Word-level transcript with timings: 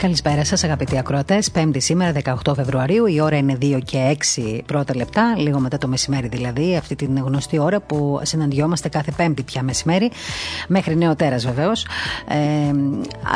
Καλησπέρα 0.00 0.44
σας, 0.44 0.64
αγαπητοί 0.64 0.98
ακροατές. 0.98 1.50
Πέμπτη 1.50 1.80
σήμερα, 1.80 2.12
18 2.12 2.54
Φεβρουαρίου. 2.54 3.06
Η 3.06 3.20
ώρα 3.20 3.36
είναι 3.36 3.58
2 3.60 3.80
και 3.84 3.98
6 3.98 4.62
πρώτα 4.66 4.96
λεπτά, 4.96 5.34
λίγο 5.36 5.58
μετά 5.58 5.78
το 5.78 5.88
μεσημέρι 5.88 6.28
δηλαδή. 6.28 6.76
Αυτή 6.76 6.94
την 6.94 7.18
γνωστή 7.18 7.58
ώρα 7.58 7.80
που 7.80 8.20
συναντιόμαστε 8.22 8.88
κάθε 8.88 9.12
Πέμπτη 9.16 9.42
πια 9.42 9.62
μεσημέρι. 9.62 10.10
Μέχρι 10.68 10.96
νέο 10.96 11.16
τέρας 11.16 11.44
βεβαίως. 11.44 11.86
Ε, 12.28 12.36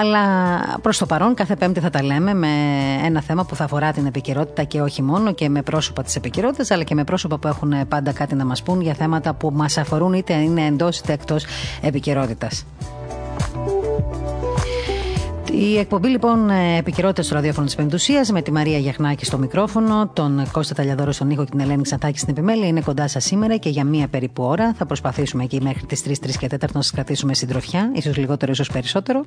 αλλά 0.01 0.21
προς 0.83 0.99
το 0.99 1.07
παρόν, 1.07 1.35
κάθε 1.35 1.57
Πέμπτη 1.57 1.81
θα 1.81 1.91
τα 1.91 2.03
λέμε 2.03 2.35
με 2.35 2.49
ένα 3.05 3.21
θέμα 3.21 3.45
που 3.45 3.57
θα 3.57 3.65
αφορά 3.65 3.93
την 3.93 4.07
επικαιρότητα 4.07 4.65
και 4.65 4.81
όχι 4.81 5.03
μόνο 5.03 5.33
και 5.33 5.49
με 5.49 5.63
πρόσωπα 5.63 6.03
της 6.03 6.17
επικαιρότητας, 6.17 6.71
αλλά 6.71 6.83
και 6.83 6.95
με 6.95 7.05
πρόσωπα 7.05 7.39
που 7.39 7.49
έχουν 7.49 7.89
πάντα 7.89 8.13
κάτι 8.13 8.35
να 8.35 8.45
μας 8.45 8.63
πούν 8.63 8.81
για 8.81 8.95
θέματα 8.95 9.35
που 9.35 9.51
μας 9.55 9.79
αφορούν 9.79 10.13
είτε 10.13 10.35
είναι 10.35 10.67
εντός 10.67 10.99
είτε 10.99 11.13
εκτός 11.13 11.45
επικαιρότητας. 11.83 12.65
Η 15.59 15.79
εκπομπή 15.79 16.09
λοιπόν 16.09 16.51
ε, 16.51 16.77
επικαιρότητα 16.77 17.23
στο 17.23 17.35
ραδιόφωνο 17.35 17.67
της 17.67 17.75
Πεντουσία 17.75 18.27
με 18.33 18.43
τη 18.43 18.53
Μαρία 18.53 18.79
Γιαχνάκη 18.79 19.25
στο 19.25 19.39
μικρόφωνο, 19.39 20.11
τον 20.13 20.43
Κώστα 20.53 20.75
Ταλιαδόρος 20.75 21.15
στον 21.15 21.31
ήχο 21.31 21.45
και 21.45 21.51
την 21.51 21.61
Ελένη 21.61 21.83
Ξαντάκη 21.83 22.19
στην 22.19 22.31
επιμέλεια 22.37 22.67
είναι 22.67 22.81
κοντά 22.81 23.09
σας 23.09 23.25
σήμερα 23.25 23.57
και 23.57 23.69
για 23.69 23.85
μία 23.85 24.09
περίπου 24.09 24.43
ώρα 24.43 24.75
θα 24.77 24.87
προσπαθήσουμε 24.87 25.45
εκεί 25.45 25.61
μέχρι 25.63 25.87
τις 25.87 26.03
3, 26.07 26.11
3 26.11 26.31
και 26.39 26.49
4 26.51 26.59
να 26.61 26.83
σας 26.83 26.91
κρατήσουμε 26.91 27.35
συντροφιά, 27.35 27.91
ίσως 27.95 28.17
λιγότερο, 28.17 28.53
ίσως 28.53 28.71
περισσότερο. 28.71 29.25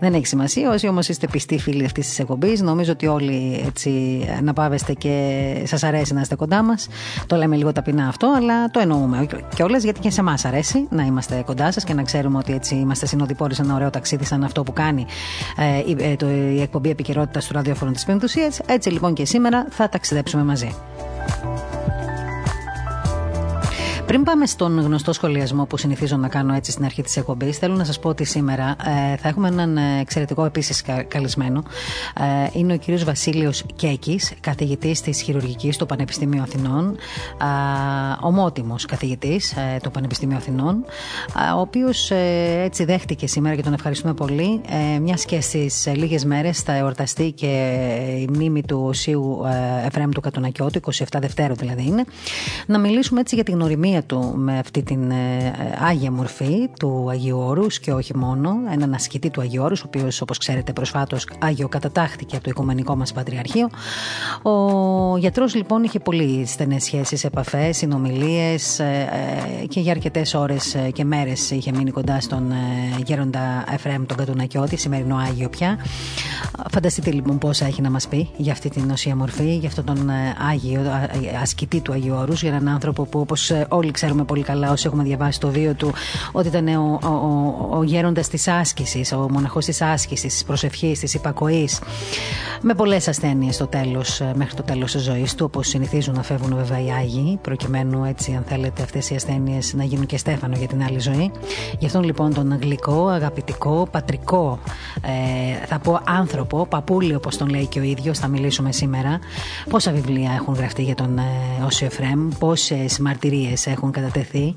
Δεν 0.00 0.14
έχει 0.14 0.26
σημασία. 0.26 0.70
Όσοι 0.70 0.88
όμως 0.88 1.08
είστε 1.08 1.26
πιστοί 1.26 1.58
φίλοι 1.58 1.84
αυτής 1.84 2.08
της 2.08 2.18
εκπομπής, 2.18 2.60
νομίζω 2.60 2.92
ότι 2.92 3.06
όλοι 3.06 3.62
έτσι 3.66 4.20
αναπαύεστε 4.38 4.92
και 4.92 5.54
σας 5.64 5.82
αρέσει 5.82 6.14
να 6.14 6.20
είστε 6.20 6.34
κοντά 6.34 6.62
μας. 6.62 6.88
Το 7.26 7.36
λέμε 7.36 7.56
λίγο 7.56 7.72
ταπεινά 7.72 8.08
αυτό, 8.08 8.34
αλλά 8.36 8.70
το 8.70 8.80
εννοούμε 8.80 9.26
κιόλας 9.54 9.82
γιατί 9.82 10.00
και 10.00 10.10
σε 10.10 10.20
εμάς 10.20 10.44
αρέσει 10.44 10.86
να 10.90 11.02
είμαστε 11.02 11.42
κοντά 11.46 11.72
σας 11.72 11.84
και 11.84 11.94
να 11.94 12.02
ξέρουμε 12.02 12.38
ότι 12.38 12.52
έτσι 12.52 12.74
είμαστε 12.74 13.06
συνοδοιπόροι 13.06 13.54
σε 13.54 13.62
ένα 13.62 13.74
ωραίο 13.74 13.90
ταξίδι 13.90 14.24
σαν 14.24 14.44
αυτό 14.44 14.62
που 14.62 14.72
κάνει 14.72 15.06
ε, 15.68 16.10
ε, 16.10 16.16
το, 16.16 16.30
η 16.30 16.60
εκπομπή 16.60 16.90
επικαιρότητα 16.90 17.40
του 17.40 17.46
ραδιόφωνου 17.50 17.92
της 17.92 18.04
Πεντουσία. 18.04 18.52
Έτσι 18.66 18.90
λοιπόν 18.90 19.14
και 19.14 19.24
σήμερα 19.24 19.66
θα 19.70 19.88
ταξιδέψουμε 19.88 20.42
μαζί. 20.44 20.74
Πριν 24.08 24.22
πάμε 24.22 24.46
στον 24.46 24.80
γνωστό 24.80 25.12
σχολιασμό 25.12 25.64
που 25.64 25.76
συνηθίζω 25.76 26.16
να 26.16 26.28
κάνω 26.28 26.54
έτσι 26.54 26.70
στην 26.70 26.84
αρχή 26.84 27.02
της 27.02 27.16
εκπομπής, 27.16 27.58
θέλω 27.58 27.74
να 27.74 27.84
σας 27.84 27.98
πω 27.98 28.08
ότι 28.08 28.24
σήμερα 28.24 28.76
ε, 29.12 29.16
θα 29.16 29.28
έχουμε 29.28 29.48
έναν 29.48 29.76
εξαιρετικό 29.76 30.44
επίσης 30.44 30.82
καλεσμένο. 31.08 31.62
Ε, 32.20 32.48
είναι 32.52 32.72
ο 32.72 32.76
κύριος 32.76 33.04
Βασίλειος 33.04 33.64
Κέκης, 33.76 34.32
καθηγητής 34.40 35.00
της 35.00 35.20
χειρουργικής 35.20 35.76
του 35.76 35.86
Πανεπιστημίου 35.86 36.42
Αθηνών, 36.42 36.96
ε, 37.40 37.44
ομότιμος 38.20 38.84
καθηγητής 38.84 39.52
ε, 39.52 39.76
του 39.82 39.90
Πανεπιστημίου 39.90 40.36
Αθηνών, 40.36 40.84
ε, 41.48 41.52
ο 41.52 41.60
οποίος 41.60 42.10
ε, 42.10 42.62
έτσι 42.64 42.84
δέχτηκε 42.84 43.26
σήμερα 43.26 43.56
και 43.56 43.62
τον 43.62 43.72
ευχαριστούμε 43.72 44.14
πολύ, 44.14 44.60
ε, 44.94 44.98
μιας 44.98 45.24
και 45.24 45.40
στις 45.40 45.86
λίγες 45.94 46.24
μέρες 46.24 46.60
θα 46.60 46.72
εορταστεί 46.72 47.32
και 47.32 47.46
η 48.20 48.28
μνήμη 48.32 48.62
του 48.62 48.84
Οσίου 48.84 49.40
Εφραίμ 49.84 50.10
του 50.10 50.20
Κατονακιώτου, 50.20 50.80
27 50.94 51.04
Δευτέρου 51.20 51.54
δηλαδή 51.54 51.82
είναι, 51.86 52.04
να 52.66 52.78
μιλήσουμε 52.78 53.20
έτσι 53.20 53.34
για 53.34 53.44
την 53.44 53.54
γνωριμία 53.54 53.96
του 54.02 54.32
με 54.36 54.58
αυτή 54.58 54.82
την 54.82 55.10
ε, 55.10 55.52
άγια 55.88 56.10
μορφή 56.12 56.68
του 56.78 57.06
Αγίου 57.10 57.38
Όρους 57.38 57.78
και 57.80 57.92
όχι 57.92 58.16
μόνο, 58.16 58.54
έναν 58.72 58.94
ασκητή 58.94 59.30
του 59.30 59.40
Αγίου 59.40 59.62
Όρους, 59.62 59.80
ο 59.80 59.84
οποίος 59.86 60.20
όπως 60.20 60.38
ξέρετε 60.38 60.72
προσφάτως 60.72 61.28
Άγιο 61.38 61.68
κατατάχθηκε 61.68 62.34
από 62.34 62.44
το 62.44 62.50
Οικουμενικό 62.50 62.96
μας 62.96 63.12
Πατριαρχείο. 63.12 63.68
Ο 64.42 65.16
γιατρός 65.16 65.54
λοιπόν 65.54 65.82
είχε 65.82 65.98
πολύ 65.98 66.46
στενές 66.46 66.84
σχέσεις, 66.84 67.24
επαφές, 67.24 67.76
συνομιλίες 67.76 68.78
ε, 68.78 69.08
ε, 69.62 69.66
και 69.66 69.80
για 69.80 69.92
αρκετές 69.92 70.34
ώρες 70.34 70.76
και 70.92 71.04
μέρες 71.04 71.50
είχε 71.50 71.72
μείνει 71.72 71.90
κοντά 71.90 72.20
στον 72.20 72.52
γέροντα 73.04 73.64
Εφραίμ 73.72 74.06
τον 74.06 74.16
Κατουνακιώτη, 74.16 74.76
σημερινό 74.76 75.16
Άγιο 75.16 75.48
πια. 75.48 75.78
Φανταστείτε 76.70 77.10
λοιπόν 77.10 77.38
πόσα 77.38 77.66
έχει 77.66 77.82
να 77.82 77.90
μας 77.90 78.08
πει 78.08 78.30
για 78.36 78.52
αυτή 78.52 78.68
την 78.68 78.86
νοσία 78.86 79.16
μορφή, 79.16 79.56
για 79.56 79.68
αυτόν 79.68 79.84
τον 79.84 80.10
Άγιο 80.50 80.80
ασκητή 81.42 81.80
του 81.80 81.92
Αγίου 81.92 82.14
Όρους, 82.14 82.42
για 82.42 82.50
έναν 82.50 82.68
άνθρωπο 82.68 83.04
που 83.04 83.20
όπως 83.20 83.52
όλοι 83.68 83.87
όλοι 83.88 83.96
ξέρουμε 83.96 84.24
πολύ 84.24 84.42
καλά 84.42 84.70
όσοι 84.70 84.86
έχουμε 84.86 85.02
διαβάσει 85.02 85.40
το 85.40 85.48
βίο 85.48 85.74
του 85.74 85.92
ότι 86.32 86.48
ήταν 86.48 86.68
ο, 86.68 86.98
ο, 87.02 87.08
ο, 87.08 87.76
ο 87.78 87.82
γέροντας 87.82 88.28
της 88.28 88.48
άσκησης, 88.48 89.12
ο 89.12 89.26
μοναχός 89.30 89.64
της 89.64 89.82
άσκησης, 89.82 90.32
της 90.32 90.44
προσευχής, 90.44 90.98
της 90.98 91.14
υπακοής. 91.14 91.80
Με 92.60 92.74
πολλές 92.74 93.08
ασθένειες 93.08 93.54
στο 93.54 93.66
τέλος, 93.66 94.22
μέχρι 94.34 94.54
το 94.54 94.62
τέλος 94.62 94.92
της 94.92 95.02
ζωής 95.02 95.34
του, 95.34 95.44
όπως 95.48 95.68
συνηθίζουν 95.68 96.14
να 96.14 96.22
φεύγουν 96.22 96.56
βέβαια 96.56 96.80
οι 96.80 96.90
Άγιοι, 96.90 97.38
προκειμένου 97.42 98.04
έτσι, 98.04 98.34
αν 98.34 98.44
θέλετε, 98.46 98.82
αυτές 98.82 99.10
οι 99.10 99.14
ασθένειες 99.14 99.74
να 99.74 99.84
γίνουν 99.84 100.06
και 100.06 100.16
στέφανο 100.16 100.56
για 100.56 100.66
την 100.66 100.82
άλλη 100.82 100.98
ζωή. 101.00 101.30
Γι' 101.78 101.86
αυτόν 101.86 102.02
λοιπόν 102.02 102.34
τον 102.34 102.52
αγγλικό, 102.52 103.06
αγαπητικό, 103.06 103.88
πατρικό, 103.90 104.58
ε, 105.02 105.66
θα 105.66 105.78
πω 105.78 106.00
άνθρωπο, 106.04 106.66
παππούλη 106.66 107.14
όπως 107.14 107.36
τον 107.36 107.48
λέει 107.48 107.66
και 107.66 107.78
ο 107.78 107.82
ίδιος, 107.82 108.18
θα 108.18 108.28
μιλήσουμε 108.28 108.72
σήμερα. 108.72 109.18
Πόσα 109.70 109.92
βιβλία 109.92 110.30
έχουν 110.32 110.54
γραφτεί 110.54 110.82
για 110.82 110.94
τον 110.94 111.18
ε, 111.18 111.22
Όσιο 111.64 111.86
Εφρέμ, 111.86 112.28
πόσες 112.38 112.98
μαρτυρίες 112.98 113.66
έχουν 113.78 113.90
κατατεθεί, 113.90 114.54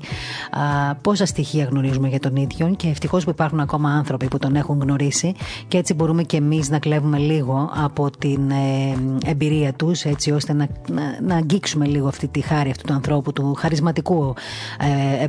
α, 0.50 0.94
πόσα 0.94 1.26
στοιχεία 1.26 1.64
γνωρίζουμε 1.64 2.08
για 2.08 2.20
τον 2.20 2.36
ίδιο 2.36 2.74
και 2.76 2.88
ευτυχώς 2.88 3.24
που 3.24 3.30
υπάρχουν 3.30 3.60
ακόμα 3.60 3.90
άνθρωποι 3.90 4.28
που 4.28 4.38
τον 4.38 4.56
έχουν 4.56 4.80
γνωρίσει 4.80 5.34
και 5.68 5.78
έτσι 5.78 5.94
μπορούμε 5.94 6.22
και 6.22 6.36
εμείς 6.36 6.70
να 6.70 6.78
κλέβουμε 6.78 7.18
λίγο 7.18 7.70
από 7.74 8.10
την 8.18 8.50
ε, 8.50 8.96
εμπειρία 9.26 9.72
τους, 9.72 10.04
έτσι 10.04 10.30
ώστε 10.30 10.52
να, 10.52 10.68
να, 10.88 11.02
να, 11.22 11.34
αγγίξουμε 11.34 11.86
λίγο 11.86 12.08
αυτή 12.08 12.28
τη 12.28 12.40
χάρη 12.40 12.70
αυτού 12.70 12.84
του 12.86 12.92
ανθρώπου, 12.92 13.32
του 13.32 13.54
χαρισματικού 13.54 14.34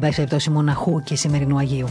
ε, 0.01 0.49
μοναχού 0.49 1.03
και 1.03 1.15
σημερινού 1.15 1.57
Αγίου. 1.57 1.87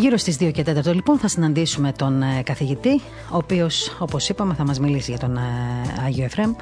Γύρω 0.00 0.16
στις 0.16 0.36
2 0.40 0.50
και 0.52 0.64
4 0.84 0.94
λοιπόν 0.94 1.18
θα 1.18 1.28
συναντήσουμε 1.28 1.92
τον 1.92 2.22
ε, 2.22 2.42
καθηγητή, 2.42 3.00
ο 3.30 3.36
οποίος 3.36 3.96
όπως 3.98 4.28
είπαμε 4.28 4.54
θα 4.54 4.64
μας 4.64 4.80
μιλήσει 4.80 5.10
για 5.10 5.20
τον 5.20 5.36
ε, 5.36 5.40
Άγιο 6.06 6.24
Εφρέμ. 6.24 6.52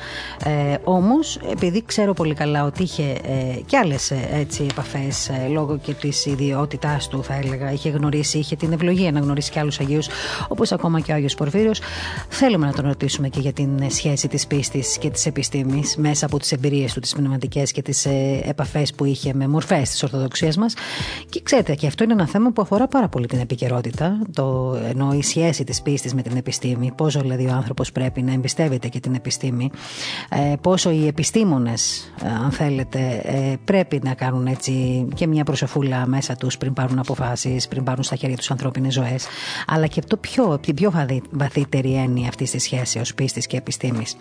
Ε, 0.44 0.76
όμως 0.84 1.36
επειδή 1.50 1.82
ξέρω 1.86 2.12
πολύ 2.12 2.34
καλά 2.34 2.64
ότι 2.64 2.82
είχε 2.82 3.02
ε, 3.02 3.60
και 3.66 3.76
άλλες 3.76 4.10
ε, 4.10 4.28
έτσι, 4.32 4.66
επαφές 4.70 5.30
λόγω 5.52 5.78
και 5.78 5.94
της 5.94 6.26
ιδιότητάς 6.26 7.08
του 7.08 7.22
θα 7.22 7.34
έλεγα, 7.34 7.72
είχε 7.72 7.88
γνωρίσει, 7.88 8.38
είχε 8.38 8.56
την 8.56 8.72
ευλογία 8.72 9.12
να 9.12 9.20
γνωρίσει 9.20 9.50
και 9.50 9.58
άλλους 9.58 9.80
Αγίους 9.80 10.08
όπως 10.48 10.72
ακόμα 10.72 11.00
και 11.00 11.12
ο 11.12 11.14
Άγιος 11.14 11.34
Πορφύριος. 11.34 11.80
Θέλουμε 12.28 12.66
να 12.66 12.72
τον 12.72 12.84
ρωτήσουμε 12.86 13.28
και 13.28 13.40
για 13.40 13.52
την 13.52 13.90
σχέση 13.90 14.28
της 14.28 14.46
πίστης 14.46 14.98
και 14.98 15.10
της 15.10 15.26
επιστήμης 15.26 15.96
μέσα 15.96 16.26
από 16.26 16.38
τις 16.38 16.52
εμπειρίες 16.52 16.92
του, 16.92 17.00
τις 17.00 17.14
πνευματικές 17.14 17.72
και 17.72 17.82
τις 17.82 18.06
επαφές 18.42 18.92
που 18.94 19.04
είχε 19.04 19.34
με 19.34 19.48
μορφές 19.48 19.90
της 19.90 20.02
Ορθοδοξίας 20.02 20.56
μας. 20.56 20.74
Και 21.28 21.40
ξέρετε 21.42 21.74
και 21.74 21.86
αυτό 21.86 22.04
είναι 22.04 22.12
ένα 22.12 22.26
θέμα 22.26 22.50
που 22.50 22.62
αφορά 22.62 22.88
πάρα 22.88 23.08
πολύ 23.08 23.26
την 23.28 23.38
επικαιρότητα, 23.38 24.18
το, 24.32 24.76
ενώ 24.88 25.12
η 25.12 25.22
σχέση 25.22 25.64
της 25.64 25.82
πίστης 25.82 26.14
με 26.14 26.22
την 26.22 26.36
επιστήμη, 26.36 26.92
πόσο 26.96 27.20
δηλαδή 27.20 27.46
ο 27.46 27.52
άνθρωπος 27.52 27.92
πρέπει 27.92 28.22
να 28.22 28.32
εμπιστεύεται 28.32 28.88
και 28.88 29.00
την 29.00 29.14
επιστήμη, 29.14 29.70
ε, 30.28 30.54
πόσο 30.60 30.90
οι 30.90 31.06
επιστήμονες, 31.06 32.12
ε, 32.22 32.28
αν 32.28 32.50
θέλετε, 32.50 33.20
ε, 33.24 33.54
πρέπει 33.64 34.00
να 34.04 34.14
κάνουν 34.14 34.46
έτσι 34.46 35.06
και 35.14 35.26
μια 35.26 35.44
προσεφούλα 35.44 36.06
μέσα 36.06 36.34
τους 36.34 36.58
πριν 36.58 36.72
πάρουν 36.72 36.98
αποφάσεις, 36.98 37.68
πριν 37.68 37.84
πάρουν 37.84 38.02
στα 38.02 38.16
χέρια 38.16 38.36
τους 38.36 38.50
ανθρώπινες 38.50 38.92
ζωές, 38.92 39.26
αλλά 39.66 39.86
και 39.86 40.00
το 40.06 40.16
πιο, 40.16 40.58
την 40.58 40.74
πιο 40.74 40.92
βαθύτερη 41.30 41.94
έννοια 41.94 42.28
αυτής 42.28 42.50
της 42.50 42.62
σχέσης 42.62 43.00
ως 43.00 43.14
πίστης 43.14 43.46
και 43.46 43.56
επιστήμης. 43.56 44.16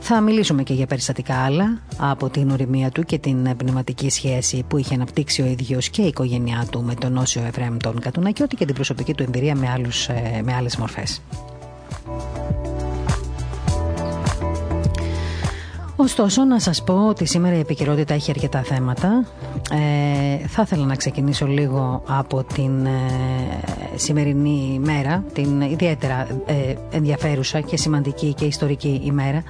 Θα 0.00 0.20
μιλήσουμε 0.20 0.62
και 0.62 0.74
για 0.74 0.86
περιστατικά 0.86 1.44
άλλα 1.44 1.82
από 1.96 2.28
την 2.28 2.50
οριμία 2.50 2.90
του 2.90 3.02
και 3.02 3.18
την 3.18 3.56
πνευματική 3.56 4.10
σχέση 4.10 4.64
που 4.68 4.76
είχε 4.76 4.94
αναπτύξει 4.94 5.42
ο 5.42 5.44
ίδιος 5.44 5.88
και 5.88 6.02
η 6.02 6.06
οικογένειά 6.06 6.66
του 6.70 6.82
με 6.82 6.94
τον 6.94 7.16
Όσιο 7.16 7.42
Εφραίμ 7.46 7.76
τον 7.76 8.00
και 8.30 8.42
ό,τι 8.42 8.56
και 8.56 8.64
την 8.64 8.74
προσωπική 8.74 9.14
του 9.14 9.22
εμπειρία 9.22 9.54
με, 9.54 9.68
άλλους, 9.70 10.08
ε, 10.08 10.40
με 10.44 10.54
άλλες 10.54 10.76
μορφές. 10.76 11.20
Ωστόσο, 16.02 16.44
να 16.44 16.58
σας 16.60 16.82
πω 16.84 17.08
ότι 17.08 17.24
σήμερα 17.24 17.56
η 17.56 17.58
επικαιρότητα 17.58 18.14
έχει 18.14 18.30
αρκετά 18.30 18.62
θέματα. 18.62 19.26
Ε, 19.70 20.46
θα 20.46 20.62
ήθελα 20.62 20.84
να 20.84 20.96
ξεκινήσω 20.96 21.46
λίγο 21.46 22.02
από 22.06 22.44
την 22.44 22.86
ε, 22.86 22.90
σημερινή 23.94 24.70
ημέρα, 24.74 25.24
την 25.32 25.60
ιδιαίτερα 25.60 26.26
ε, 26.46 26.74
ενδιαφέρουσα 26.90 27.60
και 27.60 27.76
σημαντική 27.76 28.34
και 28.34 28.44
ιστορική 28.44 29.00
ημέρα, 29.04 29.42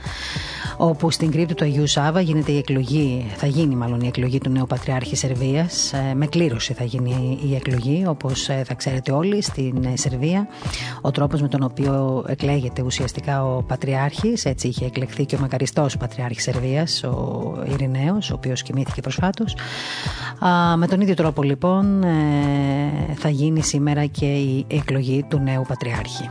όπου 0.77 1.11
στην 1.11 1.31
κρύπτη 1.31 1.55
του 1.55 1.65
Αγίου 1.65 1.87
Σάβα 1.87 2.21
γίνεται 2.21 2.53
η 2.53 2.57
εκλογή, 2.59 3.27
θα 3.37 3.47
γίνει 3.47 3.75
μάλλον 3.75 4.01
η 4.01 4.07
εκλογή 4.07 4.39
του 4.39 4.51
νέου 4.51 4.67
Πατριάρχη 4.67 5.17
Σερβίας, 5.17 5.93
ε, 5.93 6.15
με 6.15 6.27
κλήρωση 6.27 6.73
θα 6.73 6.85
γίνει 6.85 7.39
η 7.51 7.55
εκλογή, 7.55 8.05
όπως 8.07 8.49
ε, 8.49 8.63
θα 8.67 8.75
ξέρετε 8.75 9.13
όλοι 9.13 9.43
στην 9.43 9.85
ε, 9.85 9.97
Σερβία. 9.97 10.47
Ο 11.01 11.11
τρόπος 11.11 11.41
με 11.41 11.49
τον 11.49 11.63
οποίο 11.63 12.25
εκλέγεται 12.29 12.83
ουσιαστικά 12.83 13.45
ο 13.45 13.63
Πατριάρχης, 13.63 14.45
έτσι 14.45 14.69
είχε 14.69 14.85
εκλεχθεί 14.85 15.25
και 15.25 15.37
ο 15.37 15.39
μακαριστός 15.39 15.97
Πατριάρχης 15.97 16.43
Σερβίας, 16.43 17.03
ο 17.03 17.55
Ειρηναίος, 17.73 18.31
ο 18.31 18.35
οποίος 18.35 18.63
κοιμήθηκε 18.63 19.01
προσφάτως. 19.01 19.57
Με 20.77 20.87
τον 20.87 21.01
ίδιο 21.01 21.15
τρόπο 21.15 21.43
λοιπόν 21.43 22.05
θα 23.15 23.29
γίνει 23.29 23.63
σήμερα 23.63 24.07
και 24.07 24.27
η 24.27 24.65
εκλογή 24.69 25.25
του 25.29 25.39
νέου 25.39 25.65
Πατριάρχη. 25.69 26.29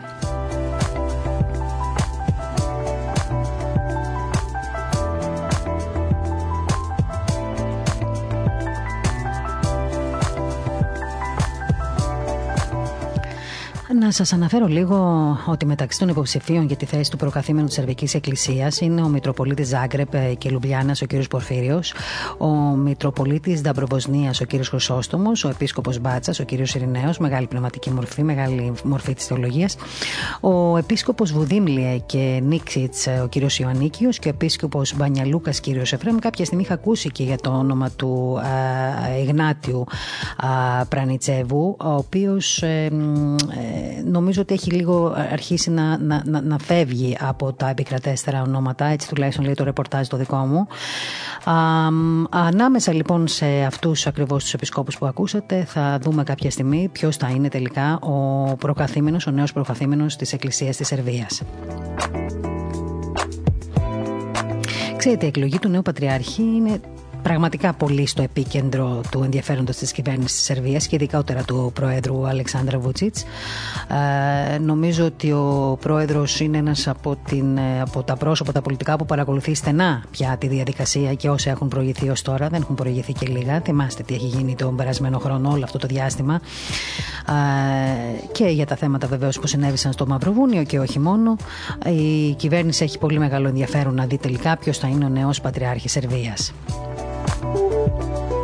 Να 14.11 14.17
σας 14.17 14.33
αναφέρω 14.33 14.67
λίγο 14.67 14.97
ότι 15.45 15.65
μεταξύ 15.65 15.99
των 15.99 16.09
υποψηφίων 16.09 16.65
για 16.65 16.75
τη 16.75 16.85
θέση 16.85 17.11
του 17.11 17.17
προκαθήμενου 17.17 17.65
της 17.65 17.75
Σερβικής 17.75 18.13
Εκκλησίας 18.13 18.79
είναι 18.79 19.01
ο 19.01 19.07
Μητροπολίτης 19.07 19.67
Ζάγκρεπ 19.67 20.37
και 20.37 20.49
Λουμπλιάνα, 20.49 20.95
ο 21.01 21.05
κ. 21.05 21.27
Πορφύριος, 21.29 21.93
ο 22.37 22.47
Μητροπολίτης 22.75 23.61
Νταμπροβοσνία, 23.61 24.33
ο 24.41 24.45
κ. 24.45 24.65
Χρυσόστομος, 24.65 25.43
ο 25.43 25.49
Επίσκοπος 25.49 25.99
Μπάτσας, 25.99 26.39
ο 26.39 26.45
κ. 26.45 26.51
Ειρηναίος, 26.51 27.17
μεγάλη 27.17 27.47
πνευματική 27.47 27.89
μορφή, 27.91 28.23
μεγάλη 28.23 28.73
μορφή 28.83 29.13
της 29.13 29.25
θεολογίας, 29.25 29.75
ο 30.39 30.77
Επίσκοπος 30.77 31.31
Βουδίμλιε 31.31 31.97
και 31.97 32.41
Νίξιτς, 32.43 33.07
ο 33.07 33.27
κ. 33.29 33.59
Ιωαννίκιος 33.59 34.19
και 34.19 34.27
ο 34.27 34.31
Επίσκοπος 34.31 34.95
Μπανιαλούκας, 34.95 35.59
κ. 35.59 35.67
Εφρέμ. 35.67 36.17
Κάποια 36.19 36.45
στιγμή 36.45 36.63
είχα 36.63 36.73
ακούσει 36.73 37.09
και 37.09 37.23
για 37.23 37.37
το 37.37 37.49
όνομα 37.49 37.89
του 37.89 38.39
Ιγνάτιου 39.21 39.83
Πρανιτσέβου, 40.89 41.75
ο 41.79 41.93
οποίος 41.93 42.61
ε, 42.61 42.89
νομίζω 44.05 44.41
ότι 44.41 44.53
έχει 44.53 44.71
λίγο 44.71 45.15
αρχίσει 45.31 45.69
να, 45.71 45.97
να, 45.97 46.21
να, 46.25 46.41
να 46.41 46.57
φεύγει 46.57 47.17
από 47.19 47.53
τα 47.53 47.69
επικρατέστερα 47.69 48.41
ονόματα, 48.41 48.85
έτσι 48.85 49.07
τουλάχιστον 49.07 49.45
λέει 49.45 49.53
το 49.53 49.63
ρεπορτάζ 49.63 50.07
το 50.07 50.17
δικό 50.17 50.37
μου. 50.37 50.67
Α, 51.51 51.87
ανάμεσα 52.29 52.93
λοιπόν 52.93 53.27
σε 53.27 53.45
αυτούς 53.45 54.07
ακριβώς 54.07 54.43
τους 54.43 54.53
επισκόπους 54.53 54.97
που 54.97 55.05
ακούσατε 55.05 55.63
θα 55.63 55.97
δούμε 56.01 56.23
κάποια 56.23 56.51
στιγμή 56.51 56.89
ποιος 56.91 57.17
θα 57.17 57.29
είναι 57.29 57.47
τελικά 57.47 57.99
ο 57.99 58.55
προκαθήμενος, 58.55 59.27
ο 59.27 59.31
νέος 59.31 59.53
προκαθήμενος 59.53 60.15
της 60.15 60.33
Εκκλησίας 60.33 60.75
της 60.77 60.87
Σερβίας. 60.87 61.41
Ξέρετε, 64.97 65.25
η 65.25 65.27
εκλογή 65.27 65.59
του 65.59 65.69
νέου 65.69 65.81
Πατριάρχη 65.81 66.41
είναι 66.41 66.79
πραγματικά 67.23 67.73
πολύ 67.73 68.07
στο 68.07 68.21
επίκεντρο 68.21 69.01
του 69.11 69.23
ενδιαφέροντος 69.23 69.75
της 69.77 69.91
κυβέρνησης 69.91 70.35
της 70.35 70.43
Σερβίας 70.45 70.87
και 70.87 70.95
ειδικότερα 70.95 71.43
του 71.43 71.71
Προέδρου 71.73 72.27
Αλεξάνδρα 72.27 72.79
Βουτσίτς. 72.79 73.23
Ε, 74.53 74.57
νομίζω 74.57 75.05
ότι 75.05 75.31
ο 75.31 75.77
Πρόεδρος 75.81 76.39
είναι 76.39 76.57
ένας 76.57 76.87
από, 76.87 77.17
την, 77.25 77.57
ε, 77.57 77.81
από 77.81 78.03
τα 78.03 78.15
πρόσωπα 78.15 78.51
τα 78.51 78.61
πολιτικά 78.61 78.95
που 78.95 79.05
παρακολουθεί 79.05 79.55
στενά 79.55 80.03
πια 80.11 80.35
τη 80.39 80.47
διαδικασία 80.47 81.13
και 81.13 81.29
όσα 81.29 81.49
έχουν 81.49 81.67
προηγηθεί 81.67 82.09
ως 82.09 82.21
τώρα, 82.21 82.47
δεν 82.47 82.61
έχουν 82.61 82.75
προηγηθεί 82.75 83.13
και 83.13 83.25
λίγα. 83.27 83.61
Θυμάστε 83.61 84.03
τι 84.03 84.13
έχει 84.13 84.25
γίνει 84.25 84.55
τον 84.55 84.75
περασμένο 84.75 85.19
χρόνο 85.19 85.51
όλο 85.51 85.63
αυτό 85.63 85.77
το 85.77 85.87
διάστημα 85.87 86.41
ε, 87.27 88.27
και 88.31 88.45
για 88.45 88.65
τα 88.65 88.75
θέματα 88.75 89.07
βεβαίως 89.07 89.39
που 89.39 89.47
συνέβησαν 89.47 89.91
στο 89.91 90.07
Μαυροβούνιο 90.07 90.63
και 90.63 90.79
όχι 90.79 90.99
μόνο. 90.99 91.35
Η 91.85 92.33
κυβέρνηση 92.33 92.83
έχει 92.83 92.97
πολύ 92.97 93.19
μεγάλο 93.19 93.47
ενδιαφέρον 93.47 93.93
να 93.93 94.05
δει 94.05 94.17
τελικά 94.17 94.57
ποιος 94.57 94.77
θα 94.77 94.87
είναι 94.87 95.05
ο 95.05 95.09
νέος 95.09 95.41
Πατριάρχης 95.41 95.91
Σερβίας. 95.91 96.53
Thank 97.41 98.31
you. 98.31 98.40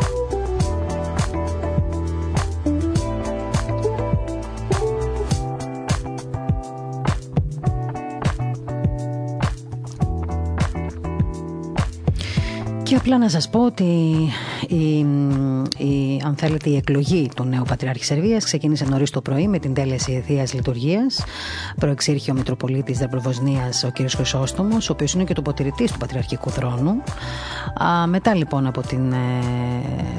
Και 12.88 12.96
απλά 12.96 13.18
να 13.18 13.30
σας 13.30 13.50
πω 13.50 13.66
ότι 13.66 13.84
η, 14.68 14.98
η, 15.78 16.22
αν 16.26 16.36
θέλετε 16.36 16.70
η 16.70 16.76
εκλογή 16.76 17.30
του 17.36 17.44
νέου 17.44 17.64
Πατριάρχη 17.68 18.04
Σερβίας 18.04 18.44
ξεκίνησε 18.44 18.86
νωρίς 18.86 19.10
το 19.10 19.22
πρωί 19.22 19.48
με 19.48 19.60
την 19.60 19.74
τέλεση 19.74 20.24
Θείας 20.28 20.54
Λειτουργίας. 20.54 21.24
Προεξήρχε 21.80 22.32
ο 22.32 22.34
Μητροπολίτης 22.34 22.98
Δερπροβοσνίας 22.98 23.84
ο 23.84 23.92
κ. 23.92 24.10
Χρυσόστομος, 24.10 24.90
ο 24.90 24.94
οποίος 24.94 25.14
είναι 25.14 25.24
και 25.24 25.34
το 25.34 25.42
ποτηρητής 25.42 25.92
του 25.92 25.98
Πατριαρχικού 25.98 26.50
Θρόνου. 26.50 27.04
Α, 27.84 28.08
μετά 28.08 28.36
λοιπόν 28.36 28.68
από 28.68 28.82
την, 28.82 29.14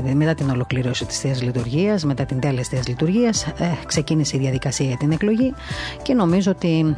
ε, 0.05 0.15
μετά 0.15 0.35
την 0.35 0.51
ολοκλήρωση 0.51 1.05
της 1.05 1.19
Θείας 1.19 1.43
Λειτουργίας, 1.43 2.05
μετά 2.05 2.25
την 2.25 2.41
τέλεση 2.41 2.71
Θείας 2.71 2.89
Λειτουργίας, 2.89 3.43
ε, 3.47 3.53
ξεκίνησε 3.87 4.37
η 4.37 4.41
διαδικασία 4.41 4.87
για 4.87 4.97
την 4.97 5.11
εκλογή 5.11 5.55
και 6.03 6.15
νομίζω 6.15 6.51
ότι 6.51 6.97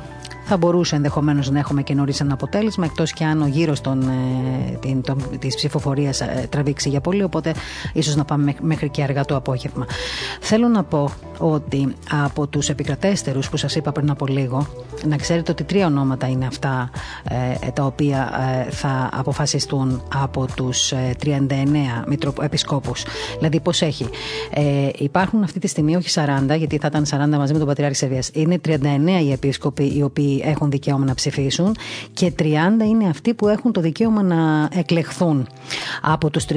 θα 0.50 0.58
μπορούσε 0.58 0.96
ενδεχομένως 0.96 1.50
να 1.50 1.58
έχουμε 1.58 1.82
και 1.82 1.94
νωρίς 1.94 2.20
ένα 2.20 2.32
αποτέλεσμα, 2.32 2.84
εκτός 2.84 3.12
και 3.12 3.24
αν 3.24 3.42
ο 3.42 3.46
γύρος 3.46 3.80
ε, 3.80 5.36
της 5.38 5.54
ψηφοφορίας 5.54 6.20
ε, 6.20 6.46
τραβήξει 6.50 6.88
για 6.88 7.00
πολύ. 7.00 7.22
Οπότε 7.22 7.54
ίσως 7.92 8.16
να 8.16 8.24
πάμε 8.24 8.54
μέχρι 8.60 8.88
και 8.88 9.02
αργά 9.02 9.24
το 9.24 9.36
απόγευμα. 9.36 9.86
Θέλω 10.40 10.68
να 10.68 10.82
πω 10.84 11.10
ότι 11.38 11.94
από 12.24 12.46
τους 12.46 12.68
επικρατέστερους 12.68 13.50
που 13.50 13.56
σας 13.56 13.74
είπα 13.74 13.92
πριν 13.92 14.10
από 14.10 14.26
λίγο, 14.26 14.66
να 15.06 15.16
ξέρετε 15.16 15.50
ότι 15.50 15.64
τρία 15.64 15.86
ονόματα 15.86 16.28
είναι 16.28 16.46
αυτά 16.46 16.90
ε, 17.62 17.70
τα 17.70 17.84
οποία 17.84 18.30
ε, 18.66 18.70
θα 18.70 19.08
αποφασιστούν 19.12 20.02
από 20.14 20.46
τους 20.54 20.92
39 21.24 21.46
επισκόπους. 22.40 23.04
Δηλαδή, 23.36 23.60
πώς 23.60 23.82
έχει; 23.82 24.06
υπάρχουν 24.98 25.42
αυτή 25.42 25.58
τη 25.58 25.66
στιγμή 25.66 25.96
όχι 25.96 26.20
40, 26.50 26.56
γιατί 26.58 26.78
θα 26.78 26.86
ήταν 26.86 27.32
40 27.34 27.38
μαζί 27.38 27.52
με 27.52 27.58
τον 27.58 27.66
Πατριάρχη 27.68 27.96
Σερβίας. 27.96 28.30
Είναι 28.32 28.60
39 28.64 28.78
οι 29.22 29.32
επίσκοποι 29.32 29.96
οι 29.96 30.02
οποίοι 30.02 30.42
έχουν 30.44 30.70
δικαίωμα 30.70 31.04
να 31.04 31.14
ψηφίσουν 31.14 31.76
και 32.12 32.32
30 32.38 32.44
είναι 32.88 33.08
αυτοί 33.08 33.34
που 33.34 33.48
έχουν 33.48 33.72
το 33.72 33.80
δικαίωμα 33.80 34.22
να 34.22 34.68
εκλεχθούν. 34.72 35.46
Από 36.02 36.30
τους 36.30 36.44
39 36.48 36.56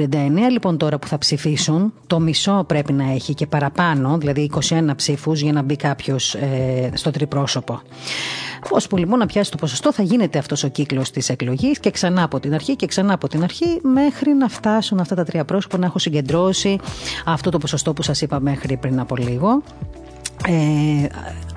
λοιπόν 0.50 0.76
τώρα 0.76 0.98
που 0.98 1.06
θα 1.06 1.18
ψηφίσουν, 1.18 1.92
το 2.06 2.20
μισό 2.20 2.64
πρέπει 2.66 2.92
να 2.92 3.12
έχει 3.12 3.34
και 3.34 3.46
παραπάνω, 3.46 4.18
δηλαδή 4.18 4.50
21 4.68 4.90
ψήφους 4.96 5.40
για 5.40 5.52
να 5.52 5.62
μπει 5.62 5.76
κάποιος 5.76 6.34
ε, 6.34 6.90
στο 6.94 7.10
τριπρόσωπο. 7.10 7.80
Ώσπου 8.70 8.96
λοιπόν 8.96 9.18
να 9.18 9.26
πιάσει 9.26 9.50
το 9.50 9.56
ποσοστό 9.56 9.92
θα 9.92 10.02
γίνεται 10.02 10.38
αυτός 10.38 10.64
ο 10.64 10.68
κύκλος 10.68 11.10
της 11.10 11.28
εκλογής 11.28 11.78
και 11.78 11.90
ξανά 11.90 12.22
από 12.22 12.40
την 12.40 12.54
αρχή 12.54 12.76
και 12.76 12.86
ξανά 12.86 13.12
από 13.12 13.28
την 13.28 13.42
αρχή 13.42 13.80
μέχρι 13.82 14.32
να 14.34 14.48
φτάσουν 14.48 15.00
αυτά 15.00 15.14
τα 15.14 15.24
τρία 15.24 15.44
πρόσωπα 15.44 15.78
να 15.78 15.86
έχουν 15.86 16.00
συγκεντρώσει 16.00 16.78
αυτό 17.24 17.50
το 17.50 17.58
ποσοστό 17.58 17.92
που 17.92 18.02
σας 18.02 18.20
είπα 18.20 18.40
μέχρι 18.40 18.76
πριν 18.76 19.00
από 19.00 19.16
λίγο. 19.16 19.62
Ε, 20.48 21.06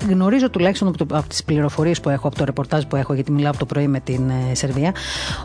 γνωρίζω 0.09 0.49
τουλάχιστον 0.49 0.87
από, 0.87 1.17
από 1.17 1.29
τις 1.29 1.43
πληροφορίες 1.43 1.99
που 1.99 2.09
έχω, 2.09 2.27
από 2.27 2.37
το 2.37 2.43
ρεπορτάζ 2.43 2.83
που 2.83 2.95
έχω, 2.95 3.13
γιατί 3.13 3.31
μιλάω 3.31 3.49
από 3.49 3.59
το 3.59 3.65
πρωί 3.65 3.87
με 3.87 3.99
την 3.99 4.29
ε, 4.29 4.55
Σερβία, 4.55 4.93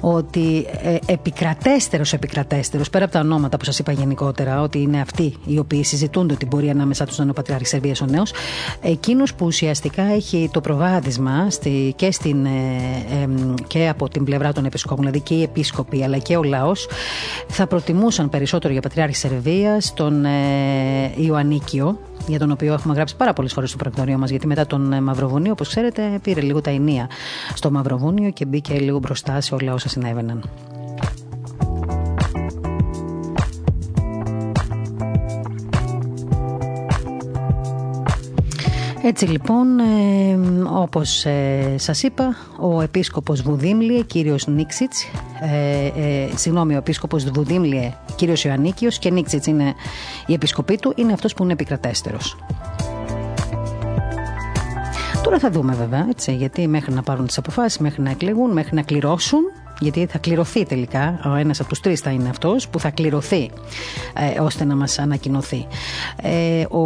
ότι 0.01 0.67
ε, 0.83 0.97
επικρατέστερος, 1.07 2.13
επικρατέστερος, 2.13 2.91
πέρα 2.91 3.05
από 3.05 3.13
τα 3.13 3.21
ονόματα 3.21 3.57
που 3.57 3.65
σας 3.65 3.79
είπα 3.79 3.93
γενικότερα, 3.93 4.61
ότι 4.61 4.79
είναι 4.79 5.01
αυτοί 5.01 5.37
οι 5.47 5.59
οποίοι 5.59 5.85
συζητούνται 5.85 6.35
ότι 6.35 6.47
μπορεί 6.47 6.71
ανάμεσά 6.71 7.05
τους 7.07 7.17
να 7.17 7.23
είναι 7.23 7.33
ο 7.33 7.35
Πατριάρχης 7.35 7.69
Σερβίας 7.69 8.01
ο 8.01 8.07
νέος, 8.07 8.33
εκείνους 8.81 9.35
που 9.35 9.47
ουσιαστικά 9.47 10.03
έχει 10.03 10.51
το 10.53 10.61
προβάδισμα 10.61 11.51
στη, 11.51 11.93
και, 11.97 12.13
στην, 12.13 12.45
ε, 12.45 12.51
και 13.67 13.89
από 13.89 14.09
την 14.09 14.25
πλευρά 14.25 14.53
των 14.53 14.65
επισκόπων, 14.65 14.99
δηλαδή 14.99 15.21
και 15.21 15.35
οι 15.35 15.43
επίσκοποι 15.43 16.05
αλλά 16.05 16.19
και 16.19 16.37
ο 16.37 16.43
λαός, 16.43 16.89
θα 17.49 17.67
προτιμούσαν 17.67 18.29
περισσότερο 18.29 18.73
για 18.73 18.83
Πατριάρχη 18.83 19.15
Σερβίας 19.15 19.95
τον 19.95 20.25
ε, 20.25 20.31
Ιωαννίκιο, 21.17 21.99
για 22.27 22.39
τον 22.39 22.51
οποίο 22.51 22.73
έχουμε 22.73 22.95
γράψει 22.95 23.17
πάρα 23.17 23.32
πολλές 23.33 23.53
φορές 23.53 23.69
στο 23.69 23.79
πρακτορείο 23.79 24.19
μας. 24.19 24.31
Γιατί 24.31 24.47
μετά 24.47 24.67
τον 24.67 24.93
ε, 24.93 25.01
Μαυροβουνίο, 25.01 25.53
όπως 25.53 25.69
ξέρετε, 25.69 26.19
πήρε 26.23 26.41
λίγο 26.41 26.61
τα 26.61 26.71
ενία 26.71 27.09
στο 27.55 27.71
Μαυροβούνιο 27.71 28.31
και 28.31 28.45
μπήκε 28.45 28.79
λίγο 28.79 28.99
μπροστά 28.99 29.41
σε 29.41 29.55
όλα 29.55 29.73
όσα 29.73 29.89
συνέβαιναν. 29.89 30.43
Έτσι 39.05 39.27
λοιπόν, 39.27 39.79
ε, 39.79 40.39
όπως 40.73 41.25
ε, 41.25 41.75
σας 41.79 42.03
είπα, 42.03 42.37
ο 42.61 42.81
επίσκοπος 42.81 43.43
Βουδίμλιε, 43.43 44.03
κύριος 44.03 44.47
Νίξιτς, 44.47 45.05
ε, 45.41 45.87
ε, 45.87 46.29
συγγνώμη, 46.37 46.75
ο 46.75 46.77
επίσκοπος 46.77 47.25
Βουδίμλιε, 47.25 47.93
κύριος 48.17 48.45
Ιωαννίκιος 48.45 48.99
και 48.99 49.11
Νίξιτς 49.11 49.47
είναι 49.47 49.75
η 50.27 50.33
επισκοπή 50.33 50.79
του, 50.79 50.93
είναι 50.97 51.13
αυτός 51.13 51.35
που 51.35 51.43
είναι 51.43 51.53
επικρατέστερος. 51.53 52.37
Τώρα 55.23 55.39
θα 55.39 55.51
δούμε 55.51 55.75
βέβαια, 55.75 56.07
έτσι, 56.09 56.35
γιατί 56.35 56.69
μέχρι 56.69 56.93
να 56.93 57.03
πάρουν 57.03 57.27
τις 57.27 57.39
αποφάσεις, 57.39 57.79
μέχρι 57.79 58.03
να 58.03 58.11
εκλεγούν, 58.11 58.51
μέχρι 58.53 58.75
να 58.75 58.83
κληρώσουν, 58.83 59.41
γιατί 59.81 60.07
θα 60.07 60.19
κληρωθεί 60.19 60.65
τελικά, 60.65 61.21
ο 61.25 61.35
ένας 61.35 61.61
από 61.61 61.69
τους 61.69 61.81
τρεις 61.81 62.01
θα 62.01 62.11
είναι 62.11 62.29
αυτός 62.29 62.69
που 62.69 62.79
θα 62.79 62.91
κληρωθεί 62.91 63.51
ε, 64.35 64.41
ώστε 64.41 64.65
να 64.65 64.77
μας 64.77 64.99
ανακοινωθεί. 64.99 65.67
Ε, 66.23 66.65
ο, 66.71 66.83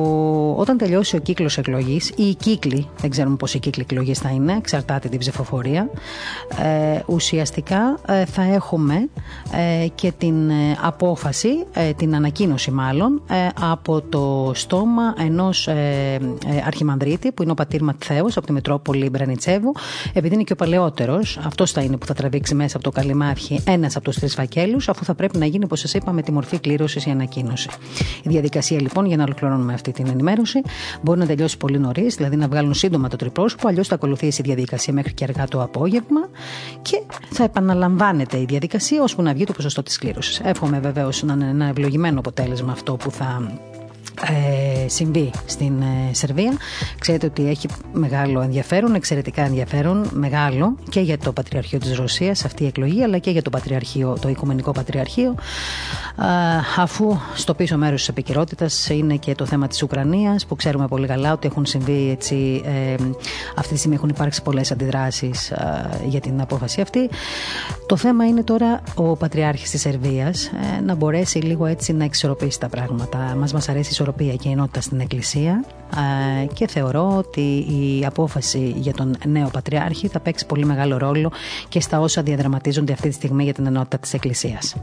όταν 0.57 0.79
τελειώσει 0.79 1.17
ο 1.17 1.19
κύκλος 1.19 1.59
εκλογής 1.59 2.09
ή 2.09 2.23
οι 2.29 2.35
κύκλοι, 2.35 2.89
δεν 3.01 3.11
ξέρουμε 3.11 3.37
πώς 3.37 3.55
οι 3.55 3.59
κύκλοι 3.59 3.83
εκλογής 3.83 4.19
θα 4.19 4.31
είναι, 4.31 4.57
εξαρτάται 4.57 5.09
την 5.09 5.19
ψηφοφορία, 5.19 5.91
ε, 6.63 7.01
ουσιαστικά 7.07 7.99
ε, 8.07 8.25
θα 8.25 8.43
έχουμε 8.43 9.09
ε, 9.83 9.87
και 9.95 10.13
την 10.19 10.51
απόφαση, 10.83 11.49
την 11.97 12.15
ανακοίνωση 12.15 12.71
μάλλον, 12.71 13.23
από 13.61 14.01
το 14.01 14.53
στόμα 14.55 15.15
ενός 15.19 15.69
αρχιμανδρίτη 16.67 17.33
που 17.33 17.43
είναι 17.43 17.51
ο 17.51 17.55
πατήρ 17.55 17.83
Ματθαίος 17.83 18.37
από 18.37 18.47
τη 18.47 18.53
Μητρόπολη 18.53 19.09
Μπρανιτσέβου, 19.09 19.73
επειδή 20.13 20.35
είναι 20.35 20.43
και 20.43 20.53
ο 20.53 20.57
παλαιότερος, 20.57 21.39
αυτός 21.45 21.73
θα 21.73 21.81
είναι 21.81 21.97
που 21.97 22.07
θα 22.07 22.15
τραβήξει 22.15 22.55
μέσα 22.55 22.77
από 22.77 22.85
το 22.87 22.93
καλυμάρχι 22.93 23.61
ένας 23.65 23.97
από 23.97 24.05
τους 24.05 24.17
τρεις 24.19 24.35
φακέλους, 24.35 24.89
αφού 24.89 25.05
θα 25.05 25.15
πρέπει 25.15 25.39
να 25.39 25.47
γίνει, 25.47 25.65
όπως 25.65 25.81
σας 25.81 25.95
είπα, 25.95 26.13
με 26.13 26.23
τη 26.23 26.33
μορφή 26.33 26.59
κλήρωσης 26.59 27.07
η 27.07 27.11
ανακοίνωση. 27.11 27.69
Η 28.23 28.29
διαδικασία 28.29 28.81
λοιπόν 28.81 29.07
για 29.07 29.17
να 29.17 29.23
ολοκληρώνουμε 29.23 29.73
αυτή 29.73 29.93
την 29.93 30.07
ενημέρωση 30.07 30.63
μπορεί 31.03 31.19
να 31.19 31.27
τελειώσει 31.27 31.57
πολύ 31.57 31.79
νωρίς, 31.79 32.15
δηλαδή 32.15 32.37
να 32.37 32.49
βγάλουν 32.49 32.75
σύντομα 32.75 33.09
το 33.09 33.17
τριπρόσωπο, 33.17 33.69
αλλιώς 33.69 33.89
θα 33.89 33.95
ακολουθήσει 33.95 34.41
η 34.41 34.45
διαδικασία 34.47 34.93
μέχρι 34.93 35.13
και 35.13 35.25
αργά 35.25 35.49
το 35.49 35.63
απόγευμα 35.63 36.29
και 36.83 37.03
θα 37.31 37.45
επαναλαμβάνεται 37.45 38.37
η 38.37 38.45
διαδικασία 38.45 39.03
ώσπου 39.03 39.23
να 39.23 39.33
βγει 39.33 39.45
το 39.45 39.53
ποσοστό 39.53 39.83
της 39.83 39.99
κλήρωσης. 39.99 40.41
Εύχομαι 40.41 40.81
βεβαίως 40.81 41.23
να 41.23 41.33
είναι 41.33 41.49
ένα 41.49 41.67
ευλογημένο 41.67 42.19
αποτέλεσμα 42.19 42.73
αυτό 42.73 42.97
που 42.97 43.11
θα 43.11 43.59
ε, 44.23 44.89
συμβεί 44.89 45.31
στην 45.47 45.81
ε, 45.83 46.15
Σερβία. 46.15 46.53
Ξέρετε 46.99 47.27
ότι 47.27 47.49
έχει 47.49 47.69
μεγάλο 47.93 48.41
ενδιαφέρον, 48.41 48.95
εξαιρετικά 48.95 49.43
ενδιαφέρον, 49.43 50.09
μεγάλο 50.13 50.77
και 50.89 51.01
για 51.01 51.19
το 51.19 51.33
Πατριαρχείο 51.33 51.79
της 51.79 51.97
Ρωσίας 51.97 52.45
αυτή 52.45 52.65
η 52.65 52.67
εκλογή, 52.67 53.03
αλλά 53.03 53.19
και 53.19 53.31
για 53.31 53.43
το, 53.43 53.51
πατριαρχείο, 53.51 54.17
το 54.21 54.29
Οικουμενικό 54.29 54.73
Πατριαρχείο, 54.73 55.35
αφού 56.77 57.17
στο 57.35 57.55
πίσω 57.55 57.77
μέρος 57.77 57.99
της 57.99 58.09
επικαιρότητας 58.09 58.89
είναι 58.89 59.17
και 59.17 59.35
το 59.35 59.47
θέμα 59.47 59.67
της 59.67 59.83
Ουκρανίας, 59.83 60.47
που 60.47 60.57
ξέρουμε 60.57 60.87
πολύ 60.87 61.07
καλά 61.07 61.33
ότι 61.33 61.47
έχουν 61.47 61.67
συμβεί 61.67 62.11
έτσι, 62.11 62.63
ε, 62.65 62.95
αυτή 63.57 63.73
τη 63.73 63.79
στιγμή 63.79 63.97
έχουν 63.97 64.09
υπάρξει 64.09 64.43
πολλές 64.43 64.73
αντιδράσεις 64.73 65.53
για 66.07 66.21
την 66.21 66.41
απόφαση 66.41 66.81
αυτή. 66.81 67.11
Το 67.87 67.97
θέμα 67.97 68.27
είναι 68.27 68.43
τώρα 68.43 68.81
ο 68.95 69.17
Πατριάρχης 69.17 69.71
της 69.71 69.81
Σερβίας 69.81 70.47
ε, 70.47 70.81
να 70.81 70.95
μπορέσει 70.95 71.39
λίγο 71.39 71.67
έτσι 71.67 71.93
να 71.93 72.05
εξορροπήσει 72.05 72.61
τα 72.61 72.69
πράγματα. 72.69 73.19
Μας 73.39 73.53
μας 73.53 73.69
αρέσει 73.69 73.93
ισορροπία 74.07 74.35
και 74.35 74.49
ενότητα 74.49 74.81
στην 74.81 75.01
Εκκλησία 75.01 75.65
και 76.53 76.67
θεωρώ 76.67 77.17
ότι 77.17 77.41
η 77.69 78.05
απόφαση 78.07 78.75
για 78.77 78.93
τον 78.93 79.17
νέο 79.27 79.49
Πατριάρχη 79.53 80.09
θα 80.09 80.21
παίξει 80.21 80.47
πολύ 80.47 80.65
μεγάλο 80.65 80.97
ρόλο 80.97 81.33
και 81.69 81.81
στα 81.81 82.01
όσα 82.01 82.23
διαδραματίζονται 82.23 82.93
αυτή 82.93 83.09
τη 83.09 83.15
στιγμή 83.15 83.45
για 83.45 83.53
την 83.53 83.67
ενότητα 83.67 83.99
της 83.99 84.15
Εκκλησίας. 84.15 84.75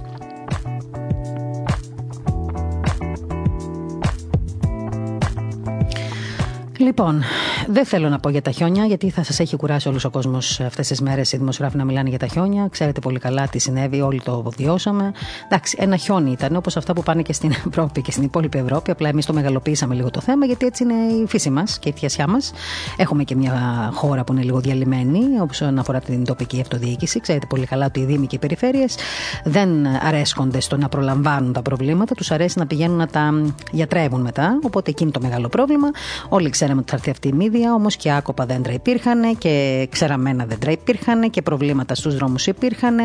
Λοιπόν, 6.78 7.24
δεν 7.68 7.86
θέλω 7.86 8.10
να 8.10 8.20
πω 8.20 8.30
για 8.30 8.42
τα 8.42 8.52
χιόνια, 8.52 8.86
γιατί 8.86 9.10
θα 9.10 9.24
σας 9.24 9.40
έχει 9.40 9.56
κουράσει 9.56 9.88
όλος 9.88 10.06
ο 10.06 10.10
κόσμος 10.10 10.60
αυτές 10.60 10.88
τις 10.88 11.02
μέρες 11.02 11.32
οι 11.32 11.38
δημοσιογράφοι 11.38 11.78
να 11.78 11.86
μιλάνε 11.86 12.10
για 12.10 12.20
τα 12.20 12.28
χιόνια. 12.28 12.68
Ξέρετε 12.72 13.00
πολύ 13.00 13.20
καλά 13.20 13.48
τι 13.48 13.60
συνέβη, 13.60 14.02
όλοι 14.02 14.22
το 14.22 14.52
βιώσαμε. 14.58 15.12
Εντάξει, 15.46 15.78
ένα 15.80 15.96
χιόνι 15.96 16.32
ήταν, 16.32 16.56
όπως 16.56 16.78
αυτά 16.78 16.94
που 16.94 17.04
πάνε 17.04 17.22
και 17.22 17.34
στην 17.34 17.52
Ευρώπη 17.68 18.02
και 18.02 18.12
στην 18.12 18.24
υπόλοιπη 18.24 18.58
Ευρώπη. 18.58 18.92
Απλά 18.92 19.10
εμείς 19.10 19.26
το 19.26 19.34
μεγαλοποιήσαμε 19.34 19.96
λίγο 19.96 20.10
το 20.10 20.22
θέμα, 20.22 20.46
γιατί 20.46 20.66
έτσι 20.66 20.84
είναι 20.84 20.94
η 20.94 21.28
φύση 21.28 21.50
μας 21.50 21.80
και 21.80 21.90
η 21.90 21.92
θιασιά 21.92 22.28
μας. 22.28 22.52
Έχουμε 22.98 23.24
και 23.24 23.36
μια 23.36 23.90
χώρα 23.94 24.24
που 24.24 24.34
είναι 24.34 24.42
λίγο 24.42 24.60
διαλυμένη, 24.60 25.20
όπως 25.42 25.62
αφορά 25.62 26.00
την 26.00 26.26
τοπική 26.26 26.62
αυτοδιοίκηση. 26.62 27.20
Ξέρετε 27.20 27.46
πολύ 27.46 27.66
καλά 27.66 27.86
ότι 27.86 28.00
οι 28.00 28.06
Δήμοι 28.06 28.28
και 28.28 28.36
οι 28.36 28.40
περιφέρειες 28.40 28.96
δεν 29.44 29.70
αρέσκονται 29.86 30.60
στο 30.60 30.78
να 30.78 30.90
προλαμβάνουν 30.90 31.54
τα 31.54 31.62
προβλήματα, 31.62 32.16
τους 32.16 32.32
αρέσει 32.32 32.60
να 32.60 32.68
πηγαίνουν 32.68 32.98
να 32.98 33.08
τα 33.08 33.54
γιατρεύουν 33.72 34.22
μετά. 34.22 34.60
Οπότε 34.64 34.90
εκείνη 34.90 35.12
το 35.12 35.20
μεγάλο 35.22 35.48
πρόβλημα. 35.48 35.88
Όλοι 36.30 36.50
ξέραμε 36.50 36.80
ότι 36.80 36.90
θα 36.90 36.96
έρθει 36.96 37.10
αυτή 37.10 37.28
η 37.28 37.34
μύδια, 37.54 37.74
όμως 37.74 37.96
και 37.96 38.12
άκοπα 38.12 38.46
δέντρα 38.46 38.74
υπήρχαν 38.74 39.38
και 39.38 39.88
ξεραμένα 39.92 40.46
δέντρα 40.46 40.72
υπήρχαν 40.72 41.30
και 41.30 41.42
προβλήματα 41.42 41.96
στους 41.96 42.16
δρόμους 42.16 42.48
υπήρχαν 42.48 42.96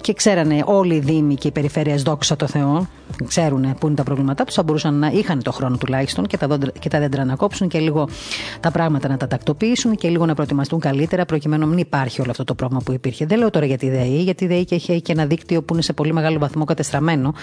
και 0.00 0.12
ξέρανε 0.12 0.62
όλοι 0.64 0.94
οι 0.94 0.98
Δήμοι 0.98 1.34
και 1.34 1.48
οι 1.48 1.50
περιφέρειες, 1.50 2.02
δόξα 2.02 2.36
τω 2.36 2.46
Θεώ, 2.46 2.86
ξέρουν 3.26 3.74
πού 3.80 3.86
είναι 3.86 3.96
τα 3.96 4.02
προβλήματά 4.02 4.44
τους, 4.44 4.54
θα 4.54 4.62
μπορούσαν 4.62 4.94
να 4.94 5.06
είχαν 5.06 5.42
το 5.42 5.52
χρόνο 5.52 5.76
τουλάχιστον 5.76 6.26
και 6.26 6.36
τα, 6.36 6.46
δόντρα, 6.46 6.70
και 6.78 6.88
τα 6.88 6.98
δέντρα 6.98 7.24
να 7.24 7.36
κόψουν 7.36 7.68
και 7.68 7.78
λίγο 7.78 8.08
τα 8.60 8.70
πράγματα 8.70 9.08
να 9.08 9.16
τα 9.16 9.26
τακτοποιήσουν 9.26 9.96
και 9.96 10.08
λίγο 10.08 10.26
να 10.26 10.34
προετοιμαστούν 10.34 10.80
καλύτερα 10.80 11.24
προκειμένου 11.24 11.62
να 11.62 11.68
μην 11.68 11.78
υπάρχει 11.78 12.20
όλο 12.20 12.30
αυτό 12.30 12.44
το 12.44 12.54
πρόβλημα 12.54 12.82
που 12.84 12.92
υπήρχε. 12.92 13.26
Δεν 13.26 13.38
λέω 13.38 13.50
τώρα 13.50 13.66
για 13.66 13.78
τη 13.78 13.90
ΔΕΗ, 13.90 14.22
γιατί 14.22 14.44
η 14.44 14.46
ΔΕΗ 14.46 14.66
έχει 14.70 15.00
και 15.00 15.12
ένα 15.12 15.26
δίκτυο 15.26 15.62
που 15.62 15.74
είναι 15.74 15.82
σε 15.82 15.92
πολύ 15.92 16.12
μεγάλο 16.12 16.38
βαθμό 16.38 16.64
κατεστραμμένο 16.64 17.34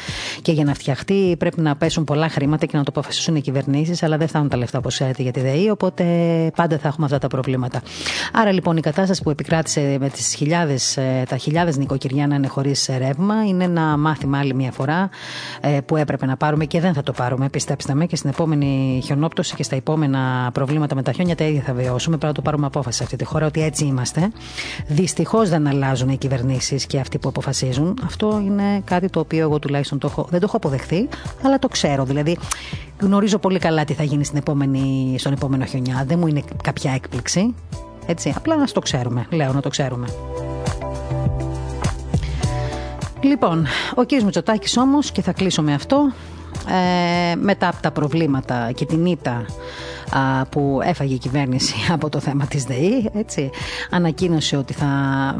και 0.41 0.51
για 0.51 0.63
να 0.63 0.73
φτιαχτεί 0.73 1.35
πρέπει 1.37 1.61
να 1.61 1.75
πέσουν 1.75 2.03
πολλά 2.03 2.29
χρήματα 2.29 2.65
και 2.65 2.77
να 2.77 2.83
το 2.83 2.91
αποφασίσουν 2.95 3.35
οι 3.35 3.41
κυβερνήσεις, 3.41 4.03
αλλά 4.03 4.17
δεν 4.17 4.27
φτάνουν 4.27 4.49
τα 4.49 4.57
λεφτά 4.57 4.77
όπως 4.77 4.93
ξέρετε 4.93 5.21
για 5.21 5.31
τη 5.31 5.39
ΔΕΗ, 5.39 5.69
οπότε 5.69 6.03
πάντα 6.55 6.77
θα 6.77 6.87
έχουμε 6.87 7.05
αυτά 7.05 7.17
τα 7.17 7.27
προβλήματα. 7.27 7.81
Άρα 8.33 8.51
λοιπόν 8.51 8.77
η 8.77 8.81
κατάσταση 8.81 9.23
που 9.23 9.29
επικράτησε 9.29 9.97
με 9.99 10.09
τις 10.09 10.33
χιλιάδες, 10.35 10.97
ε, 10.97 11.23
τα 11.29 11.37
χιλιάδες 11.37 11.77
νοικοκυριά 11.77 12.27
να 12.27 12.35
είναι 12.35 12.47
χωρίς 12.47 12.89
ρεύμα 12.97 13.45
είναι 13.47 13.63
ένα 13.63 13.97
μάθημα 13.97 14.37
άλλη 14.37 14.53
μια 14.53 14.71
φορά 14.71 15.09
ε, 15.61 15.79
που 15.85 15.95
έπρεπε 15.95 16.25
να 16.25 16.37
πάρουμε 16.37 16.65
και 16.65 16.79
δεν 16.79 16.93
θα 16.93 17.03
το 17.03 17.11
πάρουμε. 17.11 17.49
Πιστέψτε 17.49 17.93
με 17.93 18.05
και 18.05 18.15
στην 18.15 18.29
επόμενη 18.29 19.01
χιονόπτωση 19.03 19.55
και 19.55 19.63
στα 19.63 19.75
επόμενα 19.75 20.49
προβλήματα 20.53 20.95
με 20.95 21.01
τα 21.03 21.11
χιόνια 21.11 21.35
τα 21.35 21.43
ίδια 21.43 21.61
θα 21.61 21.73
βιώσουμε. 21.73 22.17
Πρέπει 22.17 22.25
να 22.25 22.33
το 22.33 22.41
πάρουμε 22.41 22.65
απόφαση 22.65 22.97
σε 22.97 23.03
αυτή 23.03 23.15
τη 23.15 23.25
χώρα 23.25 23.45
ότι 23.45 23.63
έτσι 23.63 23.85
είμαστε. 23.85 24.31
Δυστυχώς 24.87 25.49
δεν 25.49 25.67
αλλάζουν 25.67 26.09
οι 26.09 26.17
κυβερνήσεις 26.17 26.85
και 26.85 26.99
αυτοί 26.99 27.17
που 27.17 27.29
αποφασίζουν. 27.29 27.97
Αυτό 28.05 28.41
είναι 28.45 28.81
κάτι 28.83 29.09
το 29.09 29.19
οποίο 29.19 29.41
εγώ 29.41 29.59
τουλάχιστον 29.59 29.99
το 29.99 30.07
έχω, 30.07 30.27
δεν 30.29 30.39
το 30.39 30.45
έχω 30.47 30.57
αποδεχθεί, 30.57 31.07
αλλά 31.43 31.59
το 31.59 31.67
ξέρω. 31.67 32.03
Δηλαδή 32.03 32.37
γνωρίζω 33.01 33.37
πολύ 33.37 33.59
καλά 33.59 33.83
τι 33.83 33.93
θα 33.93 34.03
γίνει 34.03 34.23
στην 34.23 34.37
επόμενη, 34.37 35.15
στον 35.19 35.33
επόμενο 35.33 35.65
χιονιά. 35.65 36.03
Δεν 36.07 36.19
μου 36.19 36.27
είναι 36.27 36.43
κάποια 36.63 36.91
έκπληξη. 36.91 37.55
Έτσι, 38.05 38.33
απλά 38.35 38.55
να 38.55 38.65
το 38.65 38.79
ξέρουμε. 38.79 39.25
Λέω 39.29 39.53
να 39.53 39.61
το 39.61 39.69
ξέρουμε. 39.69 40.07
Λοιπόν, 43.21 43.65
ο 43.95 44.05
κ. 44.05 44.11
Μητσοτάκης 44.23 44.77
όμως, 44.77 45.11
και 45.11 45.21
θα 45.21 45.31
κλείσω 45.31 45.61
με 45.61 45.73
αυτό, 45.73 46.11
ε, 47.31 47.35
μετά 47.35 47.67
από 47.67 47.81
τα 47.81 47.91
προβλήματα 47.91 48.71
και 48.71 48.85
την 48.85 49.05
ήττα 49.05 49.45
που 50.49 50.79
έφαγε 50.83 51.13
η 51.13 51.17
κυβέρνηση 51.17 51.75
από 51.95 52.09
το 52.09 52.19
θέμα 52.19 52.45
της 52.45 52.63
ΔΕΗ 52.63 53.09
έτσι, 53.13 53.49
ανακοίνωσε 53.89 54.57
ότι 54.57 54.73
θα 54.73 54.87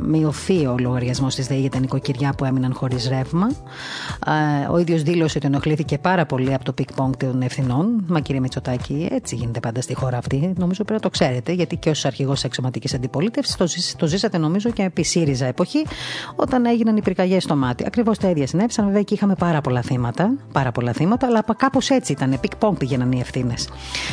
μειωθεί 0.02 0.66
ο 0.66 0.76
λογαριασμός 0.80 1.36
της 1.36 1.48
ΔΕΗ 1.48 1.60
για 1.60 1.70
τα 1.70 1.80
νοικοκυριά 1.80 2.34
που 2.38 2.46
έμειναν 2.46 2.74
χωρίς 2.74 3.08
ρεύμα. 3.08 3.52
Ο 4.72 4.78
ίδιος 4.78 5.04
δήλωσε 5.04 5.38
ότι 5.38 5.48
ενοχλήθηκε 5.48 5.98
πάρα 5.98 6.26
πολύ 6.26 6.54
από 6.54 6.64
το 6.64 6.74
πινγκ 6.74 6.94
πονγκ 6.94 7.14
των 7.18 7.42
ευθυνών. 7.42 8.04
Μα 8.08 8.20
κύριε 8.20 8.42
Μητσοτάκη 8.42 9.08
έτσι 9.12 9.36
γίνεται 9.36 9.60
πάντα 9.60 9.82
στη 9.82 9.94
χώρα 9.94 10.18
αυτή. 10.18 10.54
Νομίζω 10.58 10.84
πρέπει 10.84 10.94
να 10.94 11.00
το 11.00 11.10
ξέρετε 11.10 11.52
γιατί 11.52 11.76
και 11.76 11.90
ως 11.90 12.06
αρχηγός 12.06 12.44
αξιωματικής 12.44 12.94
αντιπολίτευσης 12.94 13.56
το, 13.56 13.66
το 13.98 14.08
ζήσατε 14.08 14.38
νομίζω 14.38 14.70
και 14.70 14.84
επί 14.84 15.04
ΣΥΡΙΖΑ 15.04 15.46
εποχή 15.46 15.86
όταν 16.36 16.66
έγιναν 16.66 16.98
οι 16.98 17.02
πυρκαγιές 17.02 17.44
στο 17.44 17.56
Μάτι. 17.56 17.84
Ακριβώς 17.88 18.18
τα 18.18 18.30
ίδια 18.30 18.48
συνέβησαν. 18.48 18.86
Βέβαια 18.86 19.02
και 19.02 19.14
είχαμε 19.14 19.36
πάρα 19.36 19.62
πολλά 19.62 19.82
θύματα 19.82 20.34
πάρα 20.52 20.72
πολλά 20.72 20.92
θύματα 20.94 21.28
αλλά 21.28 21.44
κάπως 21.58 21.90
έτσι 21.90 22.12
ήταν. 22.12 22.38
Πινγκ 22.40 22.56
πονγκ 22.56 22.78
πήγαιναν 22.78 23.12
οι 23.12 23.20
ευθύνες. 23.20 23.70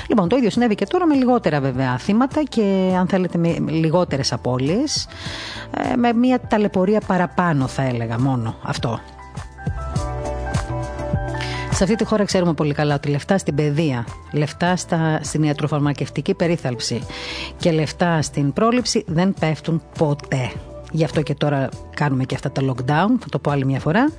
Λοιπόν 0.09 0.29
το 0.29 0.37
ίδιο 0.37 0.48
ίδιο 0.49 0.61
συνέβη 0.61 0.75
και 0.75 0.87
τώρα 0.87 1.07
με 1.07 1.15
λιγότερα 1.15 1.61
βέβαια 1.61 1.99
θύματα 1.99 2.43
και 2.43 2.95
αν 2.99 3.07
θέλετε 3.07 3.39
με 3.39 3.57
λιγότερες 3.69 4.33
απώλειες 4.33 5.09
ε, 5.93 5.97
με 5.97 6.13
μια 6.13 6.41
ταλαιπωρία 6.41 7.01
παραπάνω 7.07 7.67
θα 7.67 7.83
έλεγα 7.83 8.21
μόνο 8.21 8.55
αυτό. 8.63 9.01
Σε 11.71 11.85
αυτή 11.85 11.97
τη 11.97 12.05
χώρα 12.05 12.25
ξέρουμε 12.25 12.53
πολύ 12.53 12.75
καλά 12.75 12.95
ότι 12.95 13.09
λεφτά 13.09 13.39
στην 13.39 13.55
παιδεία, 13.55 14.07
λεφτά 14.33 14.77
στα, 14.77 15.21
στην 15.23 15.43
ιατροφαρμακευτική 15.43 16.35
περίθαλψη 16.35 17.03
και 17.57 17.71
λεφτά 17.71 18.23
στην 18.23 18.53
πρόληψη 18.53 19.05
δεν 19.07 19.35
πέφτουν 19.41 19.83
ποτέ. 19.99 20.51
Γι' 20.93 21.05
αυτό 21.05 21.23
και 21.23 21.35
τώρα 21.35 21.69
κάνουμε 21.95 22.25
και 22.25 22.35
αυτά 22.35 22.51
τα 22.51 22.63
lockdown, 22.63 23.09
θα 23.21 23.29
το 23.31 23.39
πω 23.39 23.51
άλλη 23.51 23.65
μια 23.65 23.81
φορά. 23.81 24.11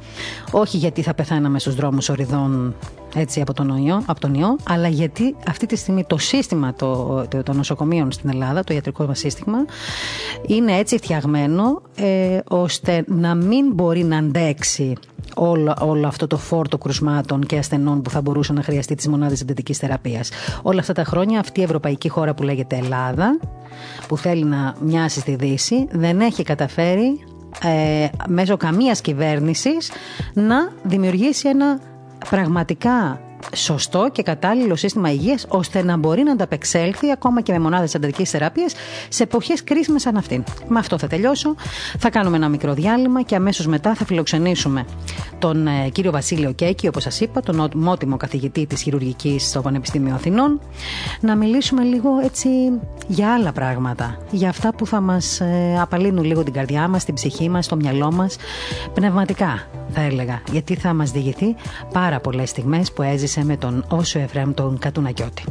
Όχι 0.52 0.78
γιατί 0.78 1.02
θα 1.02 1.14
πεθάναμε 1.14 1.60
στους 1.60 1.76
δρόμους 1.76 2.10
οριδών 2.10 2.76
έτσι 3.16 3.42
από 3.42 3.54
τον, 3.54 3.86
ιό, 3.86 4.04
από 4.06 4.20
τον 4.20 4.34
ιό, 4.34 4.58
αλλά 4.64 4.88
γιατί 4.88 5.36
αυτή 5.48 5.66
τη 5.66 5.76
στιγμή 5.76 6.04
το 6.04 6.18
σύστημα 6.18 6.74
το, 6.74 7.26
το, 7.28 7.44
των 7.44 7.56
νοσοκομείων 7.56 8.12
στην 8.12 8.30
Ελλάδα, 8.30 8.64
το 8.64 8.74
ιατρικό 8.74 9.06
μας 9.06 9.20
σύστημα, 9.20 9.58
είναι 10.48 10.78
έτσι 10.78 10.98
φτιαγμένο 10.98 11.82
ε, 11.96 12.40
ώστε 12.48 13.04
να 13.08 13.36
μην 13.36 13.74
μπορεί 13.74 14.04
να 14.04 14.18
αντέξει 14.18 14.94
όλο, 15.36 15.76
όλο 15.82 16.08
αυτό 16.08 16.28
το 16.28 16.38
φόρτο 16.38 16.78
κρουσμάτων 16.78 17.46
και 17.46 17.58
ασθενών 17.58 18.02
που 18.02 18.10
θα 18.10 18.22
μπορούσε 18.22 18.54
να 18.54 18.64
χρειαστεί 18.64 18.96
τι 18.96 19.10
μονάδε 19.10 19.36
εντατική 19.42 19.74
θεραπείας. 19.74 20.30
Όλα 20.62 20.80
αυτά 20.80 20.94
τα 20.94 21.04
χρόνια 21.04 21.40
αυτή 21.40 21.60
η 21.60 21.64
ευρωπαϊκή 21.64 22.10
χώρα 22.10 22.34
που 22.34 22.44
λέγεται 22.44 22.76
Ελλάδα, 22.76 23.40
που 24.08 24.18
θέλει 24.18 24.44
να 24.44 24.76
μοιάσει 24.80 25.20
στη 25.20 25.36
Δύση, 25.36 25.88
δεν 25.92 26.20
έχει 26.20 26.44
καταφέρει 26.44 27.20
ε, 27.64 28.08
μέσω 28.28 28.58
καμίας 28.58 29.02
κυβέρνησης 29.02 29.92
να 30.34 30.72
δημιουργήσει 30.84 31.50
ένα 31.50 31.80
πραγματικά 32.30 33.22
σωστό 33.56 34.10
και 34.12 34.24
κατάλληλο 34.24 34.76
σύστημα 34.76 35.12
υγείας 35.12 35.46
ώστε 35.48 35.84
να 35.84 35.98
μπορεί 35.98 36.24
να 36.24 36.32
ανταπεξέλθει 36.32 37.12
ακόμα 37.12 37.42
και 37.42 37.52
με 37.52 37.60
μονάδες 37.60 37.96
αντατική 37.96 38.26
θεραπείας 38.26 38.74
σε 39.10 39.24
εποχές 39.24 39.64
κρίσιμες 39.64 40.02
σαν 40.02 40.18
αυτήν. 40.18 40.44
Με 40.68 40.80
αυτό 40.80 40.98
θα 40.98 41.08
τελειώσω. 41.08 41.56
Θα 42.00 42.10
κάνουμε 42.10 42.36
ένα 42.36 42.50
μικρό 42.50 42.74
διάλειμμα 42.74 43.22
και 43.22 43.36
αμέσως 43.36 43.68
μετά 43.68 43.96
θα 43.96 44.06
φιλοξενήσουμε 44.06 44.86
τον 45.40 45.68
ε, 45.68 45.90
κύριο 45.92 46.12
Βασίλειο 46.12 46.52
Κέκη, 46.52 46.88
όπως 46.88 47.04
σας 47.04 47.20
είπα, 47.20 47.42
τον 47.42 47.70
μότιμο 47.76 48.18
καθηγητή 48.18 48.66
της 48.66 48.82
χειρουργικής 48.82 49.48
στο 49.48 49.62
Πανεπιστήμιο 49.62 50.14
Αθηνών, 50.14 50.60
να 51.20 51.36
μιλήσουμε 51.36 51.84
λίγο 51.84 52.10
έτσι 52.24 52.50
για 53.08 53.34
άλλα 53.34 53.52
πράγματα. 53.52 54.18
Για 54.32 54.50
αυτά 54.50 54.74
που 54.74 54.86
θα 54.86 55.02
μας 55.02 55.40
ε, 55.40 55.78
απαλύνουν 55.82 56.24
λίγο 56.24 56.44
την 56.44 56.54
καρδιά 56.54 56.88
μας, 56.88 57.06
την 57.06 57.14
ψυχή 57.14 57.50
μας, 57.50 57.68
το 57.68 57.76
μυαλό 57.76 58.12
μας, 58.12 58.36
πνευματικά 58.94 59.68
θα 59.90 60.02
έλεγα. 60.02 60.42
Γιατί 60.52 60.76
θα 60.76 60.94
μας 60.94 61.12
διηγηθεί 61.12 61.56
πάρα 61.94 62.20
πολλές 62.20 62.50
στιγμές 62.50 62.92
που 62.92 63.02
έζησε 63.02 63.29
με 63.38 63.58
τον 63.58 63.86
Όσο 63.90 64.20
Εφραίμ 64.20 64.54
τον 64.54 64.78
Κατουνακιώτη. 64.78 65.44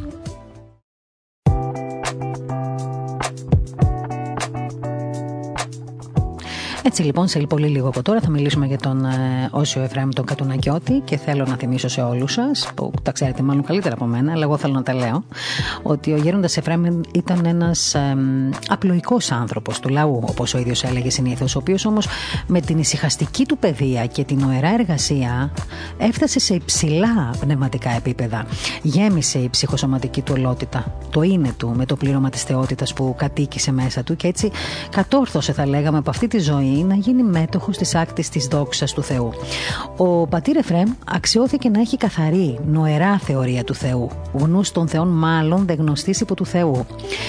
Έτσι 6.90 7.02
λοιπόν, 7.02 7.28
σε 7.28 7.38
πολύ 7.38 7.66
λίγο 7.66 7.88
από 7.88 8.02
τώρα 8.02 8.20
θα 8.20 8.30
μιλήσουμε 8.30 8.66
για 8.66 8.78
τον 8.78 9.04
ε, 9.04 9.48
Όσιο 9.50 9.82
Εφραίμ 9.82 10.08
τον 10.08 10.24
Κατουνακιώτη 10.24 11.02
και 11.04 11.16
θέλω 11.16 11.44
να 11.44 11.56
θυμίσω 11.56 11.88
σε 11.88 12.00
όλους 12.00 12.32
σας, 12.32 12.70
που 12.74 12.92
τα 13.02 13.12
ξέρετε 13.12 13.42
μάλλον 13.42 13.64
καλύτερα 13.64 13.94
από 13.94 14.04
μένα, 14.04 14.32
αλλά 14.32 14.42
εγώ 14.42 14.56
θέλω 14.56 14.72
να 14.72 14.82
τα 14.82 14.94
λέω, 14.94 15.24
ότι 15.82 16.12
ο 16.12 16.16
Γέροντας 16.16 16.56
Εφραίμ 16.56 17.00
ήταν 17.12 17.44
ένας 17.46 17.94
ε, 17.94 18.16
απλοϊκός 18.68 19.30
άνθρωπος 19.30 19.80
του 19.80 19.88
λαού, 19.88 20.22
όπως 20.26 20.54
ο 20.54 20.58
ίδιος 20.58 20.84
έλεγε 20.84 21.10
συνήθως, 21.10 21.56
ο 21.56 21.58
οποίος 21.58 21.84
όμως 21.84 22.06
με 22.46 22.60
την 22.60 22.78
ησυχαστική 22.78 23.46
του 23.46 23.58
παιδεία 23.58 24.06
και 24.06 24.24
την 24.24 24.42
οερά 24.42 24.72
εργασία 24.72 25.52
έφτασε 25.98 26.38
σε 26.38 26.54
υψηλά 26.54 27.30
πνευματικά 27.40 27.90
επίπεδα. 27.90 28.46
Γέμισε 28.82 29.38
η 29.38 29.48
ψυχοσωματική 29.48 30.22
του 30.22 30.34
ολότητα, 30.36 30.98
το 31.10 31.22
είναι 31.22 31.52
του 31.56 31.72
με 31.76 31.84
το 31.84 31.96
πλήρωμα 31.96 32.30
της 32.30 32.42
θεότητας 32.42 32.92
που 32.92 33.14
κατοίκησε 33.18 33.72
μέσα 33.72 34.02
του 34.02 34.16
και 34.16 34.26
έτσι 34.26 34.50
κατόρθωσε, 34.90 35.52
θα 35.52 35.66
λέγαμε, 35.66 35.98
από 35.98 36.10
αυτή 36.10 36.26
τη 36.26 36.38
ζωή 36.38 36.76
να 36.82 36.94
γίνει 36.94 37.22
μέτοχος 37.22 37.76
της 37.76 37.94
άκτης 37.94 38.28
της 38.28 38.46
δόξας 38.46 38.92
του 38.92 39.02
Θεού. 39.02 39.32
Ο 39.96 40.26
πατήρ 40.26 40.56
Εφρέμ 40.56 40.90
αξιώθηκε 41.04 41.68
να 41.68 41.80
έχει 41.80 41.96
καθαρή, 41.96 42.58
νοερά 42.66 43.18
θεωρία 43.18 43.64
του 43.64 43.74
Θεού. 43.74 44.10
Γνού 44.32 44.60
των 44.72 44.88
Θεών, 44.88 45.08
μάλλον 45.08 45.66
δεν 45.66 45.76
γνωστής 45.76 46.20
υπό 46.20 46.34
του 46.34 46.46
Θεού. 46.46 46.86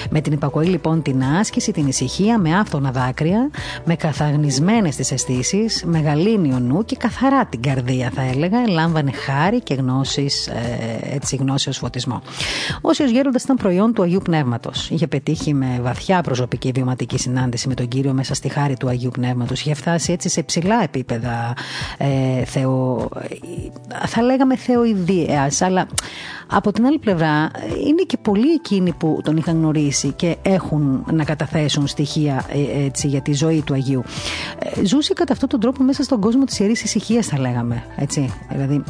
Με 0.10 0.22
την 0.22 0.34
υπακοή 0.34 0.66
λοιπόν 0.66 1.02
την 1.02 1.24
άσκηση, 1.24 1.72
την 1.72 1.88
ησυχία, 1.88 2.38
με 2.38 2.58
άφθονα 2.58 2.92
δάκρυα, 2.92 3.50
με 3.86 3.96
καθαγνισμένες 3.96 4.96
τις 4.96 5.12
αισθήσεις, 5.12 5.84
με 5.86 6.00
γαλήνιο 6.00 6.60
νου 6.60 6.86
και 6.86 6.96
καθαρά 6.96 7.46
την 7.46 7.62
καρδία, 7.62 8.12
θα 8.14 8.22
έλεγα, 8.22 8.68
λάμβανε 8.68 9.12
χάρη 9.12 9.62
και 9.62 9.74
γνώσεις, 9.74 10.48
ε, 10.48 11.00
έτσι 11.14 11.36
γνώση 11.36 11.70
ω 11.70 11.72
φωτισμό. 11.72 12.22
Όσιο 12.82 13.06
γέροντας 13.06 13.44
ήταν 13.44 13.56
προϊόν 13.56 13.94
του 13.94 14.02
Αγίου 14.02 14.22
Πνεύματος. 14.24 14.90
Είχε 14.90 15.08
πετύχει 15.08 15.54
με 15.54 15.80
βαθιά 15.82 16.22
προσωπική 16.22 16.72
βιωματική 16.76 17.18
συνάντηση 17.18 17.68
με 17.68 17.74
τον 17.74 17.88
κύριο 17.88 18.14
μέσα 18.14 18.34
στη 18.34 18.50
χάρη 18.50 18.78
του 18.78 18.88
Αγίου 18.88 19.10
Πνεύματος 19.10 19.39
πνεύματος. 19.40 19.62
Είχε 19.62 19.74
φτάσει 19.74 20.12
έτσι 20.12 20.30
σε 20.30 20.44
ψηλά 20.44 20.84
επίπεδα 20.84 21.54
ε, 21.98 22.46
θεο, 22.46 23.08
θα 24.06 24.22
λέγαμε 24.22 24.56
θεοειδίας, 24.56 25.62
αλλά 25.62 25.88
από 26.48 26.72
την 26.72 26.86
άλλη 26.86 27.00
πλευρά 27.00 27.52
είναι 27.88 28.02
και 28.08 28.18
πολλοί 28.22 28.52
εκείνοι 28.52 28.94
που 28.94 29.20
τον 29.24 29.38
είχαν 29.38 29.58
γνωρίσει 29.58 30.12
και 30.12 30.38
έχουν 30.42 31.06
να 31.12 31.24
καταθέσουν 31.24 31.88
στοιχεία 31.88 32.46
ε, 32.50 32.86
έτσι, 32.86 33.08
για 33.08 33.22
τη 33.22 33.34
ζωή 33.34 33.62
του 33.66 33.74
Αγίου. 33.74 34.04
Ε, 34.60 34.86
ζούσε 34.86 35.14
κατά 35.14 35.34
αυτόν 35.34 35.50
τον 35.50 35.60
τρόπο 35.60 35.84
μέσα 35.84 36.04
στον 36.04 36.20
κόσμο 36.20 36.44
της 36.44 36.60
Ιερής 36.60 36.84
Ησυχίας 36.84 37.28
θα 37.28 37.40
λέγαμε. 37.40 37.84
Έτσι. 37.96 38.34
Δηλαδή 38.50 38.84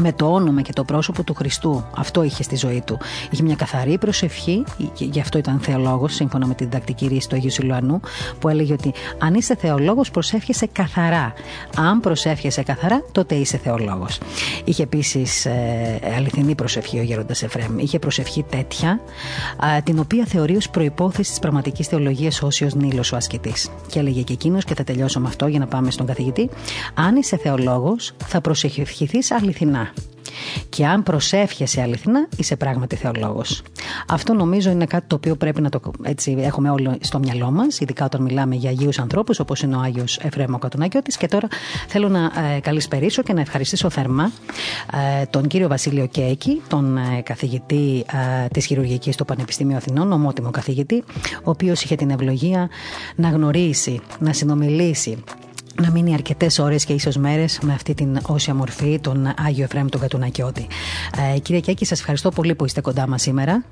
με 0.00 0.12
το 0.12 0.32
όνομα 0.32 0.60
και 0.60 0.72
το 0.72 0.84
πρόσωπο 0.84 1.22
του 1.22 1.34
Χριστού. 1.34 1.84
Αυτό 1.96 2.22
είχε 2.22 2.42
στη 2.42 2.56
ζωή 2.56 2.82
του. 2.86 2.98
Είχε 3.30 3.42
μια 3.42 3.54
καθαρή 3.54 3.98
προσευχή, 3.98 4.64
γι' 4.94 5.20
αυτό 5.20 5.38
ήταν 5.38 5.58
θεολόγος, 5.60 6.14
σύμφωνα 6.14 6.46
με 6.46 6.54
την 6.54 6.66
διδακτική 6.66 7.06
ρίση 7.06 7.28
του 7.28 7.34
Αγίου 7.36 7.50
Σιλουανού, 7.50 8.00
που 8.38 8.48
έλεγε 8.48 8.72
ότι 8.72 8.92
αν 9.18 9.34
είσαι 9.34 9.56
θεολόγος, 9.56 10.10
προσεύχεσαι 10.10 10.66
καθαρά. 10.66 11.32
Αν 11.76 12.00
προσεύχεσαι 12.00 12.62
καθαρά, 12.62 13.02
τότε 13.12 13.34
είσαι 13.34 13.56
θεολόγος. 13.56 14.18
Είχε 14.64 14.82
επίσης 14.82 15.46
ε, 15.46 16.00
αληθινή 16.16 16.54
προσευχή 16.54 16.98
ο 16.98 17.02
Γέροντας 17.02 17.42
Εφρέμ. 17.42 17.78
Είχε 17.78 17.98
προσευχή 17.98 18.44
τέτοια, 18.50 19.00
την 19.84 19.98
οποία 19.98 20.24
θεωρεί 20.26 20.56
ως 20.56 20.70
προπόθεση 20.70 21.30
της 21.30 21.38
πραγματικής 21.38 21.86
θεολογίας 21.86 22.42
όσιος 22.42 22.74
Νίλο 22.74 23.04
ο 23.12 23.16
ασκητής. 23.16 23.70
Και 23.86 23.98
έλεγε 23.98 24.22
και 24.22 24.32
εκείνος, 24.32 24.64
και 24.64 24.74
θα 24.74 24.84
τελειώσω 24.84 25.20
με 25.20 25.28
αυτό 25.28 25.46
για 25.46 25.58
να 25.58 25.66
πάμε 25.66 25.90
στον 25.90 26.06
καθηγητή, 26.06 26.50
αν 26.94 27.16
είσαι 27.16 27.36
θεολόγος, 27.36 28.12
θα 28.24 28.40
προσευχηθείς 28.40 29.30
αληθινά. 29.30 29.89
Και 30.68 30.86
αν 30.86 31.02
προσεύχεσαι 31.02 31.80
αληθινά, 31.80 32.28
είσαι 32.36 32.56
πράγματι 32.56 32.96
θεολόγος. 32.96 33.62
Αυτό 34.08 34.32
νομίζω 34.34 34.70
είναι 34.70 34.86
κάτι 34.86 35.06
το 35.06 35.14
οποίο 35.14 35.36
πρέπει 35.36 35.60
να 35.60 35.68
το 35.68 35.80
έτσι, 36.02 36.36
έχουμε 36.38 36.70
όλοι 36.70 36.98
στο 37.00 37.18
μυαλό 37.18 37.50
μας, 37.50 37.80
ειδικά 37.80 38.04
όταν 38.04 38.22
μιλάμε 38.22 38.54
για 38.54 38.70
αγίους 38.70 38.98
ανθρώπους, 38.98 39.40
όπως 39.40 39.62
είναι 39.62 39.76
ο 39.76 39.80
Άγιος 39.80 40.18
Εφρέμο 40.18 40.58
Κατουνάκιωτη. 40.58 41.18
Και 41.18 41.28
τώρα 41.28 41.48
θέλω 41.88 42.08
να 42.08 42.24
ε, 42.24 42.60
καλησπερίσω 42.60 43.22
και 43.22 43.32
να 43.32 43.40
ευχαριστήσω 43.40 43.90
θερμά 43.90 44.32
ε, 45.20 45.24
τον 45.26 45.46
κύριο 45.46 45.68
Βασίλειο 45.68 46.06
Κέκη, 46.06 46.62
τον 46.68 46.96
ε, 46.96 47.22
καθηγητή 47.22 48.04
ε, 48.44 48.46
της 48.48 48.66
χειρουργικής 48.66 49.16
του 49.16 49.24
Πανεπιστημίου 49.24 49.76
Αθηνών, 49.76 50.12
ομότιμο 50.12 50.50
καθηγητή, 50.50 51.04
ο 51.44 51.50
οποίος 51.50 51.82
είχε 51.82 51.94
την 51.94 52.10
ευλογία 52.10 52.68
να 53.14 53.28
γνωρίσει, 53.28 54.00
να 54.18 54.32
συνομιλήσει 54.32 55.24
να 55.80 55.90
μείνει 55.90 56.14
αρκετές 56.14 56.58
ώρες 56.58 56.84
και 56.84 56.92
ίσως 56.92 57.16
μέρες 57.16 57.58
με 57.62 57.72
αυτή 57.72 57.94
την 57.94 58.18
όσια 58.28 58.54
μορφή, 58.54 58.98
τον 59.00 59.34
Άγιο 59.46 59.64
Εφραίμ 59.64 59.86
τον 59.86 60.00
Κατουνακιώτη. 60.00 60.66
Ε, 61.34 61.38
κύριε 61.38 61.60
Κέκη, 61.60 61.84
σας 61.84 61.98
ευχαριστώ 62.00 62.28
πολύ 62.28 62.54
που 62.54 62.64
είστε 62.64 62.80
κοντά 62.80 63.06
μας 63.08 63.22
σήμερα. 63.22 63.64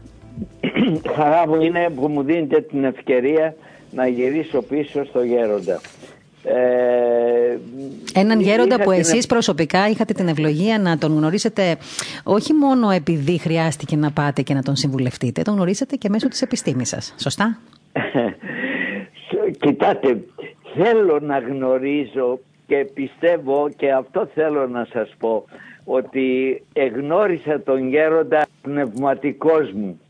Χαρά 1.17 1.49
μου 1.49 1.61
είναι 1.61 1.91
που 1.95 2.09
μου 2.09 2.23
δίνετε 2.23 2.61
την 2.61 2.85
ευκαιρία 2.85 3.55
να 3.91 4.07
γυρίσω 4.07 4.63
πίσω 4.63 5.05
στο 5.05 5.23
γέροντα. 5.23 5.81
Ε, 6.45 7.59
Έναν 8.15 8.41
γέροντα 8.41 8.81
που 8.81 8.91
εσείς 8.91 9.27
προσωπικά 9.27 9.89
είχατε 9.89 10.13
την 10.13 10.29
ευλογία 10.29 10.79
να 10.79 10.99
τον 10.99 11.17
γνωρίσετε 11.17 11.77
όχι 12.25 12.53
μόνο 12.53 12.91
επειδή 12.91 13.39
χρειάστηκε 13.39 13.97
να 13.97 14.11
πάτε 14.11 14.43
και 14.43 14.55
να 14.55 14.63
τον 14.63 14.77
συμβουλευτείτε, 14.77 15.43
τον 15.43 15.55
γνωρίσατε 15.55 15.97
και 15.97 16.09
μέσω 16.09 16.29
της 16.29 16.43
επιστήμης 16.43 16.89
σας. 16.89 17.15
Σωστά; 17.19 17.59
Κοιτάτε, 19.61 20.21
θέλω 20.83 21.19
να 21.21 21.39
γνωρίζω 21.39 22.39
και 22.67 22.87
πιστεύω 22.95 23.69
και 23.77 23.93
αυτό 23.93 24.29
θέλω 24.35 24.67
να 24.67 24.87
σας 24.93 25.15
πω 25.19 25.45
ότι 25.85 26.63
εγνώρισα 26.73 27.63
τον 27.63 27.89
γέροντα 27.89 28.47
πνευματικός 28.63 29.73
μου. 29.73 30.01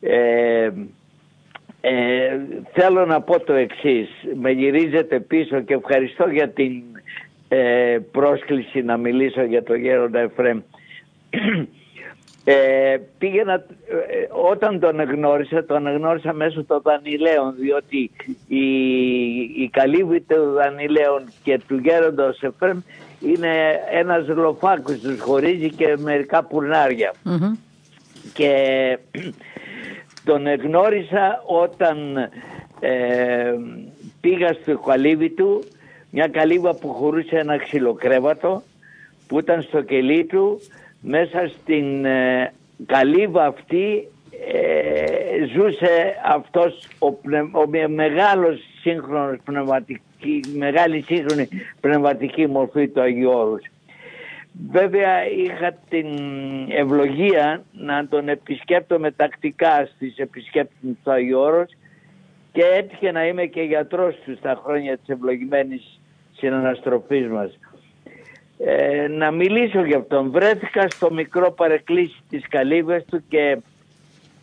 Ε, 0.00 0.70
ε, 1.80 2.38
θέλω 2.72 3.06
να 3.06 3.20
πω 3.20 3.40
το 3.40 3.52
εξής, 3.52 4.08
με 4.34 4.50
γυρίζετε 4.50 5.20
πίσω 5.20 5.60
και 5.60 5.74
ευχαριστώ 5.74 6.28
για 6.28 6.48
την 6.48 6.82
ε, 7.48 7.98
πρόσκληση 8.12 8.82
να 8.82 8.96
μιλήσω 8.96 9.42
για 9.42 9.62
τον 9.62 9.76
γέροντα 9.76 10.18
Εφρέμ. 10.18 10.60
Ε, 12.46 12.96
πήγαινα, 13.18 13.52
ε, 13.52 13.64
όταν 14.50 14.80
τον 14.80 15.02
γνώρισα, 15.02 15.64
τον 15.64 15.96
γνώρισα 15.96 16.32
μέσω 16.32 16.64
των 16.64 16.80
Δανειλαίων, 16.82 17.54
διότι 17.58 18.10
η, 18.48 18.66
η 19.62 19.68
καλύβη 19.72 20.20
των 20.20 20.52
Δανειλαίων 20.52 21.22
και 21.42 21.60
του 21.68 21.76
γέροντος 21.76 22.42
Εφρέμ 22.42 22.78
είναι 23.20 23.80
ένας 23.90 24.26
λοφάκος, 24.28 24.98
τους 24.98 25.20
χωρίζει 25.20 25.70
και 25.70 25.96
μερικά 25.98 26.46
Και 28.32 28.52
τον 30.24 30.54
γνώρισα 30.54 31.42
όταν 31.46 32.16
ε, 32.80 33.54
πήγα 34.20 34.52
στο 34.52 34.78
καλύβι 34.78 35.30
του, 35.30 35.64
μια 36.10 36.28
καλύβα 36.28 36.74
που 36.74 36.88
χωρούσε 36.88 37.36
ένα 37.36 37.56
ξυλοκρέβατο 37.56 38.62
που 39.26 39.38
ήταν 39.38 39.62
στο 39.62 39.82
κελί 39.82 40.24
του 40.24 40.60
μέσα 41.06 41.48
στην 41.48 42.04
ε, 42.04 42.52
καλύβα 42.86 43.46
αυτή 43.46 44.08
ε, 44.52 45.44
ζούσε 45.54 46.14
αυτός 46.24 46.88
ο, 46.98 47.06
ο 47.52 47.88
μεγάλος 47.88 48.60
σύγχρονος 48.80 49.38
πνευματική, 49.44 50.40
μεγάλη 50.56 51.00
σύγχρονη 51.00 51.48
πνευματική 51.80 52.46
μορφή 52.46 52.88
του 52.88 53.00
Αγίου 53.00 53.30
Όρους. 53.30 53.62
Βέβαια 54.70 55.26
είχα 55.30 55.72
την 55.88 56.06
ευλογία 56.68 57.62
να 57.72 58.06
τον 58.06 58.28
επισκέπτομαι 58.28 59.10
τακτικά 59.10 59.88
στις 59.94 60.16
επισκέπτες 60.16 60.96
του 61.04 61.10
Αγίου 61.10 61.38
Όρους 61.38 61.70
και 62.52 62.62
έτυχε 62.76 63.10
να 63.12 63.26
είμαι 63.26 63.44
και 63.46 63.62
γιατρός 63.62 64.14
τους 64.24 64.38
στα 64.38 64.60
χρόνια 64.64 64.96
της 64.96 65.08
ευλογημένης 65.08 66.00
συναναστροφής 66.36 67.28
μας. 67.28 67.58
Ε, 68.58 69.06
να 69.08 69.30
μιλήσω 69.30 69.84
για 69.84 69.96
αυτόν. 69.96 70.30
Βρέθηκα 70.30 70.88
στο 70.88 71.12
μικρό 71.12 71.50
παρεκκλήσι 71.52 72.22
της 72.30 72.48
καλύβας 72.48 73.04
του 73.04 73.24
και 73.28 73.58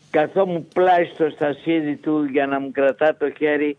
καθόμουν 0.10 0.68
πλάι 0.74 1.06
στο 1.14 1.30
στασίδι 1.30 1.96
του 1.96 2.24
για 2.24 2.48
να 2.48 2.60
μου 2.60 2.72
κρατά 2.72 3.16
το 3.20 3.32
χέρι 3.38 3.78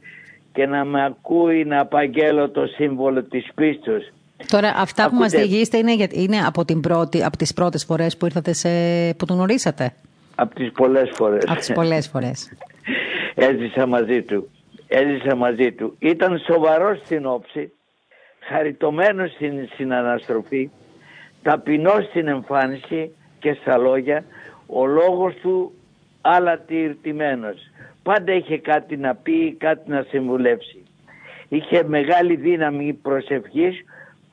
και 0.52 0.66
να 0.66 0.84
με 0.84 1.04
ακούει 1.04 1.64
να 1.64 1.80
απαγγέλω 1.80 2.50
το 2.50 2.66
σύμβολο 2.66 3.22
της 3.22 3.48
πίστος. 3.54 4.12
Τώρα 4.48 4.74
αυτά 4.76 5.08
που 5.08 5.14
μας 5.14 5.32
διηγήσετε 5.32 5.76
είναι, 5.76 6.06
είναι 6.10 6.38
από, 6.46 6.64
την 6.64 6.80
πρώτη, 6.80 7.24
από 7.24 7.36
τις 7.36 7.52
πρώτες 7.52 7.84
φορές 7.84 8.16
που 8.16 8.26
ήρθατε 8.26 8.52
σε, 8.52 8.68
που 9.14 9.24
τον 9.24 9.36
γνωρίσατε. 9.36 9.94
Από 10.34 10.54
τις 10.54 10.72
πολλές 10.72 11.10
φορές. 11.12 11.44
Από 11.46 11.58
τις 11.58 11.72
πολλές 11.72 12.08
φορές. 12.08 12.52
Έζησα 13.34 13.86
μαζί 13.86 14.22
του. 14.22 14.50
Έζησα 14.88 15.36
μαζί 15.36 15.72
του. 15.72 15.96
Ήταν 15.98 16.38
σοβαρός 16.38 16.98
στην 17.04 17.26
όψη, 17.26 17.72
χαριτωμένος 18.48 19.30
στην, 19.30 19.68
στην 19.72 19.92
αναστροφή, 19.92 20.70
ταπεινός 21.42 22.04
στην 22.04 22.28
εμφάνιση 22.28 23.14
και 23.38 23.56
στα 23.60 23.76
λόγια, 23.76 24.24
ο 24.66 24.86
λόγος 24.86 25.34
του 25.34 25.72
αλατιρτημένος. 26.20 27.70
Πάντα 28.02 28.32
είχε 28.32 28.58
κάτι 28.58 28.96
να 28.96 29.14
πει, 29.14 29.52
κάτι 29.58 29.90
να 29.90 30.06
συμβουλεύσει. 30.08 30.82
Είχε 31.48 31.84
μεγάλη 31.84 32.36
δύναμη 32.36 32.92
προσευχής 32.92 33.84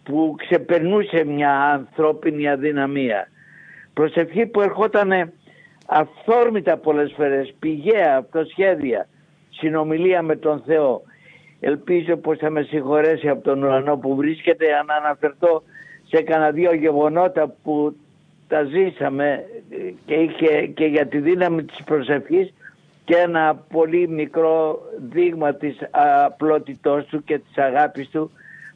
που 0.04 0.36
ξεπερνούσε 0.38 1.24
μια 1.26 1.52
ανθρώπινη 1.52 2.50
αδυναμία. 2.50 3.28
Προσευχή 3.94 4.46
που 4.46 4.62
ερχόταν 4.62 5.32
αυθόρμητα 5.86 6.78
πολλές 6.78 7.14
φορές, 7.16 7.54
πηγαία, 7.60 8.18
αυτοσχέδια, 8.18 9.08
συνομιλία 9.50 10.22
με 10.22 10.36
τον 10.36 10.64
Θεό. 10.66 11.02
Ελπίζω 11.60 12.18
πως 12.18 12.38
θα 12.38 12.50
με 12.50 12.62
συγχωρέσει 12.62 13.30
από 13.30 13.44
τον 13.44 13.64
ουρανό 13.64 13.98
που 13.98 14.16
βρίσκεται 14.16 14.66
αν 14.74 14.92
αναφερθώ 14.92 15.64
σε 16.08 16.22
κανένα 16.22 16.52
δύο 16.52 16.74
γεγονότα 16.74 17.56
που 17.64 17.96
τα 18.48 18.64
ζήσαμε 18.64 19.44
και, 20.06 20.14
είχε, 20.14 20.66
και 20.66 20.86
για 20.86 21.08
τη 21.08 21.20
δύναμη 21.20 21.64
της 21.64 21.84
προσευχής 21.86 22.54
και 23.06 23.16
ένα 23.16 23.64
πολύ 23.72 24.08
μικρό 24.08 24.82
δείγμα 25.10 25.54
της 25.54 25.78
απλότητός 26.26 27.06
του 27.06 27.24
και 27.24 27.38
της 27.38 27.58
αγάπης 27.58 28.10
του 28.10 28.32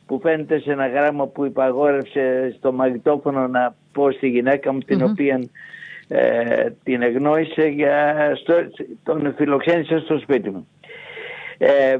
που 0.06 0.19
φαίνεται 0.19 0.60
σε 0.60 0.72
ένα 0.72 0.88
γράμμα 0.88 1.28
που 1.28 1.46
υπαγόρευσε 1.46 2.56
στο 2.58 2.72
μαγνητόφωνο 2.72 3.48
να 3.48 3.76
πω 3.91 4.12
στη 4.12 4.28
γυναίκα 4.28 4.74
μου 4.74 4.80
την 4.80 5.04
οποία 5.04 5.43
ε, 6.08 6.69
την 6.84 7.02
εγνώρισε 7.02 7.67
για 7.67 8.32
στο, 8.36 8.54
τον 9.04 9.34
φιλοξένησε 9.38 10.00
στο 10.00 10.17
σπίτι 10.17 10.50
μου. 10.50 10.67
Ε, 11.58 11.98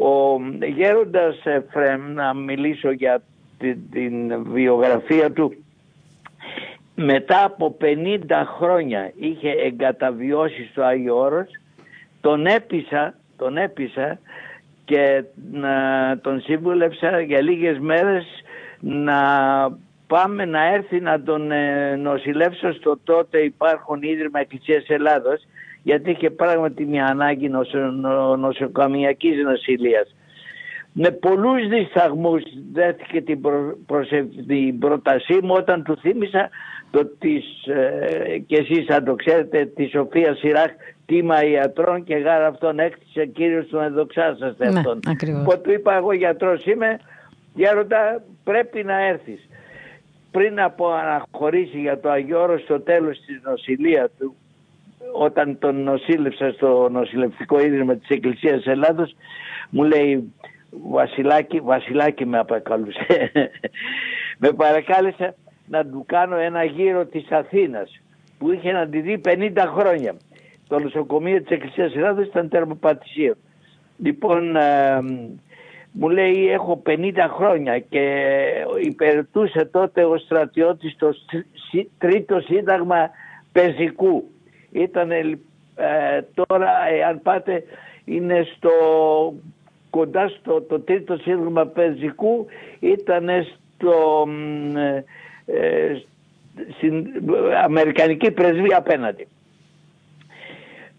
ο 0.00 0.40
γέροντας 0.76 1.36
Φρέμ, 1.70 2.12
να 2.12 2.34
μιλήσω 2.34 2.90
για 2.90 3.22
την, 3.58 3.78
την 3.90 4.42
βιογραφία 4.52 5.32
του, 5.32 5.54
μετά 6.94 7.44
από 7.44 7.76
50 7.80 7.86
χρόνια 8.58 9.12
είχε 9.16 9.50
εγκαταβιώσει 9.50 10.68
στο 10.70 10.82
Άγιο 10.82 11.16
Όρος, 11.16 11.48
τον 12.20 12.46
έπεισα, 12.46 13.14
τον 13.36 13.56
έπεισα 13.56 14.18
και 14.84 15.24
να 15.52 15.70
τον 16.22 16.40
σύμβουλευσα 16.40 17.20
για 17.20 17.42
λίγες 17.42 17.78
μέρες 17.78 18.24
να 18.80 19.18
πάμε 20.06 20.44
να 20.44 20.64
έρθει 20.74 21.00
να 21.00 21.22
τον 21.22 21.50
ε, 21.50 21.96
νοσηλεύσω 21.96 22.72
στο 22.72 22.98
τότε 23.04 23.38
υπάρχον 23.38 24.02
Ίδρυμα 24.02 24.40
Εκκλησίας 24.40 24.88
Ελλάδος 24.88 25.46
γιατί 25.82 26.10
είχε 26.10 26.30
πράγματι 26.30 26.84
μια 26.84 27.06
ανάγκη 27.06 27.48
νοσο, 27.48 27.78
νοσοκαμιακής 28.38 29.42
νοσηλείας. 29.44 30.14
Με 30.92 31.10
πολλούς 31.10 31.68
δισταγμούς 31.68 32.42
δέθηκε 32.72 33.20
την, 33.20 33.40
προ, 33.86 34.00
την 34.46 34.78
πρότασή 34.78 35.38
μου 35.42 35.54
όταν 35.56 35.82
του 35.82 35.96
θύμισα 35.96 36.50
το 36.90 37.06
της, 37.18 37.44
ε, 37.66 38.38
και 38.46 38.56
εσείς 38.56 38.88
αν 38.88 39.04
το 39.04 39.14
ξέρετε, 39.14 39.64
τη 39.64 39.86
Σοφία 39.86 40.34
Σιράχ, 40.34 40.70
τίμα 41.06 41.44
ιατρών 41.44 42.04
και 42.04 42.16
γάρα 42.16 42.46
αυτόν 42.46 42.78
έκτισε 42.78 43.26
κύριος 43.26 43.66
του 43.66 43.78
ενδοξάσαστε 43.78 44.70
ναι, 44.70 44.78
αυτόν. 44.78 45.00
Που 45.44 45.60
του 45.62 45.72
είπα 45.72 45.96
εγώ 45.96 46.12
γιατρός 46.12 46.64
είμαι, 46.64 46.98
γέροντα 47.54 48.22
πρέπει 48.44 48.84
να 48.84 49.06
έρθεις. 49.06 49.48
Πριν 50.30 50.60
από 50.60 50.90
αναχωρήσει 50.92 51.80
για 51.80 52.00
το 52.00 52.10
Αγιώρο 52.10 52.58
στο 52.58 52.80
τέλος 52.80 53.20
της 53.26 53.40
νοσηλείας 53.44 54.10
του, 54.18 54.34
όταν 55.12 55.58
τον 55.58 55.82
νοσήλευσα 55.82 56.52
στο 56.52 56.88
νοσηλευτικό 56.90 57.60
ίδρυμα 57.60 57.96
της 57.96 58.08
Εκκλησίας 58.08 58.66
Ελλάδος, 58.66 59.14
μου 59.70 59.82
λέει 59.82 60.32
Βασιλάκη, 60.70 61.60
Βασιλάκη 61.60 62.26
με 62.26 62.38
απακαλούσε. 62.38 63.30
με 64.42 64.52
παρακάλεσε 64.52 65.34
να 65.66 65.86
του 65.86 66.04
κάνω 66.06 66.36
ένα 66.36 66.64
γύρο 66.64 67.06
της 67.06 67.30
Αθήνας 67.30 68.00
που 68.38 68.52
είχε 68.52 68.72
να 68.72 68.88
τη 68.88 69.00
δει 69.00 69.20
50 69.24 69.50
χρόνια. 69.76 70.14
Το 70.68 70.78
νοσοκομείο 70.78 71.38
της 71.40 71.50
Εκκλησίας 71.50 71.94
Ελλάδος 71.94 72.26
ήταν 72.26 72.48
τερμοπατησίο. 72.48 73.34
Λοιπόν, 73.98 74.56
ε, 74.56 75.00
μου 75.92 76.08
λέει 76.08 76.50
έχω 76.50 76.82
50 76.86 77.12
χρόνια 77.36 77.78
και 77.78 78.34
υπηρετούσε 78.82 79.64
τότε 79.64 80.04
ο 80.04 80.18
στρατιώτης 80.18 80.96
το 80.96 81.14
τρίτο 81.98 82.40
σύνταγμα 82.40 83.10
πεζικού. 83.52 84.30
Ήταν 84.72 85.10
ε, 85.10 85.36
τώρα, 86.34 86.70
αν 87.08 87.22
πάτε, 87.22 87.64
είναι 88.04 88.46
στο, 88.56 88.72
κοντά 89.90 90.28
στο 90.28 90.62
το 90.62 90.80
τρίτο 90.80 91.16
σύνταγμα 91.16 91.66
πεζικού, 91.66 92.46
ήταν 92.80 93.28
στο 93.44 94.26
ε, 95.46 95.96
στην 96.76 97.06
Αμερικανική 97.64 98.30
πρεσβεία 98.30 98.76
απέναντι. 98.76 99.26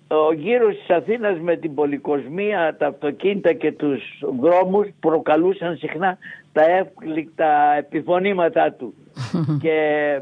Ο 0.07 0.33
γύρος 0.33 0.75
της 0.77 0.89
Αθήνας 0.89 1.39
με 1.39 1.55
την 1.55 1.73
πολυκοσμία, 1.73 2.75
τα 2.79 2.87
αυτοκίνητα 2.87 3.53
και 3.53 3.71
τους 3.71 4.01
δρόμους 4.39 4.87
προκαλούσαν 4.99 5.77
συχνά 5.77 6.17
τα 6.53 6.61
εύκληκτα 6.63 7.75
επιφωνήματά 7.77 8.71
του. 8.71 8.93
και 9.63 10.19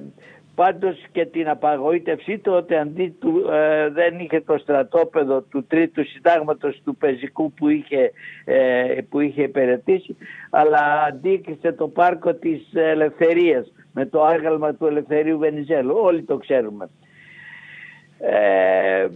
πάντως 0.60 1.04
και 1.12 1.26
την 1.26 1.50
απαγοήτευσή 1.50 2.38
του 2.38 2.54
ότι 2.54 2.76
αντί 2.76 3.15
του 3.19 3.50
ε, 3.52 3.89
δεν 3.89 4.19
είχε 4.19 4.41
το 4.41 4.58
στρατόπεδο 4.58 5.41
του 5.41 5.65
τρίτου 5.67 6.06
συντάγματος 6.06 6.82
του 6.84 6.95
πεζικού 6.95 7.54
που 7.54 7.69
είχε, 7.69 8.12
ε, 8.45 8.98
που 9.10 9.19
είχε 9.19 9.41
υπηρετήσει 9.41 10.17
αλλά 10.50 11.04
αντίκρισε 11.08 11.72
το 11.72 11.88
πάρκο 11.88 12.34
της 12.34 12.62
ελευθερίας 12.74 13.72
με 13.93 14.06
το 14.06 14.24
άγαλμα 14.24 14.74
του 14.74 14.86
Ελευθερίου 14.86 15.38
Βενιζέλου. 15.38 15.95
Όλοι 15.95 16.24
το 16.24 16.38
ξέρουμε. 16.38 16.89
Ε, 18.19 19.08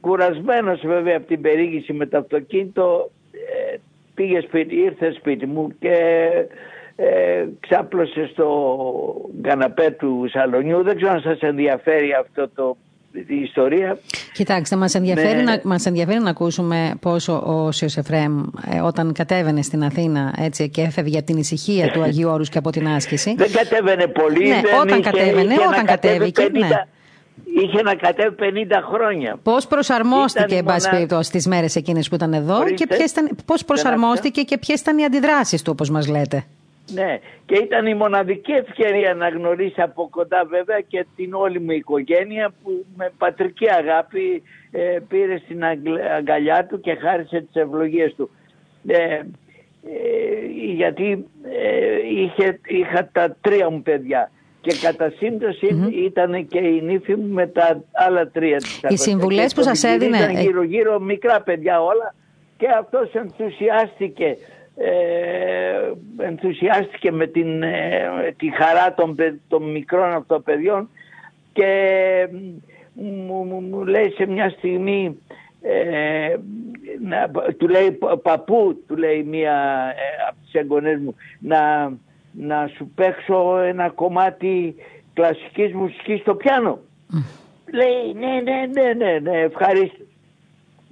κουρασμένος 0.00 0.80
βέβαια 0.84 1.16
από 1.16 1.26
την 1.26 1.40
περίγηση 1.40 1.92
με 1.92 2.06
το 2.06 2.18
αυτοκίνητο 2.18 3.10
ε, 3.32 3.76
πήγε 4.14 4.40
σπίτι, 4.40 4.74
ήρθε 4.76 5.12
σπίτι 5.12 5.46
μου 5.46 5.68
και 5.78 5.96
ε, 7.00 7.44
ξάπλωσε 7.60 8.28
στο 8.32 8.48
καναπέ 9.42 9.90
του 9.90 10.26
σαλονιού. 10.30 10.82
Δεν 10.82 10.96
ξέρω 10.96 11.12
αν 11.12 11.20
σας 11.20 11.40
ενδιαφέρει 11.40 12.12
αυτό 12.20 12.48
το 12.54 12.76
η 13.12 13.40
ιστορία. 13.42 13.98
Κοιτάξτε, 14.32 14.76
μας 14.76 14.94
ενδιαφέρει, 14.94 15.42
να, 15.42 15.60
μας 15.64 15.86
ενδιαφέρει 15.86 16.18
να 16.18 16.30
ακούσουμε 16.30 16.94
πόσο 17.00 17.42
ο 17.46 17.72
Σιος 17.72 17.96
Εφραίμ 17.96 18.42
ε, 18.70 18.80
όταν 18.80 19.12
κατέβαινε 19.12 19.62
στην 19.62 19.84
Αθήνα 19.84 20.34
έτσι, 20.38 20.68
και 20.68 20.80
έφευγε 20.80 21.16
από 21.16 21.26
την 21.26 21.36
ησυχία 21.36 21.90
του 21.90 22.02
Αγίου 22.02 22.28
Όρους 22.28 22.48
και 22.48 22.58
από 22.58 22.70
την 22.70 22.88
άσκηση. 22.88 23.34
Δεν 23.36 23.52
κατέβαινε 23.52 24.06
πολύ. 24.06 24.48
Ναι, 24.48 24.60
δεν 24.60 24.80
όταν 24.80 24.98
είχε, 24.98 25.10
κατέβαινε, 25.10 25.54
είχε 25.54 25.66
όταν 25.66 25.84
κατέβηκε. 25.84 26.46
50, 26.46 26.50
ναι. 26.52 26.68
Είχε 27.62 27.82
να 27.82 27.94
κατέβει 27.94 28.34
50 28.38 28.42
χρόνια. 28.92 29.38
Πώς 29.42 29.66
προσαρμόστηκε, 29.66 30.56
εν 30.56 30.64
πάση 30.64 30.90
περιπτώσει, 30.90 31.30
τις 31.30 31.46
μέρες 31.46 31.76
εκείνες 31.76 32.08
που 32.08 32.14
ήταν 32.14 32.32
εδώ 32.32 32.58
Ορίστε. 32.58 32.86
και 32.96 33.02
ήταν, 33.02 33.30
πώς 33.44 33.64
προσαρμόστηκε 33.64 34.42
και 34.42 34.58
ποιες 34.58 34.80
ήταν 34.80 34.98
οι 34.98 35.04
αντιδράσεις 35.04 35.62
του, 35.62 35.70
όπως 35.72 35.90
μας 35.90 36.08
λέτε; 36.08 36.44
Ναι, 36.92 37.18
και 37.46 37.54
ήταν 37.54 37.86
η 37.86 37.94
μοναδική 37.94 38.52
ευκαιρία 38.52 39.14
να 39.14 39.28
γνωρίσει 39.28 39.80
από 39.80 40.08
κοντά 40.10 40.44
βέβαια 40.44 40.80
και 40.80 41.06
την 41.16 41.34
όλη 41.34 41.60
μου 41.60 41.70
οικογένεια 41.70 42.52
που 42.62 42.84
με 42.96 43.12
πατρική 43.18 43.70
αγάπη 43.70 44.42
ε, 44.70 44.98
πήρε 45.08 45.38
στην 45.38 45.64
αγκαλιά 46.16 46.66
του 46.66 46.80
και 46.80 46.94
χάρισε 46.94 47.40
τις 47.40 47.62
ευλογίες 47.62 48.14
του. 48.14 48.30
Ε, 48.86 48.96
ε, 48.96 49.22
γιατί 50.74 51.26
είχε, 52.14 52.60
είχα 52.66 53.08
τα 53.12 53.36
τρία 53.40 53.70
μου 53.70 53.82
παιδιά 53.82 54.30
και 54.60 54.76
κατά 54.82 55.12
σύμπτωση 55.16 55.66
ήταν 56.06 56.46
και 56.46 56.58
η 56.58 56.80
νύφη 56.82 57.14
μου 57.14 57.26
με 57.26 57.46
τα 57.46 57.84
άλλα 57.92 58.28
τρία 58.28 58.56
της 58.56 58.80
Οι 58.88 58.96
συμβουλές 58.96 59.54
που 59.54 59.62
σας 59.62 59.84
έδινε... 59.84 60.16
Ήταν 60.16 60.36
γύρω 60.36 60.62
γύρω 60.62 61.00
μικρά 61.00 61.40
παιδιά 61.40 61.82
όλα 61.82 62.14
και 62.56 62.66
αυτός 62.78 63.12
ενθουσιάστηκε 63.12 64.36
ε, 64.80 66.24
ενθουσιάστηκε 66.24 67.12
με 67.12 67.26
την, 67.26 67.62
ε, 67.62 68.34
τη 68.36 68.50
χαρά 68.50 68.94
των, 68.94 69.16
των 69.48 69.70
μικρών 69.70 70.12
αυτοπαιδιών 70.12 70.88
και 71.52 72.28
μου, 72.94 73.44
μου, 73.70 73.84
λέει 73.84 74.10
σε 74.10 74.26
μια 74.26 74.50
στιγμή 74.50 75.18
ε, 75.62 76.36
να, 77.00 77.30
του 77.52 77.68
λέει 77.68 77.98
παππού 78.22 78.84
του 78.86 78.96
λέει 78.96 79.22
μία 79.22 79.54
ε, 79.96 80.28
από 80.28 80.36
τις 80.44 80.52
εγγονές 80.52 80.98
μου 81.00 81.14
να, 81.38 81.92
να 82.32 82.70
σου 82.76 82.90
παίξω 82.94 83.58
ένα 83.58 83.88
κομμάτι 83.88 84.74
κλασικής 85.14 85.72
μουσικής 85.74 86.20
στο 86.20 86.34
πιάνο 86.34 86.78
λέει 87.72 88.14
ναι 88.14 88.40
ναι 88.40 88.66
ναι 88.72 88.92
ναι, 88.92 89.18
ναι 89.18 89.38
ευχαρίστω 89.40 90.04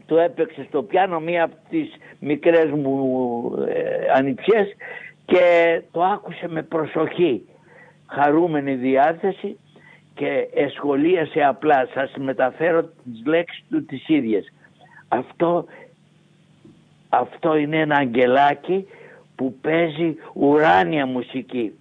του 0.07 0.16
έπαιξε 0.16 0.64
στο 0.69 0.83
πιάνο 0.83 1.21
μία 1.21 1.45
από 1.45 1.55
τις 1.71 1.92
μικρές 2.19 2.71
μου 2.71 3.64
ε, 3.69 4.12
ανιψιές 4.16 4.77
και 5.25 5.81
το 5.92 6.03
άκουσε 6.03 6.49
με 6.49 6.62
προσοχή, 6.62 7.49
χαρούμενη 8.07 8.75
διάθεση 8.75 9.59
και 10.14 10.49
εσχολίασε 10.55 11.42
απλά. 11.42 11.88
Σας 11.95 12.12
μεταφέρω 12.16 12.83
τις 12.83 13.23
λέξεις 13.25 13.64
του 13.71 13.85
τις 13.85 14.09
ίδιες. 14.09 14.53
Αυτό, 15.09 15.64
αυτό 17.09 17.57
είναι 17.57 17.77
ένα 17.81 17.97
αγγελάκι 17.97 18.88
που 19.37 19.55
παίζει 19.61 20.16
ουράνια 20.35 21.07
μουσική 21.07 21.73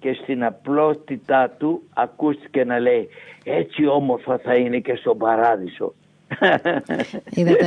και 0.00 0.12
στην 0.22 0.44
απλότητά 0.44 1.50
του 1.58 1.82
ακούστηκε 1.94 2.64
να 2.64 2.78
λέει 2.78 3.08
έτσι 3.44 3.86
όμορφα 3.86 4.38
θα 4.38 4.54
είναι 4.54 4.78
και 4.78 4.94
στον 4.94 5.18
παράδεισο. 5.18 5.94
Είδατε, 7.36 7.66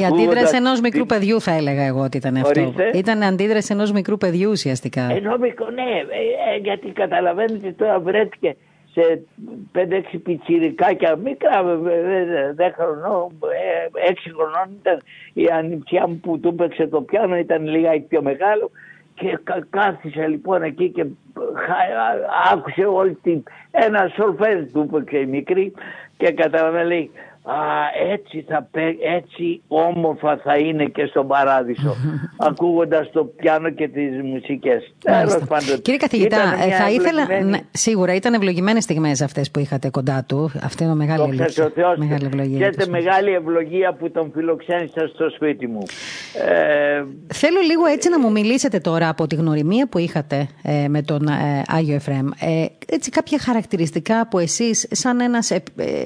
η 0.00 0.04
αντίδραση 0.04 0.56
ενός 0.56 0.80
μικρού 0.80 1.06
παιδιού 1.06 1.40
θα 1.40 1.52
έλεγα 1.52 1.82
εγώ 1.82 2.00
ότι 2.00 2.16
ήταν 2.16 2.36
αυτό. 2.36 2.74
Ήταν 2.94 3.22
αντίδραση 3.22 3.72
ενός 3.72 3.92
μικρού 3.92 4.16
παιδιού 4.16 4.50
ουσιαστικά. 4.50 5.02
Ενώ 5.10 5.36
μικρό, 5.38 5.70
ναι, 5.70 5.82
ε, 5.82 6.54
ε, 6.54 6.58
γιατί 6.62 6.88
καταλαβαίνετε 6.88 7.72
τώρα 7.72 8.00
βρέθηκε 8.00 8.56
σε 8.92 9.22
5-6 9.72 10.20
πιτσιρικάκια 10.22 11.16
μικρά, 11.16 11.62
10 11.62 11.68
χρονών, 12.76 13.38
6 14.10 14.14
χρονών 14.34 14.78
ήταν 14.80 15.02
η 15.32 15.46
ανιψιά 15.46 16.06
μου 16.08 16.20
που 16.20 16.40
του 16.40 16.48
έπαιξε 16.48 16.86
το 16.86 17.00
πιάνο, 17.00 17.36
ήταν 17.36 17.66
λίγα 17.66 18.00
πιο 18.08 18.22
μεγάλο 18.22 18.70
και 19.14 19.38
κάθισε 19.70 20.26
λοιπόν 20.26 20.62
εκεί 20.62 20.90
και 20.90 21.04
άκουσε 22.52 22.84
όλη 22.84 23.14
την... 23.22 23.42
Ένα 23.70 24.12
σολφέζ 24.14 24.72
του 24.72 24.88
έπαιξε 24.92 25.18
η 25.18 25.26
μικρή 25.26 25.72
και 26.16 26.32
καταλαβαίνει 26.32 27.10
Α, 27.48 27.54
έτσι, 28.12 28.44
θα, 28.48 28.68
έτσι 29.18 29.62
όμορφα 29.68 30.40
θα 30.44 30.56
είναι 30.58 30.84
και 30.84 31.06
στον 31.06 31.26
παράδεισο 31.26 31.96
ακούγοντας 32.48 33.10
το 33.12 33.24
πιάνο 33.24 33.70
και 33.70 33.88
τις 33.88 34.22
μουσικές. 34.22 34.94
Κύριε 35.82 35.98
καθηγητά, 35.98 36.36
ε, 36.36 36.70
θα 36.70 36.90
ήθελα, 36.90 37.42
ναι, 37.42 37.58
σίγουρα 37.70 38.14
ήταν 38.14 38.34
ευλογημένες 38.34 38.82
στιγμές 38.82 39.20
αυτές 39.20 39.50
που 39.50 39.58
είχατε 39.58 39.90
κοντά 39.90 40.24
του. 40.28 40.50
Αυτή 40.62 40.84
είναι 40.84 40.94
μεγάλη, 40.94 41.36
μεγάλη 41.96 42.24
ευλογία. 42.24 42.70
Και 42.70 42.86
μεγάλη 42.90 43.32
ευλογία 43.32 43.92
που 43.92 44.10
τον 44.10 44.30
φιλοξένησα 44.34 45.10
στο 45.14 45.30
σπίτι 45.30 45.66
μου. 45.66 45.82
Ε, 46.48 47.04
Θέλω 47.34 47.60
λίγο 47.60 47.84
έτσι 47.84 48.08
να 48.08 48.18
μου 48.18 48.30
μιλήσετε 48.30 48.78
τώρα 48.78 49.08
από 49.08 49.26
τη 49.26 49.34
γνωριμία 49.34 49.88
που 49.88 49.98
είχατε 49.98 50.48
ε, 50.62 50.88
με 50.88 51.02
τον 51.02 51.28
ε, 51.28 51.62
Άγιο 51.66 51.94
Εφραίμ. 51.94 52.28
Ε, 52.40 52.66
έτσι 52.86 53.10
κάποια 53.10 53.38
χαρακτηριστικά 53.38 54.28
που 54.28 54.38
εσείς 54.38 54.86
σαν 54.90 55.20
ένας 55.20 55.50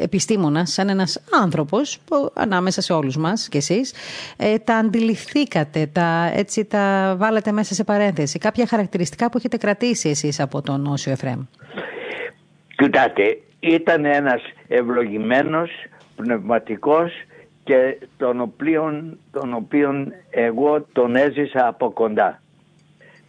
επιστήμονας, 0.00 0.72
σαν 0.72 0.88
ένας 0.88 1.20
άνθρωπος 1.42 1.98
που, 2.04 2.30
ανάμεσα 2.34 2.80
σε 2.80 2.92
όλους 2.92 3.16
μας 3.16 3.48
και 3.48 3.58
εσείς 3.58 3.94
ε, 4.36 4.58
τα 4.58 4.74
αντιληφθήκατε, 4.74 5.86
τα, 5.92 6.30
έτσι 6.34 6.64
τα 6.64 7.14
βάλατε 7.18 7.52
μέσα 7.52 7.74
σε 7.74 7.84
παρένθεση. 7.84 8.38
Κάποια 8.38 8.66
χαρακτηριστικά 8.66 9.30
που 9.30 9.38
έχετε 9.38 9.56
κρατήσει 9.56 10.08
εσείς 10.08 10.40
από 10.40 10.62
τον 10.62 10.86
Όσιο 10.86 11.12
Εφρέμ. 11.12 11.40
Κοιτάτε, 12.76 13.38
ήταν 13.60 14.04
ένας 14.04 14.42
ευλογημένος, 14.68 15.70
πνευματικός 16.16 17.12
και 17.64 17.98
τον 18.16 18.40
οποίον, 18.40 19.18
τον 19.32 19.54
οποίον 19.54 20.12
εγώ 20.30 20.86
τον 20.92 21.16
έζησα 21.16 21.66
από 21.66 21.90
κοντά. 21.90 22.42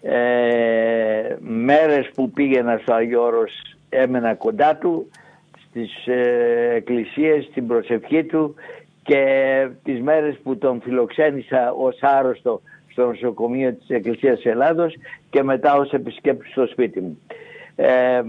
Ε, 0.01 1.35
μέρες 1.39 2.09
που 2.15 2.31
πήγαινα 2.31 2.79
στο 2.81 2.93
Αγιώρος 2.93 3.51
έμενα 3.89 4.35
κοντά 4.35 4.75
του 4.75 5.09
στις 5.71 6.07
ε, 6.07 6.73
εκκλησίες, 6.75 7.45
στην 7.45 7.67
προσευχή 7.67 8.23
του 8.23 8.55
και 9.03 9.67
τις 9.84 10.01
μέρες 10.01 10.38
που 10.43 10.57
τον 10.57 10.81
φιλοξένησα 10.81 11.71
ως 11.71 11.97
άρρωστο 12.01 12.62
στο 12.91 13.05
νοσοκομείο 13.05 13.73
της 13.73 13.89
Εκκλησίας 13.89 14.45
Ελλάδος 14.45 14.95
και 15.29 15.43
μετά 15.43 15.75
ως 15.75 15.91
επισκέπτη 15.91 16.49
στο 16.49 16.67
σπίτι 16.67 17.01
μου. 17.01 17.19
Ε, 17.75 18.21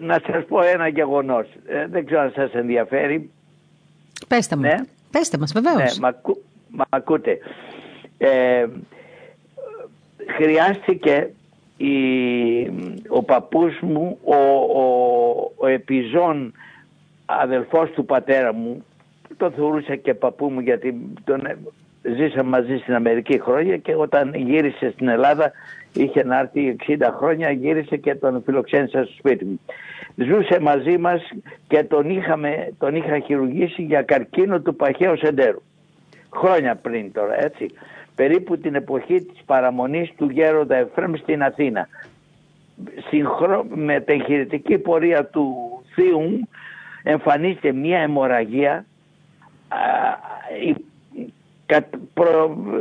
να 0.00 0.20
σας 0.26 0.44
πω 0.44 0.62
ένα 0.62 0.88
γεγονός. 0.88 1.46
Ε, 1.66 1.86
δεν 1.86 2.06
ξέρω 2.06 2.20
αν 2.20 2.32
σας 2.34 2.52
ενδιαφέρει. 2.52 3.30
Πέστε 4.28 4.56
μου. 4.56 4.62
Ναι. 4.62 4.74
Πέστε 5.10 5.38
μας 5.38 5.52
βεβαίως. 5.52 5.98
Ναι, 5.98 6.10
μα, 6.70 6.84
ακούτε. 6.88 7.38
Ε, 8.18 8.66
χρειάστηκε 10.36 11.30
η, 11.78 11.92
ο 13.08 13.22
παππούς 13.22 13.80
μου, 13.80 14.18
ο, 14.24 14.34
ο, 14.80 15.52
ο 15.56 15.66
επιζών 15.66 16.52
αδελφός 17.24 17.90
του 17.90 18.04
πατέρα 18.04 18.52
μου, 18.52 18.84
το 19.36 19.50
θεωρούσα 19.50 19.96
και 19.96 20.14
παππού 20.14 20.50
μου 20.50 20.60
γιατί 20.60 20.94
τον 21.24 21.42
ζήσα 22.02 22.42
μαζί 22.42 22.76
στην 22.76 22.94
Αμερική 22.94 23.40
χρόνια 23.40 23.76
και 23.76 23.94
όταν 23.94 24.34
γύρισε 24.34 24.90
στην 24.90 25.08
Ελλάδα 25.08 25.52
είχε 25.92 26.24
να 26.24 26.38
έρθει 26.38 26.76
60 26.86 26.96
χρόνια, 27.16 27.50
γύρισε 27.50 27.96
και 27.96 28.14
τον 28.14 28.42
φιλοξένησα 28.44 29.04
στο 29.04 29.14
σπίτι 29.18 29.44
μου. 29.44 29.60
Ζούσε 30.14 30.60
μαζί 30.60 30.98
μας 30.98 31.20
και 31.68 31.84
τον, 31.84 32.10
είχαμε, 32.10 32.72
τον 32.78 32.94
είχα 32.94 33.18
χειρουργήσει 33.18 33.82
για 33.82 34.02
καρκίνο 34.02 34.60
του 34.60 34.76
παχαίου 34.76 35.16
σεντέρου. 35.16 35.62
Χρόνια 36.34 36.74
πριν 36.74 37.12
τώρα, 37.12 37.44
έτσι 37.44 37.70
περίπου 38.18 38.58
την 38.58 38.74
εποχή 38.74 39.22
της 39.22 39.42
παραμονής 39.46 40.12
του 40.16 40.28
γέροντα 40.30 40.76
Εφρέμ 40.76 41.14
στην 41.14 41.42
Αθήνα. 41.42 41.88
Συγχρο... 43.08 43.64
Με 43.74 44.00
την 44.00 44.20
εγχειρητική 44.20 44.78
πορεία 44.78 45.24
του 45.24 45.54
θείου 45.94 46.48
εμφανίζεται 47.02 47.72
μια 47.72 47.98
αιμορραγία 47.98 48.84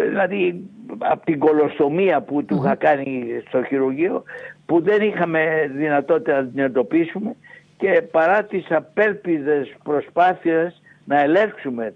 δηλαδή 0.10 0.63
από 0.97 1.26
την 1.26 1.39
κολοστομία 1.39 2.21
που 2.21 2.45
του 2.45 2.56
είχα 2.56 2.76
κάνει 2.76 3.43
στο 3.47 3.63
χειρουργείο 3.63 4.23
που 4.65 4.82
δεν 4.82 5.02
είχαμε 5.02 5.71
δυνατότητα 5.76 6.41
να 6.41 6.47
την 6.47 6.60
εντοπίσουμε 6.60 7.36
και 7.78 8.02
παρά 8.12 8.43
τις 8.43 8.71
απέλπιδες 8.71 9.76
προσπάθειες 9.84 10.82
να 11.06 11.21
ελέγξουμε 11.21 11.93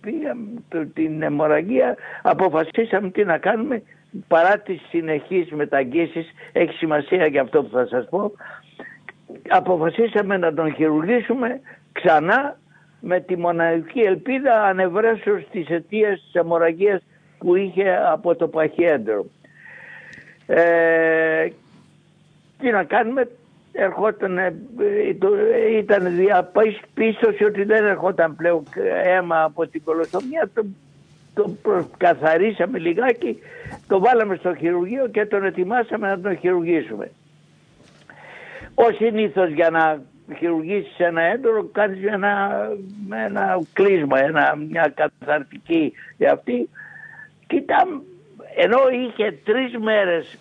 πήγαμε 0.00 0.62
την 0.94 1.22
αιμορραγία, 1.22 1.96
αποφασίσαμε 2.22 3.10
τι 3.10 3.24
να 3.24 3.38
κάνουμε 3.38 3.82
παρά 4.28 4.58
τις 4.58 4.80
συνεχείς 4.88 5.50
μεταγγίσεις, 5.50 6.30
έχει 6.52 6.72
σημασία 6.72 7.26
για 7.26 7.42
αυτό 7.42 7.62
που 7.62 7.70
θα 7.72 7.86
σας 7.86 8.08
πω, 8.10 8.32
αποφασίσαμε 9.48 10.36
να 10.36 10.54
τον 10.54 10.74
χειρουργήσουμε 10.74 11.60
ξανά 11.92 12.58
με 13.00 13.20
τη 13.20 13.36
μοναδική 13.36 14.00
ελπίδα 14.00 14.62
ανεβρέσεως 14.62 15.48
της 15.50 15.68
αιτίας 15.68 16.20
της 16.20 16.34
αιμορραγίας 16.34 17.02
που 17.38 17.54
είχε 17.56 17.96
από 18.12 18.36
το 18.36 18.48
παχιέντρο. 18.48 19.26
Ε, 20.46 21.48
τι 22.58 22.70
να 22.70 22.84
κάνουμε, 22.84 23.28
ερχόταν, 23.80 24.38
ε, 24.38 24.54
ήταν 25.78 26.16
διαπίστωση 26.16 27.44
ότι 27.44 27.64
δεν 27.64 27.84
ερχόταν 27.84 28.36
πλέον 28.36 28.62
αίμα 29.04 29.42
από 29.42 29.66
την 29.66 29.84
κολοστομία. 29.84 30.50
Το, 30.54 30.64
το 31.34 31.86
καθαρίσαμε 31.96 32.78
λιγάκι, 32.78 33.38
το 33.88 34.00
βάλαμε 34.00 34.36
στο 34.36 34.54
χειρουργείο 34.54 35.08
και 35.08 35.26
τον 35.26 35.44
ετοιμάσαμε 35.44 36.08
να 36.08 36.20
τον 36.20 36.38
χειρουργήσουμε. 36.38 37.10
Ο 38.74 38.92
συνήθως 38.92 39.50
για 39.50 39.70
να 39.70 40.02
χειρουργήσεις 40.36 40.98
ένα 40.98 41.22
έντορο 41.22 41.64
κάνεις 41.72 42.04
ένα, 42.04 42.62
ένα 43.26 43.60
κλείσμα, 43.72 44.18
ένα, 44.20 44.56
μια 44.68 44.94
καθαρτική 44.94 45.92
για 46.16 46.32
αυτή. 46.32 46.68
Κοίτα, 47.46 47.86
ενώ 48.56 48.78
είχε 48.88 49.38
τρεις 49.44 49.76
μέρες 49.78 50.38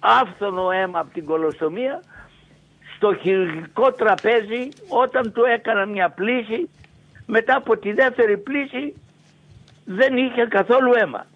άφθονο 0.00 0.70
αίμα 0.70 0.98
από 0.98 1.12
την 1.12 1.24
κολοστομία, 1.24 2.02
στο 3.00 3.14
χειρουργικό 3.14 3.92
τραπέζι 3.92 4.68
όταν 4.88 5.32
του 5.32 5.44
έκανα 5.44 5.86
μια 5.86 6.08
πλήση 6.10 6.70
μετά 7.26 7.56
από 7.56 7.76
τη 7.76 7.92
δεύτερη 7.92 8.38
πλήση 8.38 8.94
δεν 9.84 10.16
είχε 10.16 10.46
καθόλου 10.48 10.92
αίμα. 10.94 11.26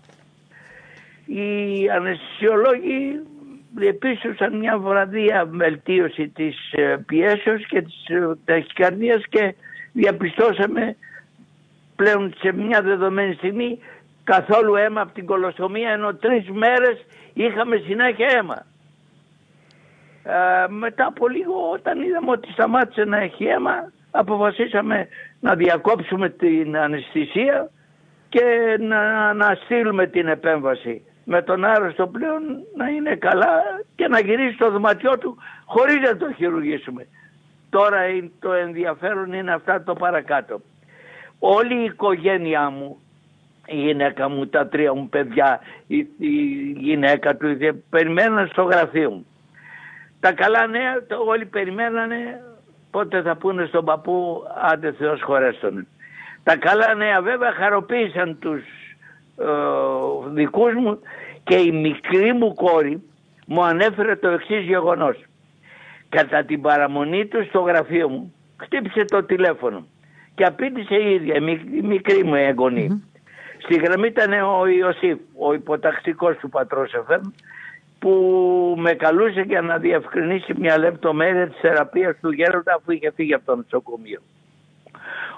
Οι 1.26 1.90
αναισθησιολόγοι 1.90 3.20
επίσησαν 3.80 4.56
μια 4.56 4.78
βραδία 4.78 5.46
βελτίωση 5.46 6.28
της 6.28 6.72
ε, 6.72 6.96
πιέσεως 7.06 7.66
και 7.66 7.82
της 7.82 8.08
ε, 8.08 8.36
ταχυκαρδίας 8.44 9.26
και 9.28 9.54
διαπιστώσαμε 9.92 10.96
πλέον 11.96 12.34
σε 12.38 12.52
μια 12.52 12.82
δεδομένη 12.82 13.34
στιγμή 13.34 13.78
καθόλου 14.24 14.74
αίμα 14.74 15.00
από 15.00 15.12
την 15.12 15.26
κολοστομία 15.26 15.90
ενώ 15.90 16.14
τρεις 16.14 16.48
μέρες 16.50 17.04
είχαμε 17.34 17.76
συνέχεια 17.76 18.26
αίμα. 18.26 18.66
Ε, 20.24 20.66
μετά 20.68 21.06
από 21.06 21.28
λίγο 21.28 21.70
όταν 21.72 22.02
είδαμε 22.02 22.30
ότι 22.30 22.52
σταμάτησε 22.52 23.04
να 23.04 23.18
έχει 23.18 23.44
αίμα 23.44 23.92
αποφασίσαμε 24.10 25.08
να 25.40 25.54
διακόψουμε 25.54 26.28
την 26.28 26.76
αναισθησία 26.76 27.70
και 28.28 28.76
να, 28.80 29.32
να 29.34 29.58
στείλουμε 29.64 30.06
την 30.06 30.28
επέμβαση 30.28 31.02
με 31.24 31.42
τον 31.42 31.64
άρρωστο 31.64 32.06
πλέον 32.06 32.42
να 32.76 32.88
είναι 32.88 33.14
καλά 33.14 33.62
και 33.94 34.08
να 34.08 34.20
γυρίσει 34.20 34.56
το 34.56 34.70
δωματιό 34.70 35.18
του 35.18 35.36
χωρίς 35.64 36.00
να 36.00 36.16
το 36.16 36.32
χειρουργήσουμε. 36.32 37.06
Τώρα 37.70 37.98
το 38.40 38.52
ενδιαφέρον 38.52 39.32
είναι 39.32 39.52
αυτά 39.52 39.82
το 39.82 39.94
παρακάτω. 39.94 40.60
Όλη 41.38 41.74
η 41.80 41.84
οικογένειά 41.84 42.70
μου 42.70 42.98
η 43.66 43.76
γυναίκα 43.76 44.28
μου, 44.28 44.46
τα 44.46 44.66
τρία 44.66 44.94
μου 44.94 45.08
παιδιά, 45.08 45.60
η, 45.86 45.96
η 46.18 46.28
γυναίκα 46.76 47.36
του, 47.36 47.58
περιμέναν 47.90 48.48
στο 48.48 48.62
γραφείο 48.62 49.10
μου. 49.10 49.26
Τα 50.24 50.32
καλά 50.32 50.66
νέα, 50.66 51.06
το, 51.06 51.16
όλοι 51.26 51.44
περιμένανε 51.44 52.40
πότε 52.90 53.22
θα 53.22 53.36
πούνε 53.36 53.66
στον 53.66 53.84
παππού, 53.84 54.42
άντε 54.72 54.92
Θεός 54.92 55.22
χωρέστον. 55.22 55.86
Τα 56.42 56.56
καλά 56.56 56.94
νέα 56.94 57.22
βέβαια 57.22 57.52
χαροποίησαν 57.52 58.38
τους 58.38 58.62
ε, 59.38 59.44
δικούς 60.32 60.74
μου 60.74 60.98
και 61.44 61.56
η 61.56 61.72
μικρή 61.72 62.32
μου 62.32 62.54
κόρη 62.54 63.02
μου 63.46 63.64
ανέφερε 63.64 64.16
το 64.16 64.28
εξής 64.28 64.64
γεγονός. 64.64 65.16
Κατά 66.08 66.44
την 66.44 66.60
παραμονή 66.60 67.26
τους 67.26 67.46
στο 67.46 67.60
γραφείο 67.60 68.08
μου 68.08 68.34
χτύπησε 68.56 69.04
το 69.04 69.24
τηλέφωνο 69.24 69.86
και 70.34 70.44
απήντησε 70.44 70.94
η 70.94 71.14
ίδια, 71.14 71.34
η 71.74 71.82
μικρή 71.82 72.24
μου 72.24 72.34
εγγονή. 72.34 73.04
Στη 73.58 73.74
γραμμή 73.74 74.06
ήταν 74.06 74.32
ο 74.32 74.66
Ιωσήφ, 74.66 75.18
ο 75.38 75.52
υποταξικός 75.54 76.36
του 76.36 76.48
πατρός 76.48 76.92
Εφέμ, 76.92 77.22
που 78.04 78.74
με 78.78 78.92
καλούσε 78.92 79.40
για 79.40 79.60
να 79.60 79.78
διευκρινίσει 79.78 80.52
μια 80.58 80.78
λεπτομέρεια 80.78 81.48
της 81.48 81.60
θεραπείας 81.60 82.16
του 82.20 82.30
γέροντα 82.30 82.74
αφού 82.74 82.92
είχε 82.92 83.10
φύγει 83.14 83.34
από 83.34 83.44
το 83.44 83.56
νοσοκομείο. 83.56 84.20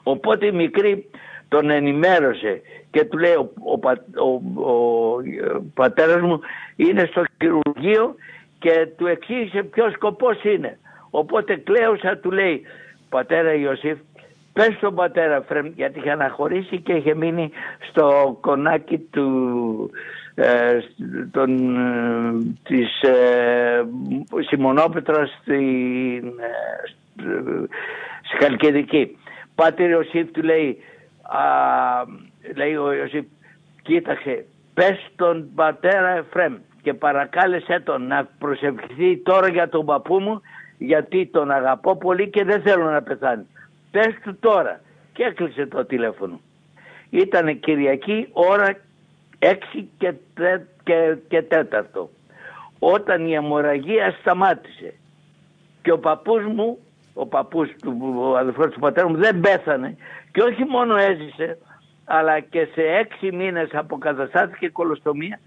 Οπότε 0.03 0.47
η 0.47 0.53
μικρή 0.53 1.11
τον 1.49 1.71
ενημέρωσε 1.71 2.61
και 2.91 3.05
του 3.05 3.19
λέει 3.19 3.35
ο, 3.35 3.51
ο, 3.65 4.31
ο, 4.71 5.23
πατέρας 5.75 6.21
μου 6.21 6.41
είναι 6.77 7.09
στο 7.11 7.23
χειρουργείο 7.41 8.15
και 8.59 8.89
του 8.97 9.07
εξήγησε 9.07 9.63
ποιος 9.63 9.93
σκοπός 9.93 10.45
είναι. 10.45 10.79
Οπότε 11.11 11.57
κλαίωσα 11.57 12.17
του 12.17 12.31
λέει 12.31 12.63
πατέρα 13.09 13.55
Ιωσήφ 13.55 13.99
πες 14.53 14.75
στον 14.77 14.95
πατέρα 14.95 15.43
Φρέμ 15.49 15.67
γιατί 15.67 15.99
είχε 15.99 16.11
αναχωρήσει 16.11 16.81
και 16.81 16.93
είχε 16.93 17.15
μείνει 17.15 17.51
στο 17.91 18.39
κονάκι 18.41 18.99
του 18.99 19.91
ε, 20.39 20.79
τον, 21.31 21.77
ε, 21.77 22.55
της 22.63 23.01
ε, 23.01 23.85
Σιμονόπετρας 24.49 25.39
στην 25.41 26.27
ε, 26.27 27.67
Χαλκιδική. 28.41 29.19
Πάτερ 29.55 29.91
Ιωσήφ 29.91 30.31
του 30.31 30.43
λέει, 30.43 30.79
α, 31.23 31.43
λέει 32.55 32.77
ο 32.77 32.93
Ιωσήφ, 32.93 33.25
κοίταξε, 33.83 34.45
πες 34.75 35.11
τον 35.17 35.51
πατέρα 35.55 36.09
Εφρέμ 36.09 36.55
και 36.83 36.95
παρακάλεσέ 36.95 37.81
τον 37.85 38.07
να 38.07 38.29
προσευχηθεί 38.39 39.17
τώρα 39.17 39.49
για 39.49 39.69
τον 39.69 39.87
παππού 39.87 40.21
μου 40.21 40.41
γιατί 40.79 41.27
τον 41.27 41.51
αγαπώ 41.51 41.97
πολύ 41.97 42.29
και 42.31 42.45
δεν 42.45 42.63
θέλω 42.63 42.91
να 42.91 43.03
πεθάνει. 43.03 43.47
Πες 43.91 44.15
του 44.23 44.37
τώρα. 44.41 44.81
Και 45.13 45.23
έκλεισε 45.23 45.67
το 45.67 45.85
τηλέφωνο. 45.85 46.41
Ήταν 47.11 47.61
Κυριακή 47.61 48.29
ώρα 48.33 48.77
6 49.39 49.55
και, 49.99 50.15
και, 50.85 51.17
και 51.29 51.45
4. 51.95 52.09
Όταν 52.79 53.27
η 53.27 53.35
αιμορραγία 53.35 54.17
σταμάτησε 54.21 54.95
και 55.83 55.93
ο 55.93 55.99
παππούς 55.99 56.45
μου, 56.45 56.79
ο 57.15 57.27
παππούς 57.27 57.69
του, 57.83 58.15
ο 58.17 58.37
αδελφός 58.37 58.71
του 58.73 58.81
πατέρας 58.81 59.11
μου 59.11 59.17
δεν 59.17 59.41
πέθανε 59.41 59.97
και 60.33 60.43
όχι 60.43 60.65
μόνο 60.65 60.97
έζησε 60.97 61.59
αλλά 62.05 62.41
και 62.41 62.69
σε 62.75 62.83
έξι 62.83 63.33
μήνες 63.33 63.69
αποκαταστάθηκε 63.73 64.69
κολοστομία 64.69 65.41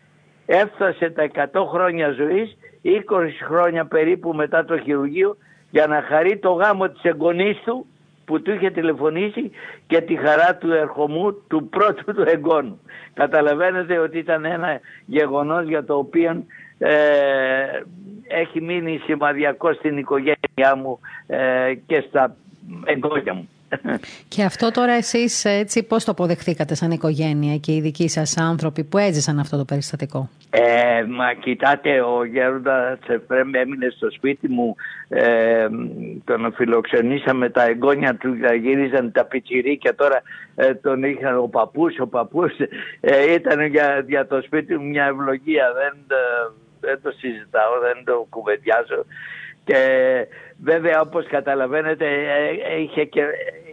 έφτασε 0.46 1.10
τα 1.10 1.50
100 1.54 1.66
χρόνια 1.68 2.12
ζωής 2.12 2.58
20 2.84 3.00
χρόνια 3.48 3.86
περίπου 3.86 4.34
μετά 4.34 4.66
το 4.66 4.80
χειρουργείο 4.80 5.38
για 5.70 5.88
να 5.88 6.02
χαρεί 6.02 6.38
το 6.38 6.52
γάμο 6.52 6.90
της 6.90 7.04
εγγονής 7.04 7.58
του 7.66 7.86
που 8.30 8.42
του 8.42 8.52
είχε 8.52 8.70
τηλεφωνήσει 8.70 9.52
και 9.88 10.02
τη 10.02 10.16
χαρά 10.16 10.56
του 10.56 10.72
ερχομού 10.72 11.34
του 11.48 11.70
πρώτου 11.70 12.14
του 12.14 12.24
εγγόνου. 12.28 12.80
Καταλαβαίνετε 13.14 13.98
ότι 13.98 14.18
ήταν 14.18 14.46
ένα 14.46 14.80
γεγονός 15.06 15.68
για 15.68 15.84
το 15.84 15.98
οποίο 15.98 16.46
ε, 16.78 16.94
έχει 18.28 18.62
μείνει 18.62 19.02
σημαδιακός 19.06 19.76
στην 19.76 19.98
οικογένειά 19.98 20.76
μου 20.76 21.00
ε, 21.28 21.74
και 21.86 22.04
στα 22.10 22.36
εγγόνια 22.86 23.34
μου. 23.34 23.50
Και 24.28 24.44
αυτό 24.44 24.72
τώρα 24.72 24.94
εσείς 24.94 25.46
έτσι 25.46 25.84
πώς 25.84 26.04
το 26.04 26.12
αποδεχθήκατε 26.12 26.76
σαν 26.76 26.92
οικογένεια 26.92 27.58
και 27.58 27.72
οι 27.72 27.82
δικοί 27.82 28.10
σας 28.10 28.38
άνθρωποι 28.38 28.84
που 28.84 28.98
έζησαν 28.98 29.40
αυτό 29.40 29.58
το 29.58 29.66
περιστατικό; 29.66 30.30
Ε, 30.50 31.04
μα 31.08 31.34
κοιτάτε 31.34 32.02
ο 32.02 32.24
Γέροντας 32.24 33.00
Τσεφρέμ 33.00 33.54
έμεινε 33.54 33.90
στο 33.96 34.12
σπίτι 34.12 34.50
μου. 34.50 34.76
Ε, 35.10 35.68
τον 36.26 36.54
φιλοξενήσαμε 36.54 37.50
τα 37.50 37.64
εγγόνια 37.64 38.16
του 38.16 38.36
γύριζαν 38.62 39.12
τα 39.12 39.26
πιτσιρίκια. 39.26 39.96
Τώρα 39.96 40.22
ε, 40.56 40.74
τον 40.74 41.04
είχαν 41.04 41.38
ο 41.38 41.48
παππούς 41.48 42.00
ο 42.00 42.08
παππούς 42.08 42.52
ε, 43.00 43.34
ήταν 43.34 43.66
για, 43.66 44.06
για 44.08 44.28
το 44.28 44.42
σπίτι 44.42 44.78
μου 44.78 44.88
μια 44.88 45.06
ευλογία. 45.06 45.74
Δεν, 45.74 45.98
ε, 46.08 46.52
δεν 46.80 47.00
το 47.02 47.12
συζητάω 47.12 47.80
δεν 47.82 48.04
το 48.06 48.26
κουβεντιάζω. 48.30 49.06
Και 49.64 49.82
βέβαια 50.64 51.02
όπως 51.02 51.26
καταλαβαίνετε 51.28 52.06
ε, 52.06 52.82
είχε 52.82 53.04
και, 53.04 53.22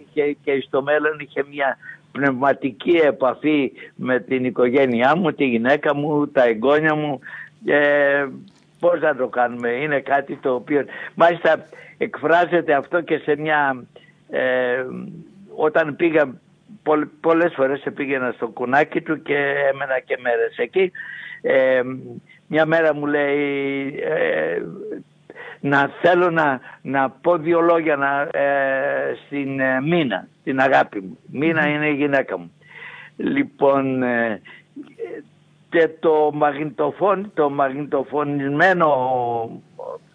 είχε 0.06 0.36
και 0.44 0.64
στο 0.66 0.82
μέλλον 0.82 1.18
είχε 1.18 1.44
μια 1.50 1.76
πνευματική 2.12 2.96
επαφή 2.96 3.72
με 3.94 4.20
την 4.20 4.44
οικογένειά 4.44 5.16
μου, 5.16 5.32
τη 5.32 5.44
γυναίκα 5.44 5.94
μου, 5.94 6.28
τα 6.28 6.44
εγγόνια 6.44 6.94
μου. 6.94 7.20
Ε, 7.66 8.26
πώς 8.80 9.00
να 9.00 9.16
το 9.16 9.28
κάνουμε, 9.28 9.68
είναι 9.70 10.00
κάτι 10.00 10.36
το 10.36 10.54
οποίο... 10.54 10.84
Μάλιστα 11.14 11.66
εκφράζεται 11.98 12.74
αυτό 12.74 13.00
και 13.00 13.18
σε 13.18 13.36
μια... 13.36 13.84
Ε, 14.30 14.84
όταν 15.54 15.96
πήγα 15.96 16.34
πολλές 17.20 17.52
φορές 17.54 17.86
πήγαινα 17.94 18.32
στο 18.32 18.48
κουνάκι 18.48 19.00
του 19.00 19.22
και 19.22 19.36
έμενα 19.72 20.00
και 20.04 20.18
μέρες 20.22 20.56
εκεί. 20.56 20.92
Ε, 21.42 21.82
μια 22.46 22.66
μέρα 22.66 22.94
μου 22.94 23.06
λέει 23.06 23.94
ε, 24.02 24.62
να 25.66 25.90
θέλω 26.00 26.30
να, 26.30 26.60
να 26.82 27.10
πω 27.10 27.36
δύο 27.36 27.60
λόγια 27.60 27.96
να, 27.96 28.20
ε, 28.40 29.16
στην 29.26 29.60
ε, 29.60 29.80
Μίνα, 29.80 30.28
την 30.44 30.60
αγάπη 30.60 31.00
μου. 31.00 31.18
Μίνα 31.26 31.68
είναι 31.68 31.88
η 31.88 31.94
γυναίκα 31.94 32.38
μου. 32.38 32.52
Λοιπόν, 33.16 34.02
ε, 34.02 34.40
και 35.68 35.88
το 36.00 36.30
μαγνητοφόν, 36.34 37.30
το 37.34 37.50
μαγνητοφωνισμένο 37.50 38.88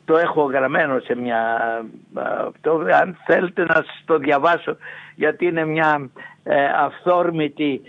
το 0.05 0.17
έχω 0.17 0.43
γραμμένο 0.43 0.99
σε 0.99 1.15
μια... 1.15 1.59
Το, 2.61 2.85
αν 3.01 3.17
θέλετε 3.25 3.61
να 3.61 3.73
σας 3.73 4.03
το 4.05 4.17
διαβάσω 4.17 4.75
γιατί 5.15 5.45
είναι 5.45 5.65
μια 5.65 6.09
αυθόρμητη 6.79 7.81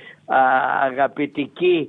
αγαπητική 0.82 1.88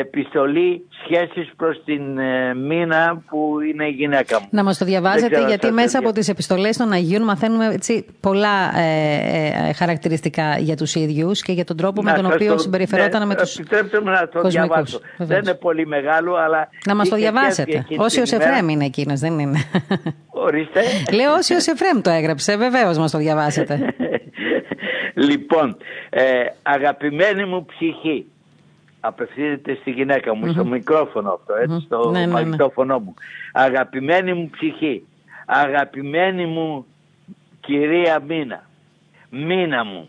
επιστολή 0.00 0.86
σχέσεις 1.04 1.52
προς 1.56 1.82
την 1.84 2.18
ε, 2.18 2.54
Μίνα 2.54 3.22
που 3.28 3.56
είναι 3.70 3.86
η 3.86 3.90
γυναίκα 3.90 4.40
μου. 4.40 4.46
Να 4.50 4.64
μας 4.64 4.78
το 4.78 4.84
διαβάζετε 4.84 5.46
γιατί 5.46 5.72
μέσα 5.72 5.98
από 5.98 6.12
τις 6.12 6.28
επιστολές 6.28 6.76
των 6.76 6.92
Αγίων 6.92 7.22
μαθαίνουμε 7.22 7.66
έτσι, 7.66 8.06
πολλά 8.20 8.78
ε, 8.78 9.68
ε, 9.68 9.72
χαρακτηριστικά 9.72 10.58
για 10.58 10.76
τους 10.76 10.94
ίδιους 10.94 11.42
και 11.42 11.52
για 11.52 11.64
τον 11.64 11.76
τρόπο 11.76 12.02
με 12.02 12.12
τον 12.12 12.26
οποίο 12.26 12.52
το, 12.52 12.58
συμπεριφερόταν 12.58 13.20
ναι, 13.20 13.26
με 13.26 13.34
τους 13.34 13.58
Επιτρέψτε 13.58 14.00
μου 14.00 14.10
να 14.10 14.28
το 14.28 14.40
κοσμικούς. 14.40 14.52
διαβάσω. 14.52 15.00
Δεν 15.16 15.38
είναι 15.38 15.54
πολύ 15.54 15.86
μεγάλο 15.86 16.34
αλλά... 16.34 16.68
Να 16.86 16.94
μας 16.94 17.08
το 17.08 17.16
διαβάσετε. 17.16 17.86
Όσιος 17.96 18.32
Εφρέμ 18.32 18.68
είναι 18.68 18.84
εκείνος, 18.84 19.20
δεν 19.20 19.38
είναι; 19.38 19.58
Ορίστε. 20.30 20.80
Λέω 21.18 21.34
όσιος 21.34 21.66
Εφρέμ 21.66 22.00
το 22.00 22.10
έγραψε, 22.10 22.56
βεβαίως 22.56 22.98
μας 22.98 23.10
το 23.10 23.18
διαβάσετε. 23.18 23.94
λοιπόν, 25.28 25.76
ε, 26.10 26.44
αγαπημένη 26.62 27.44
μου 27.44 27.64
ψυχή, 27.64 28.26
απευθύνεται 29.04 29.74
στη 29.74 29.90
γυναίκα 29.90 30.34
μου, 30.34 30.52
στο 30.52 30.64
μικρόφωνο 30.64 31.32
αυτό, 31.32 31.54
έτσι, 31.54 31.80
στο 31.86 32.10
ναι, 32.10 32.26
ναι, 32.26 32.42
ναι. 32.42 32.56
μου. 32.84 33.14
Αγαπημένη 33.52 34.32
μου 34.32 34.50
ψυχή, 34.50 35.06
αγαπημένη 35.46 36.46
μου 36.46 36.86
κυρία 37.60 38.22
Μίνα, 38.26 38.66
Μίνα 39.30 39.84
μου, 39.84 40.08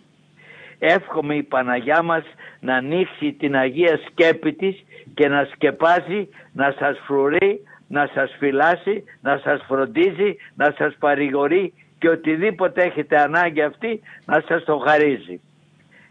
εύχομαι 0.79 1.35
η 1.35 1.43
Παναγιά 1.43 2.01
μας 2.01 2.23
να 2.59 2.75
ανοίξει 2.75 3.31
την 3.31 3.55
Αγία 3.55 3.99
Σκέπη 4.09 4.53
της 4.53 4.83
και 5.13 5.27
να 5.27 5.47
σκεπάζει, 5.53 6.29
να 6.53 6.75
σας 6.79 6.99
φρουρεί, 7.05 7.63
να 7.87 8.09
σας 8.13 8.35
φυλάσει, 8.39 9.03
να 9.21 9.39
σας 9.43 9.63
φροντίζει, 9.67 10.35
να 10.55 10.73
σας 10.77 10.95
παρηγορεί 10.99 11.73
και 11.99 12.09
οτιδήποτε 12.09 12.81
έχετε 12.81 13.21
ανάγκη 13.21 13.61
αυτή 13.61 14.01
να 14.25 14.43
σας 14.47 14.63
το 14.63 14.77
χαρίζει. 14.77 15.41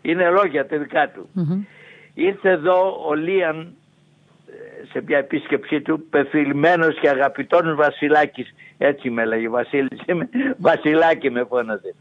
Είναι 0.03 0.31
λόγια 0.31 0.67
τελικά 0.67 1.11
του. 1.11 1.29
Ήρθε 2.15 2.51
εδώ 2.51 3.07
ο 3.09 3.15
Λίαν 3.15 3.75
ε, 4.47 4.87
σε 4.93 5.03
μια 5.07 5.19
επίσκεψή 5.19 5.81
του 5.81 6.07
πεφυλμένος 6.11 6.99
και 7.01 7.09
αγαπητός 7.09 7.75
Βασιλάκης. 7.75 8.55
Έτσι 8.79 9.11
με 9.11 9.25
λέγει 9.25 9.49
Βασίλης 9.49 10.01
είμαι 10.07 10.29
Βασιλάκη 10.59 11.31
με 11.31 11.45
φώναζε. 11.45 11.95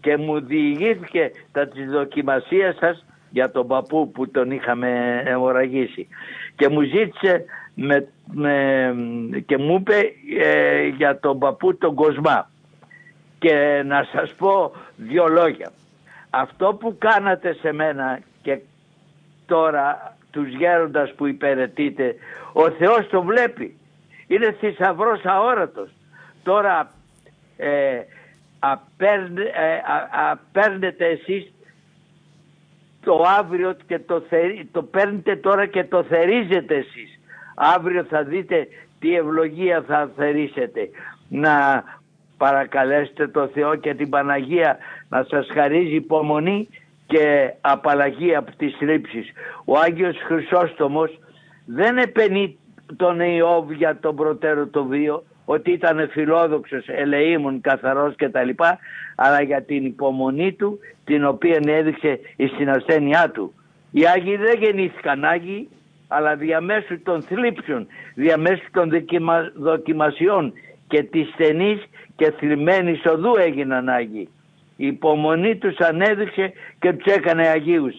Και 0.00 0.16
μου 0.16 0.40
διηγήθηκε 0.40 1.30
τα 1.52 1.68
της 1.68 1.90
δοκιμασίας 1.90 2.76
σας 2.76 3.04
για 3.30 3.50
τον 3.50 3.66
παππού 3.66 4.10
που 4.10 4.30
τον 4.30 4.50
είχαμε 4.50 5.22
αιμορραγήσει. 5.26 6.08
Και 6.56 6.68
μου 6.68 6.82
ζήτησε 6.82 7.44
με, 7.74 8.08
και 9.46 9.58
μου 9.58 9.74
είπε 9.74 10.12
ε, 10.38 10.86
για 10.86 11.18
τον 11.18 11.38
παππού 11.38 11.76
τον 11.76 11.94
Κοσμά. 11.94 12.50
Και 13.38 13.82
να 13.86 14.08
σας 14.12 14.34
πω 14.34 14.72
δύο 14.96 15.26
λόγια. 15.26 15.72
Αυτό 16.30 16.74
που 16.74 16.96
κάνατε 16.98 17.56
σε 17.60 17.72
μένα 17.72 18.20
και 18.42 18.60
τώρα 19.54 20.16
τους 20.30 20.48
γέροντας 20.48 21.14
που 21.14 21.26
υπηρετείτε, 21.26 22.14
ο 22.52 22.70
Θεός 22.70 23.08
το 23.10 23.22
βλέπει. 23.22 23.76
Είναι 24.26 24.56
θησαυρός 24.60 25.24
αόρατος. 25.24 25.90
Τώρα 26.42 26.90
ε, 27.56 28.00
απέρνετε 30.30 31.06
εσείς 31.06 31.52
το 33.04 33.22
αύριο 33.38 33.76
και 33.86 33.98
το, 33.98 34.22
το 34.72 34.82
παίρνετε 34.82 35.36
τώρα 35.36 35.66
και 35.66 35.84
το 35.84 36.02
θερίζετε 36.02 36.74
εσείς. 36.74 37.20
Αύριο 37.54 38.04
θα 38.04 38.22
δείτε 38.22 38.68
τι 38.98 39.16
ευλογία 39.16 39.82
θα 39.82 40.10
θερίσετε. 40.16 40.90
Να 41.28 41.84
παρακαλέσετε 42.36 43.28
το 43.28 43.46
Θεό 43.46 43.74
και 43.74 43.94
την 43.94 44.08
Παναγία 44.08 44.78
να 45.08 45.26
σας 45.28 45.46
χαρίζει 45.52 45.94
υπομονή 45.94 46.68
και 47.06 47.52
απαλλαγή 47.60 48.34
από 48.34 48.50
τις 48.56 48.74
θλίψεις. 48.78 49.32
Ο 49.64 49.78
Άγιος 49.78 50.16
Χρυσόστομος 50.26 51.18
δεν 51.66 51.98
επενεί 51.98 52.58
τον 52.96 53.20
Ιώβ 53.20 53.70
για 53.70 53.98
τον 54.00 54.16
προτέρω 54.16 54.66
το 54.66 54.84
βίο, 54.84 55.24
ότι 55.44 55.70
ήταν 55.70 56.08
φιλόδοξος, 56.10 56.84
ελεήμων, 56.88 57.60
καθαρός 57.60 58.14
κτλ. 58.16 58.48
Αλλά 59.16 59.42
για 59.42 59.62
την 59.62 59.84
υπομονή 59.84 60.52
του 60.52 60.78
την 61.04 61.24
οποία 61.24 61.60
έδειξε 61.64 62.20
στην 62.54 62.70
ασθένειά 62.70 63.30
του. 63.30 63.54
Οι 63.90 64.06
Άγιοι 64.06 64.36
δεν 64.36 64.58
γεννήθηκαν 64.58 65.24
Άγιοι, 65.24 65.68
αλλά 66.08 66.36
διαμέσου 66.36 67.02
των 67.02 67.22
θλίψεων, 67.22 67.86
διαμέσου 68.14 68.70
των 68.72 68.90
δοκιμασιών 69.54 70.52
και 70.88 71.02
της 71.02 71.28
στενής 71.28 71.84
και 72.16 72.30
θλιμμένης 72.30 73.06
οδού 73.06 73.36
έγιναν 73.36 73.88
Άγιοι. 73.88 74.28
Η 74.76 74.86
υπομονή 74.86 75.56
τους 75.56 75.76
ανέδειξε 75.78 76.52
και 76.78 76.92
τους 76.92 77.14
έκανε 77.14 77.48
Αγίους. 77.48 77.94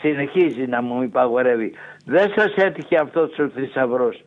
Συνεχίζει 0.00 0.66
να 0.66 0.82
μου 0.82 1.02
υπαγορεύει. 1.02 1.72
Δεν 2.04 2.32
σας 2.36 2.54
έτυχε 2.54 2.96
αυτός 2.96 3.38
ο 3.38 3.48
θησαυρός 3.48 4.24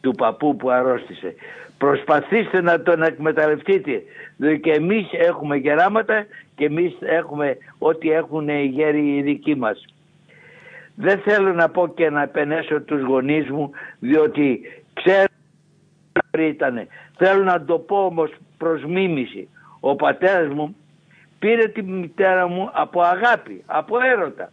του 0.00 0.10
παππού 0.10 0.56
που 0.56 0.70
αρρώστησε. 0.70 1.34
Προσπαθήστε 1.78 2.60
να 2.60 2.82
τον 2.82 3.02
εκμεταλλευτείτε. 3.02 4.02
Διότι 4.36 4.60
και 4.60 4.72
εμείς 4.72 5.08
έχουμε 5.12 5.56
γεράματα 5.56 6.26
και 6.56 6.64
εμείς 6.64 6.96
έχουμε 7.00 7.56
ό,τι 7.78 8.10
έχουν 8.10 8.48
οι 8.48 8.64
γέροι 8.64 9.16
οι 9.16 9.22
δικοί 9.22 9.54
μας. 9.54 9.84
Δεν 10.94 11.18
θέλω 11.18 11.52
να 11.52 11.68
πω 11.68 11.88
και 11.88 12.10
να 12.10 12.22
επενέσω 12.22 12.80
τους 12.80 13.02
γονείς 13.02 13.50
μου 13.50 13.70
διότι 13.98 14.60
ξέρω 14.92 15.26
ήταν. 16.38 16.86
Θέλω 17.16 17.44
να 17.44 17.64
το 17.64 17.78
πω 17.78 18.04
όμως 18.04 18.30
προς 18.58 18.84
μίμηση. 18.84 19.48
Ο 19.80 19.96
πατέρας 19.96 20.54
μου 20.54 20.76
πήρε 21.38 21.68
τη 21.68 21.82
μητέρα 21.82 22.48
μου 22.48 22.70
από 22.72 23.00
αγάπη, 23.00 23.62
από 23.66 23.96
έρωτα. 24.12 24.52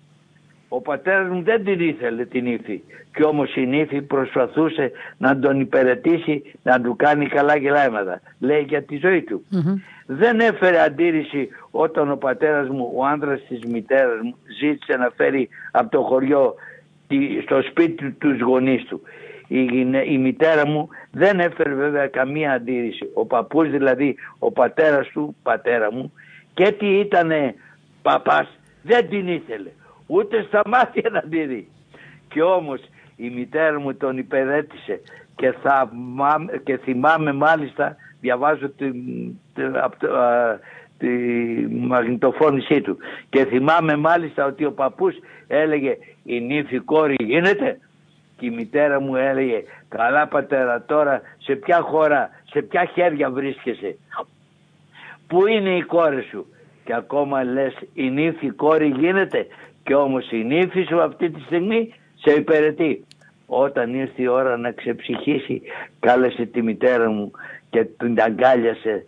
Ο 0.67 0.82
πατέρας 0.82 1.30
μου 1.30 1.43
δεν 1.43 1.63
την 1.63 1.80
ήθελε 1.80 2.26
την 2.26 2.45
ύφη 2.45 2.82
και 3.15 3.23
όμως 3.23 3.55
η 3.55 3.65
νύφη 3.65 4.01
προσπαθούσε 4.01 4.91
να 5.17 5.39
τον 5.39 5.59
υπηρετήσει 5.59 6.43
να 6.63 6.82
του 6.82 6.95
κάνει 6.95 7.28
καλά 7.28 7.55
γελάματα. 7.55 8.21
Λέει 8.39 8.61
για 8.61 8.84
τη 8.84 8.97
ζωή 8.97 9.21
του. 9.21 9.45
Δεν 10.05 10.39
έφερε 10.39 10.82
αντίρρηση 10.82 11.49
όταν 11.71 12.11
ο 12.11 12.15
πατέρας 12.15 12.67
μου, 12.69 12.91
ο 12.95 13.05
άνδρας 13.05 13.41
της 13.47 13.59
μητέρας 13.65 14.19
μου 14.23 14.36
ζήτησε 14.59 14.97
να 14.97 15.11
φέρει 15.15 15.49
από 15.71 15.89
το 15.89 16.01
χωριό 16.01 16.55
στο 17.43 17.61
σπίτι 17.69 17.95
του 17.95 18.15
τους 18.17 18.41
γονείς 18.41 18.86
του. 18.86 19.01
Η, 19.47 19.65
η 20.05 20.17
μητέρα 20.17 20.67
μου 20.67 20.89
δεν 21.11 21.39
έφερε 21.39 21.73
βέβαια 21.73 22.07
καμία 22.07 22.51
αντίρρηση. 22.51 23.09
Ο 23.13 23.25
παππούς 23.25 23.69
δηλαδή, 23.69 24.15
ο 24.39 24.51
πατέρας 24.51 25.07
του, 25.07 25.35
πατέρα 25.43 25.91
μου, 25.93 26.13
και 26.53 26.71
τι 26.71 26.99
ήτανε 26.99 27.55
παπάς, 28.01 28.47
δεν 28.83 29.09
την 29.09 29.27
ήθελε 29.27 29.69
ούτε 30.07 30.45
στα 30.47 30.61
μάτια 30.65 31.09
να 31.09 31.21
τη 31.21 31.45
δει. 31.45 31.67
Και 32.27 32.41
όμως 32.41 32.81
η 33.15 33.29
μητέρα 33.29 33.79
μου 33.79 33.95
τον 33.95 34.17
υπερέτησε 34.17 35.01
και, 35.35 35.51
θα, 35.61 35.89
και 36.63 36.77
θυμάμαι 36.77 37.33
μάλιστα, 37.33 37.95
διαβάζω 38.21 38.69
τη, 38.69 38.91
τη, 39.53 39.63
τη 40.97 41.07
μαγνητοφώνησή 41.69 42.81
του 42.81 42.97
και 43.29 43.45
θυμάμαι 43.45 43.95
μάλιστα 43.95 44.45
ότι 44.45 44.65
ο 44.65 44.71
παππούς 44.71 45.15
έλεγε 45.47 45.97
η 46.23 46.39
νύφη 46.39 46.79
κόρη 46.79 47.15
γίνεται 47.19 47.79
και 48.38 48.45
η 48.45 48.49
μητέρα 48.49 48.99
μου 48.99 49.15
έλεγε 49.15 49.63
καλά 49.89 50.27
πατέρα 50.27 50.83
τώρα 50.86 51.21
σε 51.38 51.55
ποια 51.55 51.81
χώρα, 51.81 52.29
σε 52.49 52.61
ποια 52.61 52.86
χέρια 52.86 53.29
βρίσκεσαι; 53.29 53.97
Πού 55.27 55.47
είναι 55.47 55.75
η 55.75 55.81
κόρη 55.81 56.21
σου; 56.21 56.45
Και 56.83 56.93
ακόμα 56.95 57.43
λες 57.43 57.73
η 57.93 58.09
νύφη 58.09 58.49
κόρη 58.49 58.88
γίνεται 58.88 59.47
και 59.83 59.95
όμως 59.95 60.31
η 60.31 60.43
νύφη 60.43 60.83
σου 60.83 61.01
αυτή 61.01 61.29
τη 61.29 61.41
στιγμή 61.41 61.93
σε 62.15 62.33
υπηρετεί. 62.33 63.05
Όταν 63.47 63.93
ήρθε 63.93 64.21
η 64.21 64.27
ώρα 64.27 64.57
να 64.57 64.71
ξεψυχήσει 64.71 65.61
κάλεσε 65.99 66.45
τη 66.45 66.61
μητέρα 66.61 67.09
μου 67.09 67.31
και 67.69 67.83
την 67.83 68.21
αγκάλιασε 68.21 69.05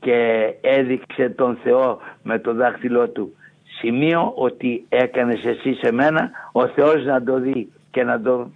και 0.00 0.52
έδειξε 0.60 1.28
τον 1.28 1.58
Θεό 1.62 2.00
με 2.22 2.38
το 2.38 2.54
δάχτυλό 2.54 3.08
του. 3.08 3.36
Σημείο 3.78 4.32
ότι 4.36 4.84
έκανες 4.88 5.44
εσύ 5.44 5.74
σε 5.74 5.92
μένα 5.92 6.30
ο 6.52 6.66
Θεός 6.66 7.04
να 7.04 7.22
το 7.22 7.38
δει 7.38 7.72
και 7.96 8.04
να, 8.04 8.20
το, 8.20 8.50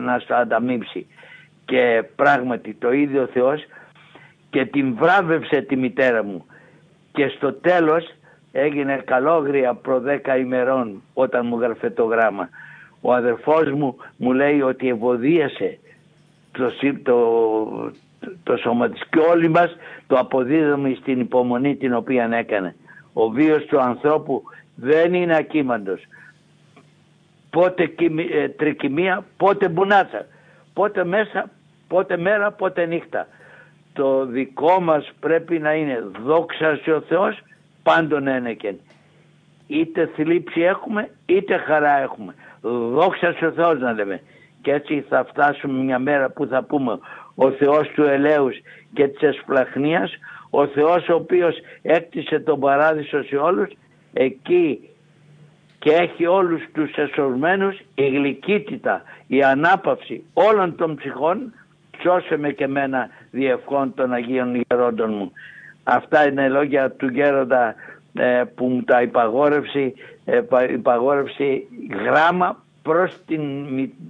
να 0.00 0.18
στο 0.18 0.34
ανταμείψει. 0.34 1.06
Και 1.64 2.04
πράγματι 2.16 2.74
το 2.74 2.92
ίδιο 2.92 3.28
Θεός 3.32 3.64
και 4.50 4.64
την 4.64 4.94
βράβευσε 4.94 5.60
τη 5.60 5.76
μητέρα 5.76 6.24
μου. 6.24 6.46
Και 7.12 7.28
στο 7.28 7.52
τέλος 7.52 8.14
έγινε 8.52 9.02
καλόγρια 9.04 9.74
προ 9.74 10.00
δέκα 10.00 10.36
ημερών 10.36 11.02
όταν 11.14 11.46
μου 11.46 11.60
γραφε 11.60 11.90
το 11.90 12.04
γράμμα. 12.04 12.48
Ο 13.00 13.12
αδερφός 13.12 13.70
μου 13.70 13.96
μου 14.16 14.32
λέει 14.32 14.60
ότι 14.60 14.88
ευωδίασε 14.88 15.78
το, 16.52 16.72
το, 17.02 17.92
το 18.42 18.56
σώμα 18.56 18.88
της 18.88 19.00
και 19.10 19.18
όλοι 19.18 19.48
μας 19.48 19.76
το 20.06 20.16
αποδίδουμε 20.16 20.96
στην 21.00 21.20
υπομονή 21.20 21.76
την 21.76 21.94
οποία 21.94 22.28
έκανε. 22.32 22.74
Ο 23.12 23.28
βίος 23.28 23.64
του 23.64 23.80
ανθρώπου 23.80 24.42
δεν 24.74 25.14
είναι 25.14 25.36
ακίμαντος. 25.36 26.00
Πότε 27.54 27.94
ε, 28.30 28.48
τρικυμία, 28.48 29.24
πότε 29.36 29.68
μπουνάτσα. 29.68 30.26
Πότε 30.72 31.04
μέσα, 31.04 31.50
πότε 31.88 32.16
μέρα, 32.16 32.52
πότε 32.52 32.86
νύχτα. 32.86 33.26
Το 33.92 34.26
δικό 34.26 34.80
μας 34.80 35.12
πρέπει 35.20 35.58
να 35.58 35.74
είναι 35.74 36.04
δόξα 36.24 36.80
ο 36.96 37.00
Θεός 37.00 37.38
πάντων 37.82 38.26
ένεκεν. 38.26 38.76
Είτε 39.66 40.10
θλίψη 40.14 40.60
έχουμε 40.60 41.10
είτε 41.26 41.56
χαρά 41.56 42.00
έχουμε. 42.00 42.34
Δόξα 42.60 43.32
σε 43.32 43.50
Θεός 43.50 43.80
να 43.80 43.92
λέμε. 43.92 44.20
Και 44.62 44.72
έτσι 44.72 45.04
θα 45.08 45.24
φτάσουμε 45.24 45.82
μια 45.82 45.98
μέρα 45.98 46.30
που 46.30 46.46
θα 46.46 46.62
πούμε 46.62 46.98
ο 47.34 47.50
Θεός 47.50 47.88
του 47.88 48.02
ελέους 48.02 48.56
και 48.94 49.08
της 49.08 49.28
εσπλαχνίας, 49.28 50.12
ο 50.50 50.66
Θεός 50.66 51.08
ο 51.08 51.14
οποίος 51.14 51.56
έκτισε 51.82 52.38
τον 52.38 52.60
παράδεισο 52.60 53.22
σε 53.22 53.36
όλους, 53.36 53.70
εκεί 54.12 54.88
και 55.84 55.90
έχει 55.90 56.26
όλους 56.26 56.62
τους 56.72 56.94
εσωρμένους 56.94 57.78
η 57.94 58.08
γλυκύτητα, 58.08 59.02
η 59.26 59.42
ανάπαυση 59.42 60.24
όλων 60.32 60.76
των 60.76 60.96
ψυχών, 60.96 61.52
σώσε 62.02 62.36
με 62.36 62.50
και 62.50 62.66
μένα 62.66 63.08
διευχών 63.30 63.94
των 63.94 64.12
Αγίων 64.12 64.62
Γερόντων 64.68 65.12
μου. 65.12 65.32
Αυτά 65.84 66.28
είναι 66.28 66.48
λόγια 66.48 66.90
του 66.90 67.08
γέροντα 67.08 67.74
ε, 68.14 68.42
που 68.54 68.66
μου 68.66 68.82
τα 68.82 69.02
υπαγόρευσε, 69.02 69.92
ε, 70.24 70.40
υπαγόρευσε 70.72 71.62
γράμμα 72.04 72.63
προς 72.84 73.16
την, 73.26 73.42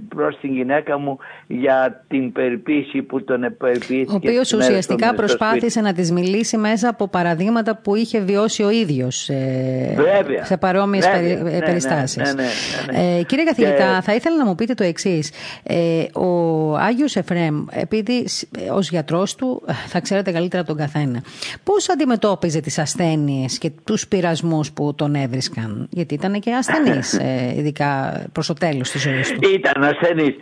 προς 0.08 0.38
την 0.40 0.52
γυναίκα 0.52 0.98
μου 0.98 1.18
για 1.46 2.04
την 2.08 2.32
περιποίηση 2.32 3.02
που 3.02 3.24
τον 3.24 3.54
περιποίησε. 3.58 4.12
Ο 4.12 4.14
οποίος 4.14 4.52
ουσιαστικά 4.52 5.14
προσπάθησε 5.14 5.80
να 5.80 5.92
της 5.92 6.12
μιλήσει 6.12 6.56
μέσα 6.56 6.88
από 6.88 7.08
παραδείγματα 7.08 7.76
που 7.76 7.94
είχε 7.94 8.20
βιώσει 8.20 8.62
ο 8.62 8.70
ίδιος 8.70 9.28
ε, 9.28 9.94
σε 10.42 10.56
παρόμοιες 10.56 11.08
περι, 11.08 11.42
ναι, 11.42 11.58
περιστάσεις. 11.58 12.34
Ναι, 12.34 12.42
ναι, 12.42 13.18
ε, 13.18 13.22
κύριε 13.22 13.44
καθηγητά, 13.44 14.00
θα 14.02 14.14
ήθελα 14.14 14.36
να 14.36 14.44
μου 14.44 14.54
πείτε 14.54 14.74
το 14.74 14.84
εξής. 14.84 15.30
Ε, 15.62 16.04
ο 16.18 16.74
Άγιος 16.76 17.16
Εφρέμ, 17.16 17.64
επειδή 17.70 18.26
ως 18.72 18.90
γιατρός 18.90 19.34
του 19.34 19.62
θα 19.86 20.00
ξέρετε 20.00 20.32
καλύτερα 20.32 20.62
από 20.62 20.70
τον 20.70 20.80
καθένα, 20.80 21.22
πώς 21.64 21.88
αντιμετώπιζε 21.88 22.60
τις 22.60 22.78
ασθένειες 22.78 23.58
και 23.58 23.70
τους 23.84 24.08
πειρασμούς 24.08 24.72
που 24.72 24.94
τον 24.94 25.14
έβρισκαν, 25.14 25.86
γιατί 25.90 26.14
ήταν 26.14 26.40
και 26.40 26.52
ασθενής, 26.52 27.20
ειδικά 27.56 28.22
προς 28.32 28.50
τέλος 28.70 28.90
της 28.90 29.02
ζωής 29.02 29.32
του. 29.32 29.48
Ήταν 29.54 29.84
ασθενής. 29.84 30.36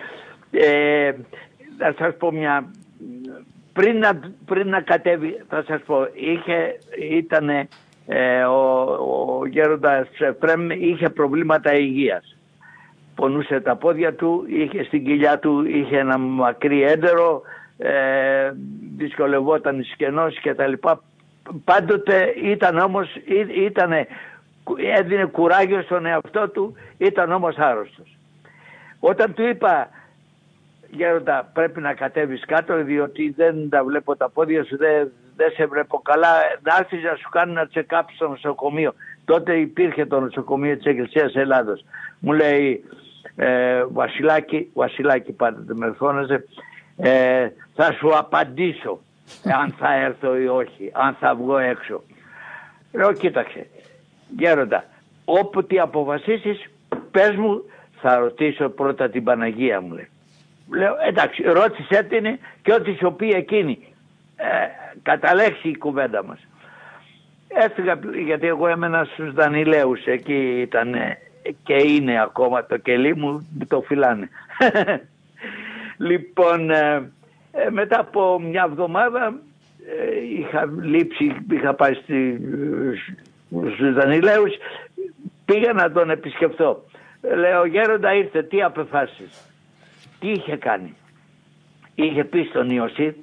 Ε, 0.50 1.12
θα 1.78 1.94
σας 1.98 2.16
πω 2.16 2.32
μια... 2.32 2.70
Πριν 3.72 3.98
να, 3.98 4.20
πριν 4.44 4.68
να 4.68 4.80
κατέβει, 4.80 5.42
θα 5.48 5.64
σας 5.66 5.80
πω, 5.86 6.08
είχε, 6.14 6.78
ήτανε, 7.10 7.68
ε, 8.06 8.42
ο, 8.42 8.80
ο 9.40 9.46
γέροντας 9.46 10.08
Φρέμ 10.40 10.70
είχε 10.70 11.08
προβλήματα 11.08 11.74
υγείας. 11.74 12.36
Πονούσε 13.14 13.60
τα 13.60 13.76
πόδια 13.76 14.14
του, 14.14 14.44
είχε 14.48 14.84
στην 14.84 15.04
κοιλιά 15.04 15.38
του, 15.38 15.64
είχε 15.66 15.98
ένα 15.98 16.18
μακρύ 16.18 16.82
έντερο, 16.82 17.42
ε, 17.78 17.90
δυσκολευόταν 18.96 19.86
σκενός 19.92 20.40
και 20.40 20.54
τα 20.54 20.66
λοιπά. 20.66 21.02
Πάντοτε 21.64 22.34
ήταν 22.42 22.78
όμως, 22.78 23.08
ήτανε 23.66 24.06
έδινε 24.96 25.24
κουράγιο 25.24 25.82
στον 25.82 26.06
εαυτό 26.06 26.48
του, 26.48 26.74
ήταν 26.98 27.32
όμως 27.32 27.56
άρρωστος. 27.56 28.16
Όταν 29.00 29.34
του 29.34 29.42
είπα 29.42 29.88
Γέροντα 30.90 31.50
πρέπει 31.52 31.80
να 31.80 31.94
κατέβεις 31.94 32.44
κάτω 32.46 32.84
διότι 32.84 33.34
δεν 33.36 33.68
τα 33.68 33.84
βλέπω 33.84 34.16
τα 34.16 34.28
πόδια 34.30 34.64
σου, 34.64 34.76
δεν, 34.76 35.10
δεν 35.36 35.50
σε 35.50 35.66
βλέπω 35.66 35.98
καλά. 35.98 36.28
Να 36.62 36.76
έρθεις 36.78 37.02
να 37.02 37.14
σου 37.14 37.28
κάνει 37.28 37.50
ένα 37.50 37.68
check-up 37.74 38.02
στο 38.14 38.28
νοσοκομείο. 38.28 38.94
Τότε 39.24 39.56
υπήρχε 39.56 40.06
το 40.06 40.20
νοσοκομείο 40.20 40.76
της 40.76 40.84
Εκκλησίας 40.84 41.34
Ελλάδος. 41.34 41.84
Μου 42.18 42.32
λέει 42.32 42.84
ε, 43.36 43.84
Βασιλάκη, 43.84 44.70
Βασιλάκη 44.74 45.32
πάντα 45.32 45.74
με 45.74 45.94
φώναζε, 45.96 46.44
ε, 46.96 47.48
θα 47.74 47.92
σου 47.92 48.16
απαντήσω 48.16 49.00
αν 49.60 49.74
θα 49.78 49.94
έρθω 49.94 50.36
ή 50.36 50.46
όχι, 50.46 50.90
αν 50.92 51.16
θα 51.20 51.34
βγω 51.34 51.58
έξω. 51.58 52.02
Λέω 52.92 53.12
κοίταξε, 53.12 53.66
γέροντα, 54.38 54.84
όποτε 55.24 55.80
αποφασίσεις 55.80 56.70
πες 57.10 57.36
μου 57.36 57.62
θα 58.00 58.16
ρωτήσω 58.16 58.68
πρώτα 58.68 59.08
την 59.08 59.24
Παναγία 59.24 59.80
μου 59.80 59.94
λέει. 59.94 60.08
Λέω 60.70 60.94
εντάξει 61.06 61.42
ρώτησε 61.42 62.02
την 62.02 62.38
και 62.62 62.72
ό,τι 62.72 62.94
σου 62.94 63.14
πει 63.16 63.30
εκείνη. 63.30 63.78
Ε, 64.36 64.44
καταλέξει 65.02 65.68
η 65.68 65.76
κουβέντα 65.76 66.24
μας. 66.24 66.46
Έφυγα 67.48 67.98
γιατί 68.24 68.46
εγώ 68.46 68.68
έμενα 68.68 69.04
στους 69.04 69.32
Δανιλαίους 69.32 70.04
εκεί 70.04 70.60
ήταν 70.60 70.94
και 71.62 71.74
είναι 71.74 72.22
ακόμα 72.22 72.66
το 72.66 72.76
κελί 72.76 73.16
μου 73.16 73.48
το 73.68 73.80
φυλάνε. 73.80 74.28
λοιπόν 76.08 76.70
ε, 76.70 77.10
ε, 77.52 77.70
μετά 77.70 78.00
από 78.00 78.40
μια 78.40 78.64
εβδομάδα 78.68 79.34
ε, 79.86 80.38
είχα 80.38 80.66
λείψει, 80.82 81.36
είχα 81.50 81.74
πάει 81.74 81.94
στη, 81.94 82.40
στους 83.74 83.92
Δανιλαίους 83.92 84.53
πήγα 85.44 85.72
να 85.72 85.92
τον 85.92 86.11
επισκεφθώ. 86.11 86.84
Λέω 87.36 87.64
γέροντα 87.66 88.14
ήρθε 88.14 88.42
τι 88.42 88.62
απεφάσεις 88.62 89.53
τι 90.22 90.30
είχε 90.30 90.57
κάνει. 90.57 90.94
Είχε 91.94 92.24
πει 92.24 92.46
στον 92.50 92.70
Ιωσή, 92.70 93.14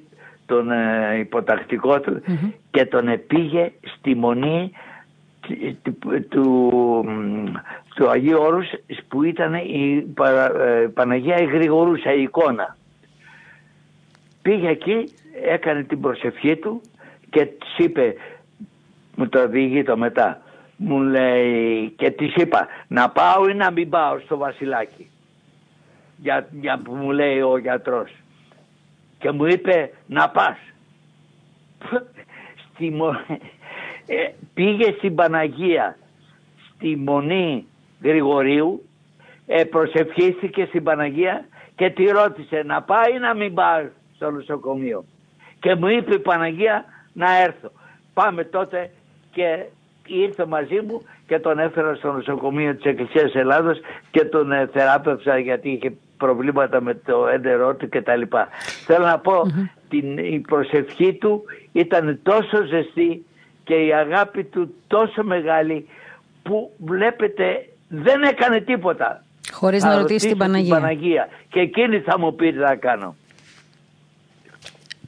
τον 0.46 0.70
ε, 0.70 1.18
υποτακτικό 1.18 2.00
του 2.00 2.22
και 2.70 2.84
τον 2.84 3.08
επήγε 3.08 3.72
στη 3.80 4.14
μονή 4.14 4.70
του, 6.28 7.04
του 7.94 8.08
Αγίου 8.10 8.38
Όρους 8.38 8.66
που 9.08 9.22
ήταν 9.22 9.54
η 9.54 10.14
ε, 10.20 10.86
Παναγία 10.94 11.36
η 11.36 11.44
Γρηγορούσα 11.44 12.12
η 12.12 12.22
εικόνα. 12.22 12.76
Πήγε 14.42 14.68
εκεί, 14.68 15.04
έκανε 15.44 15.82
την 15.82 16.00
προσευχή 16.00 16.56
του 16.56 16.80
και 17.30 17.44
της 17.44 17.76
είπε, 17.76 18.14
μου 19.20 19.28
το 19.28 19.48
διηγεί 19.48 19.82
το 19.82 19.96
μετά, 19.96 20.42
μου 20.76 21.00
λέει 21.00 21.90
και 21.96 22.10
της 22.10 22.34
είπα 22.34 22.66
να 22.88 23.10
πάω 23.10 23.48
ή 23.48 23.54
να 23.54 23.70
μην 23.70 23.88
πάω 23.88 24.18
στο 24.18 24.36
βασιλάκι 24.36 25.10
για, 26.16 26.48
για 26.50 26.80
που 26.84 26.94
μου 26.94 27.10
λέει 27.10 27.40
ο 27.40 27.58
γιατρός. 27.58 28.10
Και 29.18 29.30
μου 29.30 29.46
είπε 29.46 29.90
να 30.06 30.28
πας 30.28 30.56
στη, 32.74 32.94
ε, 34.06 34.28
πήγε 34.54 34.94
στην 34.96 35.14
Παναγία 35.14 35.96
στη 36.74 36.96
Μονή 36.96 37.66
Γρηγορίου 38.02 38.84
ε, 39.46 39.64
προσευχήθηκε 39.64 40.64
στην 40.64 40.82
Παναγία 40.82 41.44
και 41.76 41.90
τη 41.90 42.04
ρώτησε 42.04 42.62
να 42.66 42.82
πάει 42.82 43.14
ή 43.14 43.18
να 43.18 43.34
μην 43.34 43.54
πάει 43.54 43.88
στο 44.14 44.30
νοσοκομείο 44.30 45.04
και 45.60 45.74
μου 45.74 45.86
είπε 45.86 46.14
η 46.14 46.18
Παναγία 46.18 46.84
να 47.12 47.36
έρθω 47.36 47.70
πάμε 48.14 48.44
τότε 48.44 48.90
και 49.30 49.64
ήρθε 50.06 50.46
μαζί 50.46 50.80
μου 50.86 51.02
και 51.26 51.38
τον 51.38 51.58
έφερα 51.58 51.94
στο 51.94 52.12
νοσοκομείο 52.12 52.74
της 52.74 52.84
Εκκλησίας 52.84 53.34
Ελλάδος 53.34 53.78
και 54.10 54.24
τον 54.24 54.52
ε, 54.52 54.68
θεράπευσα 54.72 55.38
γιατί 55.38 55.70
είχε 55.70 55.92
προβλήματα 56.16 56.80
με 56.80 56.94
το 56.94 57.26
έντερό 57.26 57.74
του 57.74 57.88
κτλ. 57.88 58.22
Θέλω 58.86 59.04
να 59.04 59.18
πω, 59.18 59.42
την, 59.88 60.18
η 60.18 60.40
προσευχή 60.48 61.14
του 61.14 61.44
ήταν 61.72 62.20
τόσο 62.22 62.64
ζεστή 62.64 63.24
και 63.64 63.74
η 63.74 63.92
αγάπη 63.92 64.44
του 64.44 64.74
τόσο 64.86 65.22
μεγάλη 65.22 65.86
που 66.42 66.70
βλέπετε 66.78 67.66
δεν 67.88 68.22
έκανε 68.22 68.60
τίποτα. 68.60 69.24
Χωρίς 69.52 69.84
να, 69.84 69.98
ρωτήσει 69.98 70.28
την 70.28 70.36
Παναγία. 70.36 70.74
την 70.74 70.82
Παναγία. 70.82 71.28
Και 71.48 71.60
εκείνη 71.60 71.98
θα 72.00 72.18
μου 72.18 72.34
πει 72.34 72.52
τι 72.52 72.58
να 72.58 72.76
κάνω. 72.76 73.16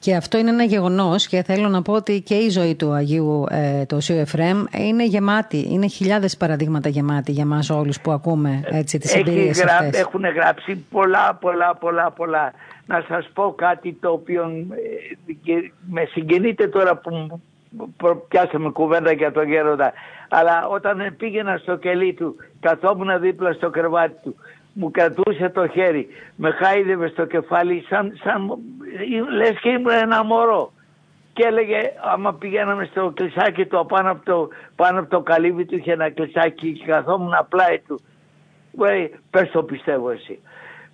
Και 0.02 0.14
αυτό 0.14 0.38
είναι 0.38 0.50
ένα 0.50 0.64
γεγονός 0.64 1.26
και 1.26 1.42
θέλω 1.42 1.68
να 1.68 1.82
πω 1.82 1.92
ότι 1.92 2.20
και 2.20 2.34
η 2.34 2.48
ζωή 2.48 2.74
του 2.74 2.92
Αγίου 2.92 3.46
ε, 3.50 3.84
του 3.86 3.96
Οσίου 3.96 4.16
Εφρέμ 4.16 4.64
είναι 4.78 5.04
γεμάτη. 5.04 5.66
Είναι 5.70 5.86
χιλιάδες 5.86 6.36
παραδείγματα 6.36 6.88
γεμάτη 6.88 7.32
για 7.32 7.42
εμά 7.42 7.60
όλους 7.70 8.00
που 8.00 8.10
ακούμε 8.10 8.62
έτσι, 8.64 8.98
τις 8.98 9.14
εμπειρίες 9.14 9.64
αυτές. 9.64 10.00
Έχουν 10.00 10.24
γράψει 10.24 10.76
πολλά, 10.90 11.34
πολλά, 11.40 11.74
πολλά, 11.74 12.10
πολλά. 12.10 12.52
Να 12.86 13.04
σας 13.08 13.28
πω 13.32 13.54
κάτι 13.56 13.92
το 14.00 14.10
οποίο 14.10 14.42
ε, 15.44 15.52
με 15.90 16.04
συγκινείται 16.04 16.68
τώρα 16.68 16.96
που 16.96 17.40
πιάσαμε 18.28 18.70
κουβέντα 18.70 19.12
για 19.12 19.32
τον 19.32 19.48
Γέροντα. 19.48 19.92
Αλλά 20.28 20.66
όταν 20.68 21.14
πήγαινα 21.16 21.56
στο 21.56 21.76
κελί 21.76 22.12
του, 22.12 22.36
καθόμουν 22.60 23.20
δίπλα 23.20 23.52
στο 23.52 23.70
κρεβάτι 23.70 24.14
του 24.22 24.36
μου 24.72 24.90
κρατούσε 24.90 25.48
το 25.48 25.68
χέρι, 25.68 26.08
με 26.36 26.50
χάιδευε 26.50 27.08
στο 27.08 27.24
κεφάλι 27.24 27.84
σαν, 27.88 28.18
σαν 28.22 28.58
λες 29.36 29.58
και 29.60 29.68
ήμουν 29.68 29.90
ένα 29.90 30.24
μωρό. 30.24 30.72
Και 31.32 31.44
έλεγε, 31.46 31.92
άμα 32.12 32.34
πηγαίναμε 32.34 32.84
στο 32.84 33.12
κλεισάκι 33.14 33.66
του 33.66 33.86
πάνω 33.88 34.10
από 34.10 34.24
το, 34.24 34.48
πάνω 34.76 34.98
από 34.98 35.10
το 35.10 35.20
καλύβι 35.20 35.64
του 35.64 35.76
είχε 35.76 35.92
ένα 35.92 36.10
κλεισάκι 36.10 36.72
και 36.72 36.84
καθόμουν 36.84 37.34
απλά 37.34 37.64
του. 37.86 38.00
喂, 38.76 39.10
πες 39.30 39.50
το 39.50 39.62
πιστεύω 39.62 40.10
εσύ. 40.10 40.38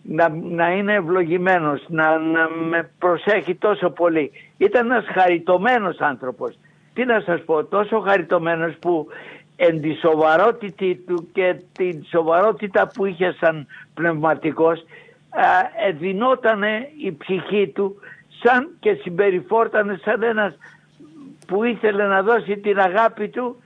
Να, 0.03 0.29
να 0.29 0.71
είναι 0.71 0.93
ευλογημένος, 0.93 1.85
να, 1.89 2.19
να 2.19 2.49
με 2.49 2.91
προσέχει 2.99 3.55
τόσο 3.55 3.91
πολύ. 3.91 4.31
Ήταν 4.57 4.91
ένας 4.91 5.05
χαριτωμένος 5.07 5.99
άνθρωπος. 5.99 6.59
Τι 6.95 7.05
να 7.05 7.21
σας 7.21 7.45
πω, 7.45 7.65
τόσο 7.65 8.01
χαριτωμένος 8.01 8.75
που 8.81 9.07
εν 9.61 9.81
τη 9.81 9.95
σοβαρότητη 9.95 10.97
του 11.07 11.29
και 11.33 11.57
την 11.73 12.05
σοβαρότητα 12.11 12.91
που 12.95 13.05
είχε 13.05 13.37
σαν 13.41 13.67
πνευματικός 13.95 14.85
εδινότανε 15.87 16.89
η 17.03 17.13
ψυχή 17.13 17.69
του 17.69 17.97
σαν 18.43 18.77
και 18.81 18.93
συμπεριφόρτανε 18.93 20.01
σαν 20.05 20.23
ένας 20.23 20.59
που 21.47 21.65
ήθελε 21.65 22.07
να 22.07 22.23
δώσει 22.23 22.59
την 22.59 22.79
αγάπη 22.79 23.29
του 23.29 23.63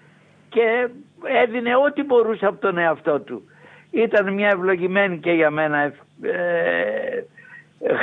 και 0.48 0.88
έδινε 1.24 1.76
ό,τι 1.76 2.02
μπορούσε 2.02 2.46
από 2.46 2.60
τον 2.60 2.78
εαυτό 2.78 3.20
του. 3.20 3.42
Ήταν 3.90 4.32
μια 4.32 4.48
ευλογημένη 4.48 5.18
και 5.18 5.32
για 5.32 5.50
μένα 5.50 5.78
ε, 6.22 7.24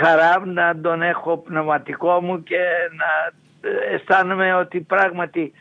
χαρά 0.02 0.46
να 0.46 0.80
τον 0.82 1.02
έχω 1.02 1.38
πνευματικό 1.38 2.22
μου 2.22 2.44
και 2.44 2.60
να 2.98 3.32
αισθάνομαι 3.94 4.54
ότι 4.54 4.80
πράγματι 4.80 5.52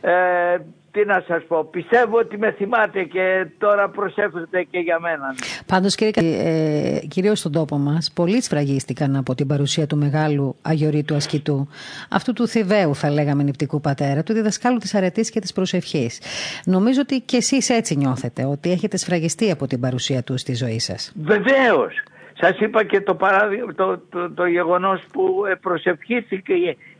ε, 0.00 0.56
τι 0.96 1.04
να 1.04 1.24
σας 1.26 1.44
πω, 1.48 1.64
πιστεύω 1.64 2.18
ότι 2.18 2.38
με 2.38 2.50
θυμάται 2.50 3.02
και 3.02 3.46
τώρα 3.58 3.88
προσέφερετε 3.88 4.62
και 4.62 4.78
για 4.78 5.00
μένα. 5.00 5.34
Πάντως 5.66 5.94
κύριε, 5.94 6.12
ε, 6.16 7.06
κυρίως 7.08 7.38
στον 7.38 7.52
τόπο 7.52 7.78
μας, 7.78 8.12
πολλοί 8.14 8.42
σφραγίστηκαν 8.42 9.16
από 9.16 9.34
την 9.34 9.46
παρουσία 9.46 9.86
του 9.86 9.96
μεγάλου 9.96 10.56
αγιορείτου 10.62 11.14
ασκητού, 11.14 11.68
αυτού 12.10 12.32
του 12.32 12.48
θηβαίου 12.48 12.94
θα 12.94 13.10
λέγαμε 13.10 13.42
νηπτικού 13.42 13.80
πατέρα, 13.80 14.22
του 14.22 14.32
διδασκάλου 14.32 14.78
της 14.78 14.94
αρετής 14.94 15.30
και 15.30 15.40
της 15.40 15.52
προσευχής. 15.52 16.20
Νομίζω 16.64 17.00
ότι 17.00 17.20
και 17.20 17.36
εσείς 17.36 17.70
έτσι 17.70 17.96
νιώθετε, 17.96 18.44
ότι 18.44 18.70
έχετε 18.70 18.96
σφραγιστεί 18.96 19.50
από 19.50 19.66
την 19.66 19.80
παρουσία 19.80 20.22
του 20.22 20.38
στη 20.38 20.54
ζωή 20.54 20.78
σας. 20.78 21.12
Βεβαίως. 21.16 22.02
Σας 22.40 22.58
είπα 22.58 22.84
και 22.84 23.00
το, 23.00 23.14
παράδειγμα, 23.14 23.74
το, 23.74 23.98
το, 24.10 24.30
το 24.30 24.46
γεγονός 24.46 25.02
που 25.12 25.42
προσευχήθηκε 25.60 26.54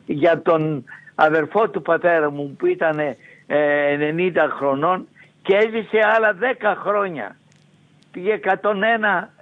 για 0.06 0.42
τον 0.42 0.84
αδερφό 1.14 1.68
του 1.68 1.82
πατέρα 1.82 2.30
μου 2.30 2.54
που 2.58 2.66
ήταν 2.66 2.98
90 3.48 4.36
ε, 4.36 4.48
χρονών 4.48 5.08
και 5.42 5.56
έζησε 5.56 5.98
άλλα 6.16 6.36
10 6.60 6.74
χρόνια. 6.76 7.36
Πήγε 8.12 8.40
101 8.44 8.50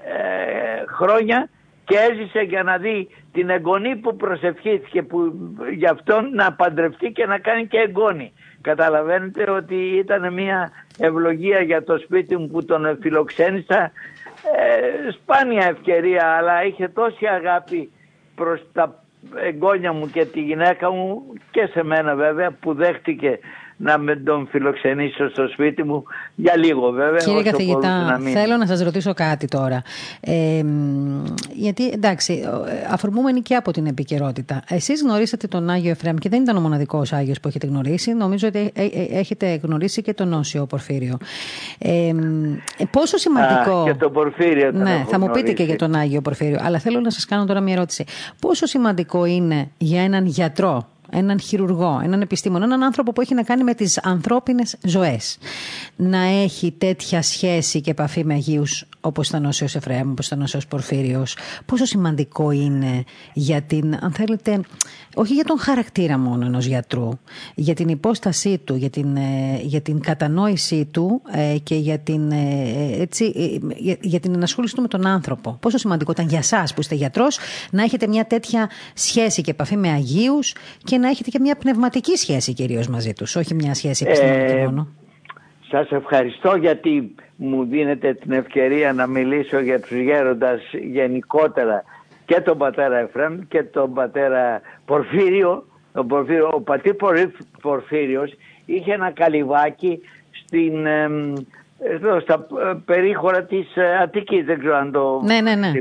ε, 0.05 0.84
χρόνια 0.86 1.48
και 1.84 1.96
έζησε 2.11 2.40
για 2.40 2.62
να 2.62 2.76
δει 2.76 3.09
την 3.32 3.50
εγγονή 3.50 3.96
που 3.96 4.16
προσευχήθηκε 4.16 5.02
που 5.02 5.32
γι' 5.74 5.86
αυτόν 5.86 6.34
να 6.34 6.52
παντρευτεί 6.52 7.12
και 7.12 7.26
να 7.26 7.38
κάνει 7.38 7.66
και 7.66 7.78
εγγόνη. 7.78 8.32
Καταλαβαίνετε 8.61 9.50
ότι 9.50 9.74
ήταν 9.74 10.32
μια 10.32 10.70
ευλογία 10.98 11.61
για 11.61 11.84
το 11.84 11.98
σπίτι 11.98 12.36
μου 12.36 12.48
που 12.48 12.64
τον 12.64 12.98
φιλοξένησα. 13.00 13.92
Ε, 14.57 15.11
σπάνια 15.11 15.66
ευκαιρία 15.66 16.26
αλλά 16.26 16.64
είχε 16.64 16.88
τόση 16.88 17.26
αγάπη 17.26 17.90
προς 18.34 18.61
τα 18.72 19.05
εγγόνια 19.36 19.92
μου 19.92 20.11
και 20.11 20.24
τη 20.24 20.40
γυναίκα 20.40 20.90
μου 20.90 21.22
και 21.50 21.66
σε 21.66 21.82
μένα 21.82 22.14
βέβαια 22.14 22.50
που 22.50 22.74
δέχτηκε 22.74 23.38
να 23.77 23.99
με 23.99 24.16
τον 24.16 24.47
φιλοξενήσω 24.51 25.29
στο 25.29 25.49
σπίτι 25.49 25.83
μου 25.83 26.05
για 26.35 26.57
λίγο 26.57 26.91
βέβαια. 26.91 27.18
Κύριε 27.18 27.43
καθηγητά, 27.43 28.18
να 28.18 28.18
θέλω 28.18 28.57
να 28.57 28.66
σας 28.66 28.83
ρωτήσω 28.83 29.14
κάτι 29.14 29.47
τώρα. 29.47 29.83
Ε, 30.20 30.64
γιατί 31.53 31.89
εντάξει, 31.89 32.45
αφορμούμενοι 32.91 33.41
και 33.41 33.55
από 33.55 33.70
την 33.70 33.87
επικαιρότητα. 33.87 34.62
Εσείς 34.68 35.03
γνωρίσατε 35.03 35.47
τον 35.47 35.70
Άγιο 35.70 35.91
Εφραίμ 35.91 36.16
και 36.16 36.29
δεν 36.29 36.43
ήταν 36.43 36.57
ο 36.57 36.61
μοναδικός 36.61 37.12
Άγιος 37.12 37.41
που 37.41 37.49
έχετε 37.49 37.66
γνωρίσει. 37.66 38.12
Νομίζω 38.12 38.49
ότι 38.49 38.72
ε, 38.75 38.85
ε, 38.85 39.18
έχετε 39.18 39.61
γνωρίσει 39.62 40.03
και 40.03 40.14
τον 40.14 40.33
Όσιο 40.33 40.66
Πορφύριο. 40.66 41.16
Ε, 41.79 42.12
πόσο 42.91 43.16
σημαντικό... 43.16 43.81
Α, 43.81 43.85
και 43.85 43.95
τον 43.95 44.12
Πορφύριο 44.12 44.70
Ναι, 44.72 45.05
θα 45.09 45.18
μου 45.18 45.31
πείτε 45.31 45.53
και 45.53 45.62
για 45.62 45.77
τον 45.77 45.95
Άγιο 45.95 46.20
Πορφύριο. 46.20 46.59
Αλλά 46.62 46.79
θέλω 46.79 47.01
να 47.01 47.11
σας 47.11 47.25
κάνω 47.25 47.45
τώρα 47.45 47.61
μια 47.61 47.75
ερώτηση. 47.75 48.05
Πόσο 48.41 48.66
σημαντικό 48.66 49.25
είναι 49.25 49.70
για 49.79 50.03
έναν 50.03 50.27
γιατρό 50.27 50.89
έναν 51.14 51.40
χειρουργό, 51.40 52.00
έναν 52.04 52.20
επιστήμονα, 52.20 52.64
έναν 52.64 52.82
άνθρωπο 52.82 53.12
που 53.12 53.20
έχει 53.20 53.34
να 53.34 53.42
κάνει 53.42 53.62
με 53.64 53.74
τις 53.74 53.98
ανθρώπινες 53.98 54.76
ζωές. 54.84 55.38
Να 55.96 56.18
έχει 56.18 56.72
τέτοια 56.78 57.22
σχέση 57.22 57.80
και 57.80 57.90
επαφή 57.90 58.24
με 58.24 58.34
Αγίους 58.34 58.86
όπως 59.00 59.28
ήταν 59.28 59.44
ο 59.44 59.52
Σέος 59.52 59.74
Εφραίμ, 59.74 60.10
όπως 60.10 60.26
ήταν 60.26 60.42
ο 60.42 60.46
Σέος 60.46 60.66
Πορφύριος. 60.66 61.36
Πόσο 61.66 61.84
σημαντικό 61.84 62.50
είναι 62.50 63.04
για 63.32 63.62
την, 63.62 63.94
αν 64.00 64.12
θέλετε, 64.12 64.60
όχι 65.14 65.34
για 65.34 65.44
τον 65.44 65.58
χαρακτήρα 65.58 66.18
μόνο 66.18 66.46
ενός 66.46 66.66
γιατρού, 66.66 67.08
για 67.54 67.74
την 67.74 67.88
υπόστασή 67.88 68.58
του, 68.58 68.74
για 68.74 68.90
την, 68.90 69.16
ε, 69.16 69.60
για 69.60 69.80
την 69.80 70.00
κατανόησή 70.00 70.88
του 70.92 71.22
ε, 71.32 71.58
και 71.62 71.74
για 71.74 71.98
την, 71.98 72.30
ε, 72.30 73.00
έτσι, 73.00 73.60
για, 73.76 73.96
για 74.00 74.20
την 74.20 74.34
ενασχόλησή 74.34 74.74
του 74.74 74.82
με 74.82 74.88
τον 74.88 75.06
άνθρωπο. 75.06 75.58
Πόσο 75.60 75.78
σημαντικό 75.78 76.12
ήταν 76.12 76.28
για 76.28 76.42
σας 76.42 76.74
που 76.74 76.80
είστε 76.80 76.94
γιατρός 76.94 77.38
να 77.70 77.82
έχετε 77.82 78.06
μια 78.06 78.24
τέτοια 78.24 78.70
σχέση 78.94 79.42
και 79.42 79.50
επαφή 79.50 79.76
με 79.76 79.90
Αγίους 79.90 80.54
και 80.84 80.98
να 80.98 81.08
έχετε 81.08 81.30
και 81.30 81.38
μια 81.40 81.56
πνευματική 81.56 82.16
σχέση 82.16 82.52
κυρίως 82.52 82.88
μαζί 82.88 83.12
τους, 83.12 83.36
όχι 83.36 83.54
μια 83.54 83.74
σχέση 83.74 84.04
επιστημονική 84.06 84.52
ε, 84.52 84.64
μόνο. 84.64 84.88
Σας 85.70 85.90
ευχαριστώ 85.90 86.56
γιατί 86.56 87.14
μου 87.36 87.64
δίνετε 87.64 88.14
την 88.14 88.32
ευκαιρία 88.32 88.92
να 88.92 89.06
μιλήσω 89.06 89.60
για 89.60 89.80
τους 89.80 89.96
γέροντας 89.96 90.60
γενικότερα 90.92 91.84
και 92.24 92.40
τον 92.40 92.58
πατέρα 92.58 92.98
Εφραίμ 92.98 93.38
και 93.48 93.62
τον 93.62 93.94
πατέρα 93.94 94.60
Πορφύριο. 94.85 95.66
Τον 95.93 96.07
Πορφύριο 96.07 96.51
ο 96.53 96.61
πατήρ 96.61 96.95
Πορφύριος 97.61 98.35
είχε 98.64 98.93
ένα 98.93 99.11
καλυβάκι 99.11 100.01
στην, 100.30 100.87
εδώ, 101.78 102.20
στα 102.20 102.47
ε, 102.70 102.72
περίχωρα 102.85 103.45
της 103.45 103.76
ε, 103.76 103.97
Αττικής, 104.03 104.45
δεν 104.45 104.59
ξέρω 104.59 104.76
αν 104.76 104.93
το 104.93 105.20
ναι, 105.24 105.41
ναι, 105.41 105.55
ναι, 105.55 105.72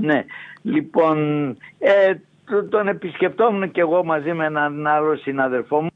ναι. 0.00 0.24
Λοιπόν, 0.62 1.48
ε, 1.78 2.14
τον 2.68 2.88
επισκεπτόμουν 2.88 3.70
και 3.70 3.80
εγώ 3.80 4.04
μαζί 4.04 4.32
με 4.32 4.44
έναν 4.44 4.86
άλλο 4.86 5.16
συναδελφό 5.16 5.82
μου 5.82 5.88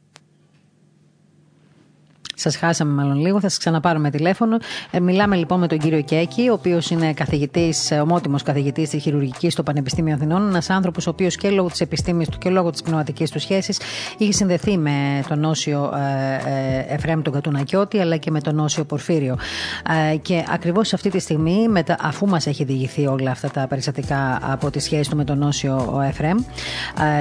Σας 2.40 2.56
χάσαμε 2.56 2.92
μάλλον 2.92 3.20
λίγο, 3.20 3.40
θα 3.40 3.48
σας 3.48 3.58
ξαναπάρουμε 3.58 4.10
τηλέφωνο. 4.10 4.58
Ε, 4.90 5.00
μιλάμε 5.00 5.36
λοιπόν 5.36 5.60
με 5.60 5.66
τον 5.66 5.78
κύριο 5.78 6.00
Κέκη, 6.00 6.48
ο 6.48 6.52
οποίος 6.52 6.90
είναι 6.90 7.12
καθηγητής, 7.12 7.92
ομότιμος 8.02 8.42
καθηγητής 8.42 8.88
της 8.88 9.02
χειρουργικής 9.02 9.52
στο 9.52 9.62
Πανεπιστήμιο 9.62 10.14
Αθηνών. 10.14 10.48
Ένας 10.48 10.70
άνθρωπος 10.70 11.06
ο 11.06 11.10
οποίος 11.10 11.36
και 11.36 11.50
λόγω 11.50 11.68
της 11.68 11.80
επιστήμης 11.80 12.28
του 12.28 12.38
και 12.38 12.50
λόγω 12.50 12.70
της 12.70 12.82
πνευματικής 12.82 13.30
του 13.30 13.38
σχέσης 13.38 13.80
είχε 14.18 14.32
συνδεθεί 14.32 14.78
με 14.78 15.22
τον 15.28 15.44
Όσιο 15.44 15.92
ε, 15.94 16.50
ε, 16.50 16.94
Εφραίμ 16.94 17.22
τον 17.22 17.32
Κατουνακιώτη, 17.32 18.00
αλλά 18.00 18.16
και 18.16 18.30
με 18.30 18.40
τον 18.40 18.58
Όσιο 18.58 18.84
Πορφύριο. 18.84 19.38
Ε, 20.12 20.16
και 20.16 20.44
ακριβώς 20.52 20.92
αυτή 20.92 21.10
τη 21.10 21.18
στιγμή, 21.18 21.68
μετα, 21.68 21.96
αφού 22.00 22.26
μας 22.26 22.46
έχει 22.46 22.64
διηγηθεί 22.64 23.06
όλα 23.06 23.30
αυτά 23.30 23.50
τα 23.50 23.66
περιστατικά 23.66 24.38
από 24.42 24.70
τη 24.70 24.80
σχέση 24.80 25.10
του 25.10 25.16
με 25.16 25.24
τον 25.24 25.42
Όσιο 25.42 26.02
Εφραίμ 26.08 26.36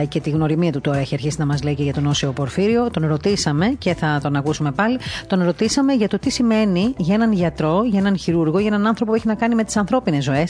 ε, 0.02 0.06
και 0.06 0.20
τη 0.20 0.30
γνωριμία 0.30 0.72
του 0.72 0.82
τώρα 0.82 0.98
έχει 0.98 1.14
αρχίσει 1.14 1.36
να 1.40 1.46
μας 1.46 1.64
λέει 1.64 1.76
και 1.76 1.84
για 1.84 1.94
τον 1.94 2.06
Όσιο 2.06 2.32
Πορφύριο, 2.32 2.90
τον 2.90 3.08
ρωτήσαμε 3.08 3.68
και 3.78 3.94
θα 3.94 4.20
τον 4.24 4.36
ακούσουμε 4.36 4.72
πάλι 4.72 5.00
τον 5.28 5.44
ρωτήσαμε 5.44 5.94
για 5.94 6.08
το 6.08 6.20
τι 6.20 6.30
σημαίνει 6.30 6.94
για 6.98 7.16
έναν 7.16 7.32
γιατρό, 7.32 7.84
για 7.86 8.00
έναν 8.00 8.18
χειρούργο, 8.18 8.60
για 8.60 8.68
έναν 8.68 8.88
άνθρωπο 8.88 9.12
που 9.12 9.18
έχει 9.18 9.28
να 9.28 9.36
κάνει 9.36 9.56
με 9.56 9.64
τι 9.64 9.74
ανθρώπινε 9.80 10.22
ζωέ, 10.22 10.44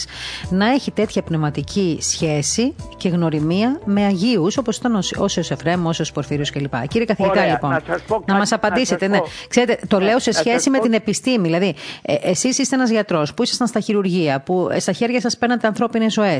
να 0.49 0.67
έχει 0.67 0.91
τέτοια 0.91 1.21
πνευματική 1.21 1.97
σχέση 2.01 2.75
και 2.97 3.09
γνωριμία 3.09 3.79
με 3.85 4.05
Αγίου, 4.05 4.47
όπω 4.59 4.71
ήταν 4.75 4.95
ο 4.95 4.99
Όσιο 5.17 5.43
Εφρέμ, 5.49 5.85
Όσιο 5.85 6.05
Πορφύριο 6.13 6.45
κλπ. 6.53 6.87
Κύριε 6.87 7.05
καθηγητά, 7.05 7.45
λοιπόν, 7.45 7.69
να, 7.69 7.79
να 8.25 8.35
μα 8.35 8.43
απαντήσετε. 8.49 9.07
ναι. 9.07 9.19
Ξέρετε, 9.49 9.79
το 9.87 9.99
λέω 9.99 10.19
σε 10.19 10.31
σχέση 10.31 10.69
με 10.69 10.79
την 10.79 10.93
επιστήμη. 10.93 11.43
Δηλαδή, 11.43 11.75
ε, 12.01 12.13
εσεί 12.21 12.47
είστε 12.47 12.75
ένα 12.75 12.85
γιατρό 12.85 13.25
που 13.35 13.43
ήσασταν 13.43 13.67
στα 13.67 13.79
χειρουργεία, 13.79 14.41
που 14.41 14.69
ε, 14.71 14.79
στα 14.79 14.91
χέρια 14.91 15.21
σα 15.21 15.37
παίρνατε 15.37 15.67
ανθρώπινε 15.67 16.09
ζωέ. 16.09 16.37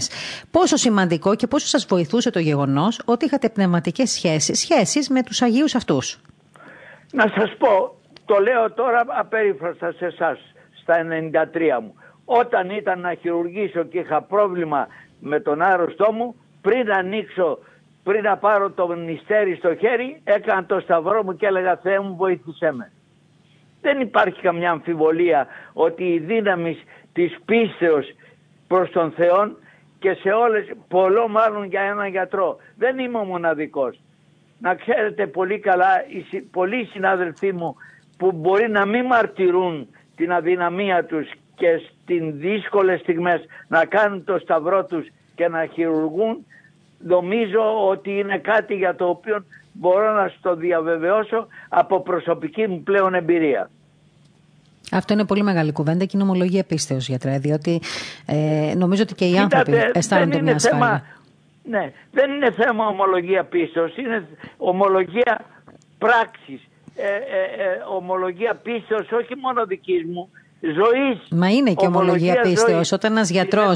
Πόσο 0.52 0.76
σημαντικό 0.76 1.36
και 1.36 1.48
πόσο 1.48 1.78
σα 1.78 1.88
βοηθούσε 1.88 2.30
το 2.30 2.40
γεγονό 2.40 2.88
ότι 3.06 3.26
είχατε 3.26 3.50
πνευματικέ 3.50 4.06
σχέσει 4.06 4.56
σχέσεις 4.56 5.10
με 5.10 5.24
του 5.24 5.46
Αγίου 5.46 5.66
αυτού. 5.76 6.02
Να 7.12 7.32
σας 7.36 7.56
πω, 7.58 7.99
το 8.30 8.40
λέω 8.40 8.72
τώρα 8.72 9.06
απερίφραστα 9.08 9.92
σε 9.92 10.06
εσάς 10.06 10.40
στα 10.82 10.96
93 11.54 11.80
μου. 11.82 11.94
Όταν 12.26 12.70
ήταν 12.70 13.00
να 13.00 13.14
χειρουργήσω 13.14 13.84
και 13.84 14.00
είχα 14.00 14.22
πρόβλημα 14.22 14.88
με 15.20 15.40
τον 15.40 15.62
άρρωστό 15.62 16.12
μου, 16.12 16.36
πριν 16.62 16.92
ανοίξω, 16.92 17.58
πριν 18.04 18.24
να 18.24 18.38
πάρω 18.38 18.70
το 18.70 18.94
νηστέρι 18.94 19.56
στο 19.56 19.76
χέρι, 19.76 20.22
έκανα 20.24 20.66
το 20.66 20.80
σταυρό 20.80 21.24
μου 21.24 21.36
και 21.36 21.46
έλεγα 21.46 21.76
Θεέ 21.76 22.00
μου 22.00 22.16
βοήθησέ 22.16 22.72
με. 22.72 22.92
Δεν 23.82 24.00
υπάρχει 24.00 24.42
καμιά 24.42 24.72
αμφιβολία 24.72 25.48
ότι 25.74 26.04
η 26.04 26.20
δύναμη 26.20 26.78
της 27.14 27.38
πίστεως 27.46 28.06
προς 28.68 28.90
τον 28.90 29.12
Θεό 29.12 29.58
και 30.00 30.14
σε 30.14 30.30
όλες, 30.30 30.72
πολλό 30.88 31.28
μάλλον 31.28 31.64
για 31.64 31.82
έναν 31.82 32.08
γιατρό. 32.08 32.58
Δεν 32.78 33.00
είμαι 33.00 33.18
ο 33.18 33.24
μοναδικός. 33.24 34.00
Να 34.60 34.76
ξέρετε 34.76 35.28
πολύ 35.28 35.60
καλά, 35.60 35.88
πολλοί 36.52 36.86
συνάδελφοί 36.86 37.54
μου 37.54 37.76
που 38.20 38.32
μπορεί 38.32 38.70
να 38.70 38.86
μην 38.86 39.06
μαρτυρούν 39.06 39.88
την 40.16 40.32
αδυναμία 40.32 41.06
τους 41.06 41.32
και 41.56 41.82
στην 42.02 42.40
δύσκολες 42.40 43.00
στιγμές 43.00 43.42
να 43.68 43.86
κάνουν 43.86 44.24
το 44.24 44.40
σταυρό 44.40 44.86
τους 44.86 45.08
και 45.36 45.48
να 45.48 45.66
χειρουργούν 45.66 46.46
νομίζω 47.00 47.88
ότι 47.88 48.10
είναι 48.20 48.38
κάτι 48.38 48.76
για 48.76 48.96
το 48.96 49.06
οποίο 49.10 49.46
μπορώ 49.72 50.14
να 50.14 50.28
στο 50.38 50.56
διαβεβαιώσω 50.56 51.48
από 51.70 52.02
προσωπική 52.02 52.68
μου 52.68 52.82
πλέον 52.84 53.14
εμπειρία. 53.14 53.70
Αυτό 54.92 55.14
είναι 55.14 55.26
πολύ 55.26 55.44
μεγάλη 55.44 55.72
κουβέντα 55.72 56.06
και 56.06 56.12
είναι 56.14 56.24
ομολογία 56.24 56.64
πίστεως 56.64 57.08
γιατρέ, 57.08 57.38
διότι 57.38 57.82
ε, 58.26 58.74
νομίζω 58.76 59.02
ότι 59.02 59.14
και 59.14 59.26
οι 59.26 59.38
άνθρωποι 59.38 59.74
αισθάνονται 59.94 60.42
μια 60.42 60.56
ασφάλεια. 60.56 61.04
ναι, 61.64 61.92
δεν 62.12 62.32
είναι 62.32 62.52
θέμα 62.52 62.88
ομολογία 62.88 63.44
πίστεως, 63.44 63.98
είναι 63.98 64.28
ομολογία 64.58 65.46
πράξης 65.98 66.69
ε, 67.02 67.08
ε, 67.08 67.64
ε, 67.64 67.82
ομολογία 67.98 68.56
πίστεως 68.56 69.12
όχι 69.12 69.36
μόνο 69.36 69.66
δικής 69.66 70.04
μου, 70.06 70.30
ζωής. 70.62 71.28
Μα 71.32 71.50
είναι 71.50 71.74
και 71.74 71.86
ομολογία 71.86 72.42
πίστεως. 72.42 72.92
Όταν 72.92 73.12
ένας 73.12 73.30
γιατρό. 73.30 73.72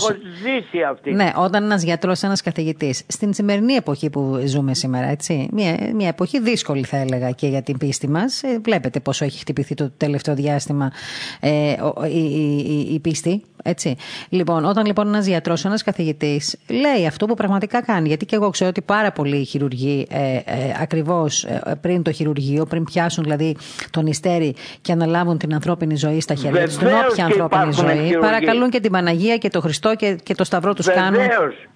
Ναι, 1.03 1.31
όταν 1.37 1.63
ένας 1.63 1.83
γιατρός, 1.83 2.21
ένας 2.21 2.41
καθηγητής. 2.41 3.03
Στην 3.07 3.33
σημερινή 3.33 3.73
εποχή 3.73 4.09
που 4.09 4.41
ζούμε 4.45 4.73
σήμερα, 4.73 5.07
έτσι. 5.07 5.49
Μια, 5.51 5.77
μια 5.93 6.07
εποχή 6.07 6.39
δύσκολη, 6.39 6.83
θα 6.83 6.97
έλεγα, 6.97 7.31
και 7.31 7.47
για 7.47 7.61
την 7.61 7.77
πίστη 7.77 8.09
μας. 8.09 8.43
Ε, 8.43 8.59
βλέπετε 8.63 8.99
πόσο 8.99 9.25
έχει 9.25 9.39
χτυπηθεί 9.39 9.73
το 9.73 9.91
τελευταίο 9.97 10.35
διάστημα 10.35 10.91
ε, 11.39 11.75
η, 12.09 12.23
η, 12.65 12.87
η, 12.93 12.99
πίστη. 12.99 13.43
Έτσι. 13.63 13.95
Λοιπόν, 14.29 14.65
όταν 14.65 14.85
λοιπόν 14.85 15.07
ένας 15.07 15.25
γιατρός, 15.25 15.65
ένας 15.65 15.83
καθηγητής 15.83 16.57
λέει 16.69 17.07
αυτό 17.07 17.25
που 17.25 17.33
πραγματικά 17.33 17.81
κάνει, 17.81 18.07
γιατί 18.07 18.25
και 18.25 18.35
εγώ 18.35 18.49
ξέρω 18.49 18.69
ότι 18.69 18.81
πάρα 18.81 19.11
πολλοί 19.11 19.43
χειρουργοί 19.43 20.07
ε, 20.09 20.35
ε, 20.35 20.41
ακριβώς 20.81 21.43
ε, 21.43 21.77
πριν 21.81 22.03
το 22.03 22.11
χειρουργείο, 22.11 22.65
πριν 22.65 22.83
πιάσουν 22.83 23.23
δηλαδή 23.23 23.55
τον 23.91 24.05
ιστέρι 24.05 24.55
και 24.81 24.91
αναλάβουν 24.91 25.37
την 25.37 25.53
ανθρώπινη 25.53 25.95
ζωή 25.95 26.19
στα 26.19 26.33
χέρια 26.35 26.65
τους, 26.65 26.73
στην 26.73 26.87
όποια 26.87 27.25
ανθρώπινη 27.25 27.71
ζωή, 27.71 28.17
παρακαλούν 28.19 28.69
και 28.69 28.79
την 28.79 28.91
Παναγία 28.91 29.37
και 29.37 29.49
το 29.49 29.61
Χριστό 29.61 29.95
και, 29.95 30.17
και 30.23 30.35
το 30.35 30.43
Σταυρό 30.43 30.73
τους 30.73 30.87
κάνουν. 30.87 31.21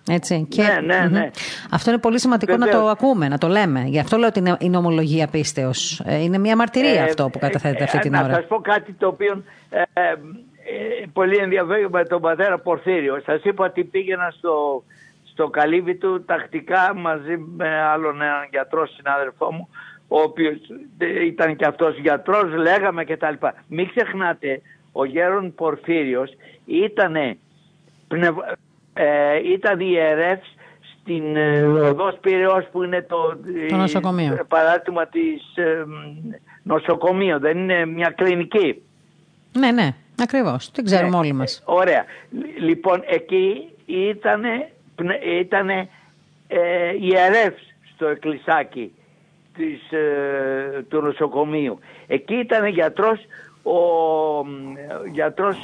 Έτσι. 0.09 0.45
Και, 0.49 0.61
ναι, 0.61 0.95
ναι, 0.95 1.07
ναι. 1.09 1.29
Αυτό 1.71 1.89
είναι 1.89 1.99
πολύ 1.99 2.19
σημαντικό 2.19 2.57
να 2.57 2.67
το 2.67 2.87
ακούμε, 2.87 3.27
να 3.27 3.37
το 3.37 3.47
λέμε. 3.47 3.83
Γι' 3.87 3.99
αυτό 3.99 4.17
λέω 4.17 4.27
ότι 4.27 4.39
είναι, 4.39 4.55
είναι 4.59 4.77
ομολογία 4.77 5.27
πίστεως. 5.27 6.01
Ε, 6.05 6.23
είναι 6.23 6.37
μια 6.37 6.55
μαρτυρία 6.55 7.03
αυτό 7.03 7.29
που 7.29 7.39
καταθέτεται 7.39 7.83
αυτή 7.83 7.99
την 7.99 8.13
ώρα. 8.13 8.27
Να 8.27 8.33
σας 8.33 8.47
πω 8.47 8.61
κάτι 8.61 8.93
το 8.93 9.07
οποίο 9.07 9.43
ε, 10.69 11.05
πολύ 11.13 11.37
ενδιαφέρον 11.37 11.89
με 11.91 12.03
τον 12.03 12.21
πατέρα 12.21 12.59
Πορφύριο. 12.59 13.21
Σας 13.25 13.43
είπα 13.43 13.65
ότι 13.65 13.83
πήγαινα 13.83 14.33
στο, 14.37 14.83
στο 15.23 15.47
καλύβι 15.47 15.95
του 15.95 16.23
τακτικά 16.25 16.93
μαζί 16.95 17.37
με 17.37 17.81
άλλον 17.81 18.21
έναν 18.21 18.47
γιατρό 18.51 18.87
συνάδελφό 18.87 19.51
μου 19.51 19.69
ο 20.07 20.21
οποίος 20.21 20.57
ήταν 21.25 21.55
και 21.55 21.65
αυτός 21.65 21.97
γιατρός, 21.97 22.53
λέγαμε 22.55 23.03
και 23.03 23.17
τα 23.17 23.31
λοιπά. 23.31 23.53
Μην 23.67 23.89
ξεχνάτε, 23.95 24.61
ο 24.91 25.05
Γέρον 25.05 25.55
Πορφύριος 25.55 26.31
ήταν, 26.65 27.37
πνευ... 28.07 28.37
ε, 28.93 29.51
ήταν 29.51 29.79
ιερεύς 29.79 30.55
στην 31.01 31.35
ε, 31.35 31.61
οδός 31.61 32.17
Πυραιός 32.21 32.67
που 32.71 32.83
είναι 32.83 33.01
το, 33.01 33.37
το 33.69 33.75
νοσοκομείο. 33.75 34.45
παράδειγμα 34.47 35.05
της 35.07 35.55
ε, 35.55 35.85
νοσοκομείου, 36.63 37.39
δεν 37.39 37.57
είναι 37.57 37.85
μια 37.85 38.09
κλινική. 38.09 38.81
Ναι, 39.57 39.71
ναι. 39.71 39.95
Ακριβώς. 40.21 40.71
Τι 40.71 40.83
ξέρουμε 40.83 41.09
ναι, 41.09 41.17
όλοι 41.17 41.33
μας. 41.33 41.61
Ωραία. 41.65 42.05
Λοιπόν, 42.59 43.03
εκεί 43.05 43.69
ήταν 43.85 44.43
ήτανε, 45.39 45.89
ε, 46.47 46.93
ιερεύς 46.99 47.61
στο 47.95 48.07
εκκλησάκι 48.07 48.91
της, 49.53 49.91
ε, 49.91 50.85
του 50.89 51.01
νοσοκομείου. 51.01 51.79
Εκεί 52.07 52.33
ήταν 52.35 52.65
γιατρός, 52.65 53.19
ο 53.63 53.79
γιατρός, 55.11 55.57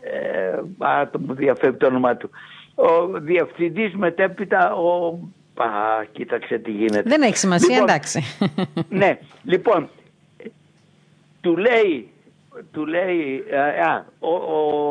ε, 0.00 0.86
α, 0.86 1.08
το 1.10 1.20
διαφεύγει 1.22 1.76
το 1.76 1.86
όνομά 1.86 2.16
του, 2.16 2.30
ο 2.74 3.06
διευθυντής 3.06 3.94
μετέπειτα, 3.94 4.74
ο 4.74 5.18
Α, 5.62 6.04
κοίταξε 6.12 6.58
τι 6.58 6.70
γίνεται. 6.70 7.02
Δεν 7.08 7.22
έχει 7.22 7.36
σημασία, 7.36 7.68
λοιπόν, 7.68 7.88
εντάξει. 7.88 8.22
Ναι, 8.88 9.18
λοιπόν, 9.44 9.88
του 11.40 11.56
λέει, 11.56 12.10
του 12.72 12.86
λέει 12.86 13.44
α, 13.86 14.04
ο, 14.18 14.34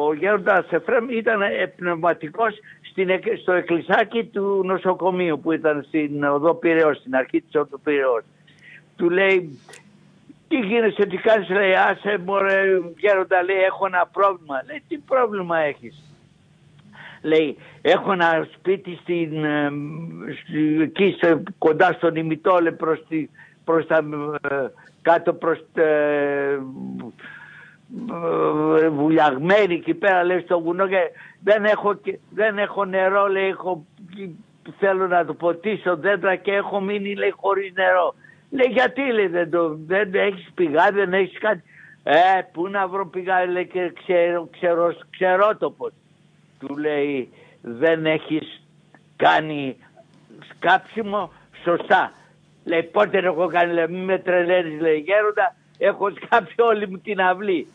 ο 0.08 0.14
Γέροντας 0.14 0.66
Εφρέμ 0.70 1.10
ήταν 1.10 1.42
πνευματικός 1.76 2.54
στην, 2.82 3.10
στο 3.42 3.52
εκκλησάκι 3.52 4.24
του 4.24 4.62
νοσοκομείου 4.66 5.40
που 5.40 5.52
ήταν 5.52 5.84
στην 5.88 6.24
οδό 6.24 6.54
Πυραιός, 6.54 6.98
στην 6.98 7.16
αρχή 7.16 7.42
της 7.42 7.56
οδό 7.56 7.78
Πυραιός. 7.84 8.24
Του 8.96 9.10
λέει, 9.10 9.60
τι 10.48 10.60
γίνεσαι, 10.60 11.06
τι 11.06 11.18
κάνεις, 11.18 11.50
λέει, 11.50 11.74
άσε 11.74 12.18
μωρέ 12.26 12.62
Γέροντα, 12.98 13.44
λέει, 13.44 13.58
έχω 13.58 13.86
ένα 13.86 14.10
πρόβλημα. 14.14 14.64
Λέει, 14.68 14.84
τι 14.88 14.98
πρόβλημα 14.98 15.58
έχεις; 15.58 16.04
Λέει, 17.22 17.58
έχω 17.82 18.12
ένα 18.12 18.48
σπίτι 18.54 19.00
στην, 19.02 19.46
εκεί 20.82 21.18
κοντά 21.58 21.92
στον 21.92 22.16
Ημιτόλε 22.16 22.72
προς, 22.72 23.04
τη, 23.08 23.30
προς 23.64 23.88
τα 23.88 24.04
κάτω 25.02 25.34
προς 25.34 25.60
ε, 25.74 26.60
βουλιαγμένη 28.92 29.74
εκεί 29.74 29.94
πέρα 29.94 30.24
λέει 30.24 30.40
στο 30.40 30.62
βουνό 30.62 30.88
και 30.88 31.12
δεν 31.44 31.66
έχω, 31.66 32.00
δεν 32.30 32.58
έχω 32.58 32.86
νερό 32.86 33.28
λέει 33.28 33.48
έχω, 33.48 33.86
θέλω 34.80 35.08
να 35.08 35.26
το 35.26 35.34
ποτίσω 35.34 35.96
δέντρα 35.98 36.36
και 36.36 36.52
έχω 36.52 36.80
μείνει 36.80 37.16
λέει 37.16 37.34
χωρίς 37.36 37.74
νερό. 37.74 38.16
Λέει 38.50 38.68
γιατί 38.72 39.02
λέει 39.02 39.28
δεν, 39.28 39.50
το, 39.50 39.78
δεν 39.86 40.14
έχεις 40.14 40.52
πηγάδι 40.56 41.00
δεν 41.00 41.14
έχεις 41.14 41.40
κάτι. 41.40 41.64
Ε 42.04 42.42
πού 42.52 42.68
να 42.68 42.88
βρω 42.88 43.08
πηγάδι 43.08 43.52
λέει 43.52 43.68
και 43.68 43.94
ξέρω, 44.04 44.48
ξέρω, 44.52 44.96
ξέρω 45.10 45.58
το 45.58 45.72
πως. 45.72 45.92
Του 46.60 46.78
λέει 46.78 47.30
δεν 47.62 48.06
έχεις 48.06 48.62
κάνει 49.16 49.78
σκάψιμο 50.50 51.32
σωστά. 51.64 52.12
Λέει 52.66 52.84
πότε 52.84 53.18
έχω 53.18 53.48
κάνει, 53.48 53.74
λέει 53.74 53.88
μη 53.88 53.98
με 53.98 54.18
τρελαίνεις 54.18 54.82
λέει 54.82 54.98
γέροντα, 54.98 55.56
έχω 55.78 56.10
σκάψει 56.10 56.56
όλη 56.58 56.88
μου 56.88 56.98
την 56.98 57.22
αυλή. 57.22 57.68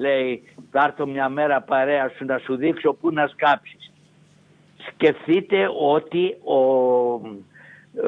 Λέει 0.00 0.42
θα 0.70 0.84
έρθω 0.84 1.06
μια 1.06 1.28
μέρα 1.28 1.60
παρέα 1.60 2.12
σου 2.16 2.24
να 2.24 2.38
σου 2.38 2.56
δείξω 2.56 2.92
πού 2.92 3.12
να 3.12 3.26
σκάψεις. 3.26 3.92
Σκεφτείτε 4.92 5.68
ότι 5.80 6.36
ο, 6.44 6.56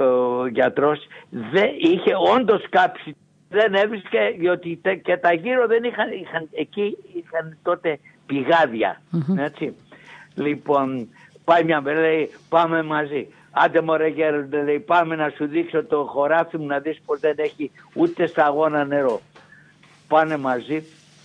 ο 0.03 0.47
γιατρός 0.47 0.99
δεν 1.30 1.70
είχε 1.78 2.12
όντως 2.34 2.68
κάψει 2.68 3.16
δεν 3.49 3.74
έβρισκε 3.74 4.34
διότι 4.38 4.80
και 5.03 5.16
τα 5.16 5.32
γύρω 5.32 5.66
δεν 5.66 5.84
είχαν, 5.84 6.11
είχαν 6.11 6.49
εκεί 6.53 6.97
είχαν 7.12 7.57
τότε 7.62 7.99
έτσι. 9.38 9.74
Λοιπόν 10.34 11.09
πάει 11.45 11.64
μια 11.64 11.80
μέρα 11.80 12.01
λέει 12.01 12.30
πάμε 12.49 12.82
μαζί 12.82 13.28
Άντε 13.53 13.80
μωρέ 13.80 14.09
γέροντε 14.09 14.62
λέει 14.62 14.80
πάμε 14.80 15.16
να 15.16 15.32
σου 15.36 15.47
δείξω 15.47 15.84
το 15.84 16.05
χωράφι 16.05 16.59
μου 16.59 16.66
να 16.66 16.78
δεις 16.78 17.01
πως 17.07 17.20
δεν 17.20 17.34
έχει 17.36 17.70
ούτε 17.95 18.26
σταγόνα 18.26 18.84
νερό. 18.84 19.20
Πάνε 20.09 20.36
μαζί, 20.36 20.84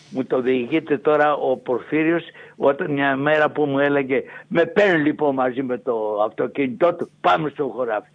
μου 0.10 0.26
το 0.26 0.42
διηγείται 0.42 0.98
τώρα 0.98 1.34
ο 1.34 1.58
Πορφύριος 1.58 2.24
όταν 2.56 2.92
μια 2.92 3.16
μέρα 3.16 3.50
που 3.50 3.66
μου 3.66 3.80
έλεγε 3.80 4.24
με 4.48 4.66
παίρνει 4.66 5.04
λοιπόν 5.04 5.34
μαζί 5.34 5.64
με 5.64 5.78
το 5.78 6.22
αυτοκίνητό 6.22 6.94
του 6.94 7.10
πάμε 7.22 7.50
στο 7.50 7.68
χωράφι. 7.68 8.10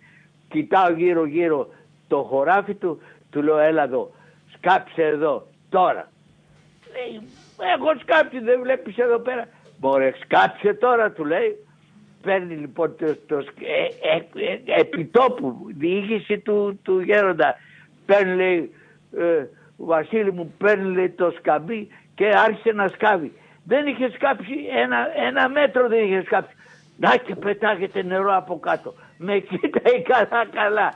Κοιτάω 0.49 0.93
γύρω 0.93 1.25
γύρω 1.25 1.69
το 2.09 2.23
χωράφι 2.23 2.75
του, 2.75 3.01
του 3.31 3.43
λέω 3.43 3.59
έλα 3.59 3.83
εδώ, 3.83 4.11
σκάψε 4.55 5.03
εδώ, 5.03 5.47
τώρα. 5.69 6.11
Λέει, 6.93 7.29
έχω 7.75 7.99
σκάψει 8.01 8.39
δεν 8.39 8.61
βλέπεις 8.63 8.97
εδώ 8.97 9.19
πέρα. 9.19 9.49
Μωρέ 9.81 10.13
σκάψε 10.25 10.75
τώρα 10.75 11.11
του 11.11 11.25
λέει 11.25 11.57
παίρνει 12.23 12.55
λοιπόν 12.55 12.97
το, 12.97 13.17
το, 13.27 13.37
ε, 13.39 14.15
ε, 14.15 14.45
ε, 14.47 14.81
επιτόπου 14.81 15.67
διοίκηση 15.79 16.39
του, 16.39 16.79
του 16.83 17.01
γέροντα 17.01 17.57
παίρνει 18.07 18.35
λέει 18.35 18.73
ε, 19.19 19.45
Βασίλη 19.77 20.33
μου 20.33 20.55
παίρνει 20.59 20.95
λέει, 20.95 21.11
το 21.11 21.31
σκαμπί 21.39 21.89
και 22.15 22.27
άρχισε 22.27 22.73
να 22.73 22.89
σκάβει. 22.89 23.33
Δεν 23.65 23.87
είχε 23.87 24.11
σκάψει 24.11 24.53
ένα, 24.83 24.97
ένα 25.27 25.49
μέτρο 25.49 25.89
δεν 25.89 26.05
είχε 26.05 26.23
σκάψει. 26.23 26.55
Να 26.97 27.17
και 27.17 27.35
πετάγεται 27.35 28.03
νερό 28.03 28.37
από 28.37 28.59
κάτω. 28.59 28.95
Με 29.19 29.39
κοίταει 29.39 30.03
καλά 30.03 30.47
καλά. 30.53 30.93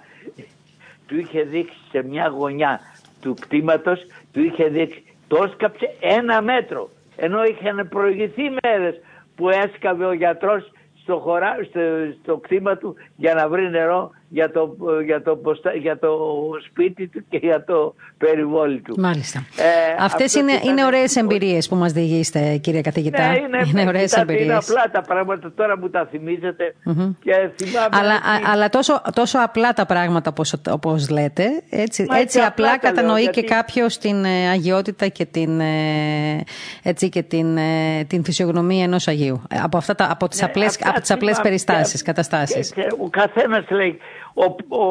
Του 1.07 1.19
είχε 1.19 1.43
δείξει 1.43 1.79
σε 1.91 2.03
μια 2.03 2.29
γωνιά 2.29 2.81
του 3.21 3.35
κτήματος 3.35 4.01
του 4.33 4.41
είχε 4.43 4.69
δείξει 4.69 5.05
το 5.29 5.51
σκάψε 5.53 5.95
ένα 6.01 6.43
μέτρο. 6.43 6.91
Ενώ 7.17 7.45
είχαν 7.45 7.89
προηγηθεί 7.89 8.43
μέρες 8.63 9.01
που 9.35 9.49
έσκαβε 9.49 10.05
ο 10.05 10.13
γιατρός 10.13 10.73
στο, 11.03 11.19
χωρά, 11.19 11.57
στο, 11.69 11.81
στο 12.23 12.37
κτήμα 12.37 12.77
του 12.77 12.97
για 13.17 13.35
να 13.35 13.49
βρει 13.49 13.71
νερό 13.71 14.11
για 14.29 14.51
το, 14.51 14.77
για 15.05 15.23
το, 15.23 15.41
για 15.81 15.99
το 15.99 16.19
σπίτι 16.67 17.09
του 17.09 17.25
και 17.29 17.37
για 17.43 17.65
το 17.65 17.95
περιβόλι 18.19 18.81
του. 18.81 18.95
Μάλιστα. 18.99 19.39
Ε, 19.39 20.05
Αυτές 20.05 20.35
είναι, 20.35 20.53
είναι 20.65 20.85
ωραίες 20.85 21.17
εμπειρίες 21.17 21.69
που 21.69 21.77
μας 21.77 21.93
διηγήσετε 21.93 22.57
κύριε 22.57 22.81
καθηγητά. 22.81 23.29
Ναι, 23.29 23.39
είναι, 23.39 23.63
είναι 23.71 23.87
ωραίες 23.87 24.13
εμπειρίες. 24.13 24.45
Είναι 24.45 24.55
απλά 24.55 24.91
τα 24.93 25.01
πράγματα 25.01 25.53
τώρα 25.53 25.79
που 25.79 25.91
τα 25.91 26.09
θυμίζετε 26.11 26.75
mm-hmm. 26.87 27.15
και 27.21 27.51
θυμάμαι... 27.57 27.89
Αλλά, 27.91 28.21
αλλά 28.53 28.69
τόσο, 28.69 29.03
τόσο 29.15 29.39
απλά 29.43 29.73
τα 29.73 29.87
πράγματα 29.87 30.31
όπως, 30.31 30.55
όπως 30.71 31.11
λέτε, 31.11 31.45
έτσι, 31.71 32.07
έτσι 32.11 32.39
απλά, 32.39 32.73
απλά 32.73 32.79
κατανοεί 32.79 33.23
γιατί... 33.23 33.41
και 33.41 33.47
κάποιος 33.47 33.99
την 33.99 34.25
ε, 34.25 34.49
αγιότητα 34.49 35.09
και 35.09 35.25
την, 35.25 35.61
ε, 35.61 36.45
έτσι, 36.83 37.09
και 37.09 37.23
την, 37.23 37.57
ε, 37.57 38.05
την 38.07 38.25
φυσιογνωμία 38.25 38.85
ενός 38.85 39.09
Αγίου. 39.09 39.43
Από, 39.63 39.77
αυτά 39.77 39.95
τα, 39.95 40.09
από 40.11 40.29
τις 40.29 40.41
ναι, 40.41 40.47
απλές, 40.47 40.79
από 40.85 41.01
τις 41.01 41.11
απλές 41.11 41.41
περιστάσεις, 41.41 42.03
καταστάσεις. 42.03 42.73
Και, 42.73 42.83
και 42.83 42.89
ο 42.99 43.09
καθένας 43.11 43.71
λέει 43.71 43.99
ο, 44.37 44.45
ο, 44.69 44.85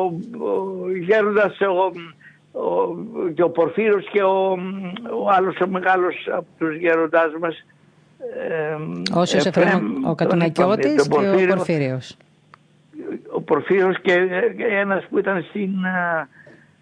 ο 0.46 0.90
Γέροντας 1.02 1.60
ο, 1.62 1.92
ο, 2.60 2.96
και 3.34 3.44
ο 3.44 3.50
Πορφύρος 3.50 4.10
και 4.12 4.24
ο, 4.24 4.52
ο 5.24 5.30
άλλος 5.30 5.60
ο 5.60 5.68
μεγάλος 5.68 6.16
από 6.32 6.46
τους 6.58 6.76
γέροντάς 6.76 7.32
μας 7.40 7.66
ε, 8.20 8.78
Όσος 9.14 9.46
Εφραίμ, 9.46 10.06
ο 10.06 10.16
Κατουνακιώτης 10.16 11.08
και 11.08 11.28
ο 11.28 11.46
Πορφύριος. 11.48 12.18
Ο 13.32 13.42
Πορφύριος 13.42 14.02
και, 14.02 14.14
και 14.58 14.66
ένας 14.66 15.06
που 15.10 15.18
ήταν 15.18 15.46
στην, 15.50 15.72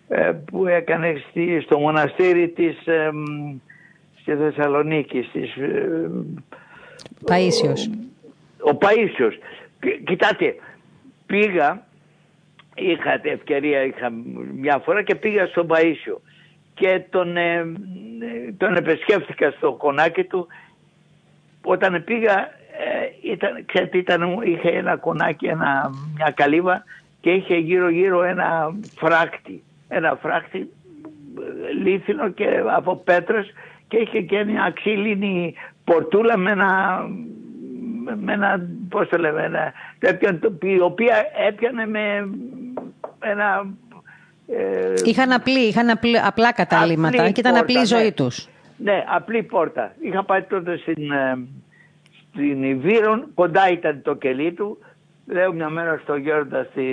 ε, 0.07 0.31
που 0.45 0.67
έκανε 0.67 1.23
στη, 1.29 1.61
στο 1.65 1.79
μοναστήρι 1.79 2.49
της 2.49 2.87
ε, 2.87 3.09
στη 4.21 4.35
Θεσσαλονίκη 4.35 5.29
της, 5.33 5.55
ε, 5.55 6.09
Παΐσιος. 7.25 7.89
Ο, 8.63 8.69
ο 8.69 8.77
Παΐσιος. 8.81 9.33
Κοιτάτε, 10.05 10.55
πήγα 11.25 11.85
είχα 12.75 13.19
ευκαιρία 13.21 13.83
είχα 13.83 14.09
μια 14.55 14.79
φορά 14.79 15.03
και 15.03 15.15
πήγα 15.15 15.45
στον 15.45 15.67
Παΐσιο 15.69 16.17
και 16.73 17.01
τον, 17.09 17.37
ε, 17.37 17.65
τον 18.57 18.75
επισκέφθηκα 18.75 19.51
στο 19.51 19.73
κονάκι 19.73 20.23
του. 20.23 20.47
Όταν 21.61 22.03
πήγα 22.03 22.39
ε, 22.39 23.31
ήταν, 23.31 23.65
ξέρετε, 23.65 23.97
ήταν, 23.97 24.41
είχε 24.43 24.69
ένα 24.69 24.97
κονάκι, 24.97 25.45
ένα, 25.45 25.91
μια 26.15 26.31
καλύβα 26.35 26.83
και 27.21 27.31
είχε 27.31 27.55
γύρω 27.55 27.89
γύρω 27.89 28.23
ένα 28.23 28.75
φράκτη 28.95 29.63
ένα 29.87 30.17
φράκτη 30.21 30.69
λίθινο 31.83 32.29
και 32.29 32.63
από 32.75 32.95
πέτρες 32.95 33.53
και 33.87 33.97
είχε 33.97 34.21
και 34.21 34.43
μια 34.43 34.71
ξύλινη 34.75 35.53
πορτούλα 35.83 36.37
με 36.37 36.51
ένα 36.51 37.01
με 38.19 38.33
ένα, 38.33 38.67
πώς 38.89 39.07
το 39.09 39.17
λέμε, 39.17 39.43
ένα, 39.43 39.73
η 40.61 40.79
οποία 40.79 41.25
έπιανε 41.47 41.87
με 41.87 42.29
ένα... 43.19 43.65
Ε, 44.47 44.93
είχαν 45.03 45.31
απλή, 45.31 45.59
είχαν 45.59 45.89
απλή, 45.89 46.19
απλά 46.19 46.53
καταλήμματα 46.53 47.29
και 47.29 47.39
ήταν 47.39 47.55
απλή 47.55 47.79
η 47.79 47.85
ζωή 47.85 48.03
ναι. 48.03 48.11
τους. 48.11 48.47
Ναι, 48.77 49.03
απλή 49.07 49.43
πόρτα. 49.43 49.95
Είχα 49.99 50.23
πάει 50.23 50.41
τότε 50.41 50.77
στην, 50.77 51.11
ε, 51.11 51.47
στην 52.29 52.63
Ιβύρον, 52.63 53.27
κοντά 53.33 53.69
ήταν 53.69 54.01
το 54.01 54.13
κελί 54.15 54.51
του. 54.51 54.77
Λέω 55.27 55.53
μια 55.53 55.69
μέρα 55.69 55.99
στο 56.03 56.15
γέροντα 56.15 56.67
στη, 56.71 56.85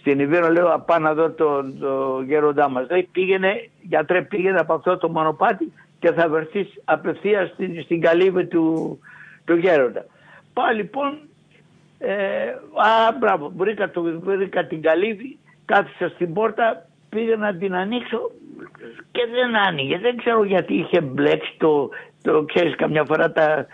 στην 0.00 0.20
Ιβύρο, 0.20 0.52
λέω 0.52 0.82
πάω 0.86 0.98
να 0.98 1.14
δω 1.14 1.30
τον 1.30 1.78
το 1.78 2.22
γέροντά 2.26 2.68
μας. 2.68 2.86
Λέει 2.90 3.08
πήγαινε, 3.12 3.68
γιατρέ 3.82 4.22
πήγαινε 4.22 4.58
από 4.58 4.74
αυτό 4.74 4.96
το 4.96 5.08
μονοπάτι 5.08 5.72
και 5.98 6.12
θα 6.12 6.28
βρεθείς 6.28 6.68
απευθείας 6.84 7.48
στην, 7.48 7.82
στην 7.82 8.00
καλύβη 8.00 8.46
του, 8.46 8.98
του 9.44 9.56
γέροντα. 9.56 10.04
Πάω 10.52 10.72
λοιπόν, 10.74 11.18
ε, 11.98 12.48
α, 12.74 13.12
μπράβο, 13.18 13.52
βρήκα, 13.56 13.90
το, 13.90 14.02
βρήκα 14.20 14.66
την 14.66 14.82
καλύβη, 14.82 15.38
κάθισα 15.64 16.08
στην 16.08 16.32
πόρτα, 16.32 16.86
πήγα 17.08 17.36
να 17.36 17.54
την 17.54 17.74
ανοίξω 17.74 18.30
και 19.10 19.26
δεν 19.32 19.56
άνοιγε. 19.56 19.98
Δεν 19.98 20.16
ξέρω 20.16 20.44
γιατί 20.44 20.74
είχε 20.74 21.00
μπλέξει 21.00 21.54
το, 21.58 21.90
το 22.22 22.44
ξέρεις 22.44 22.74
καμιά 22.74 23.04
φορά 23.04 23.32
τα, 23.32 23.66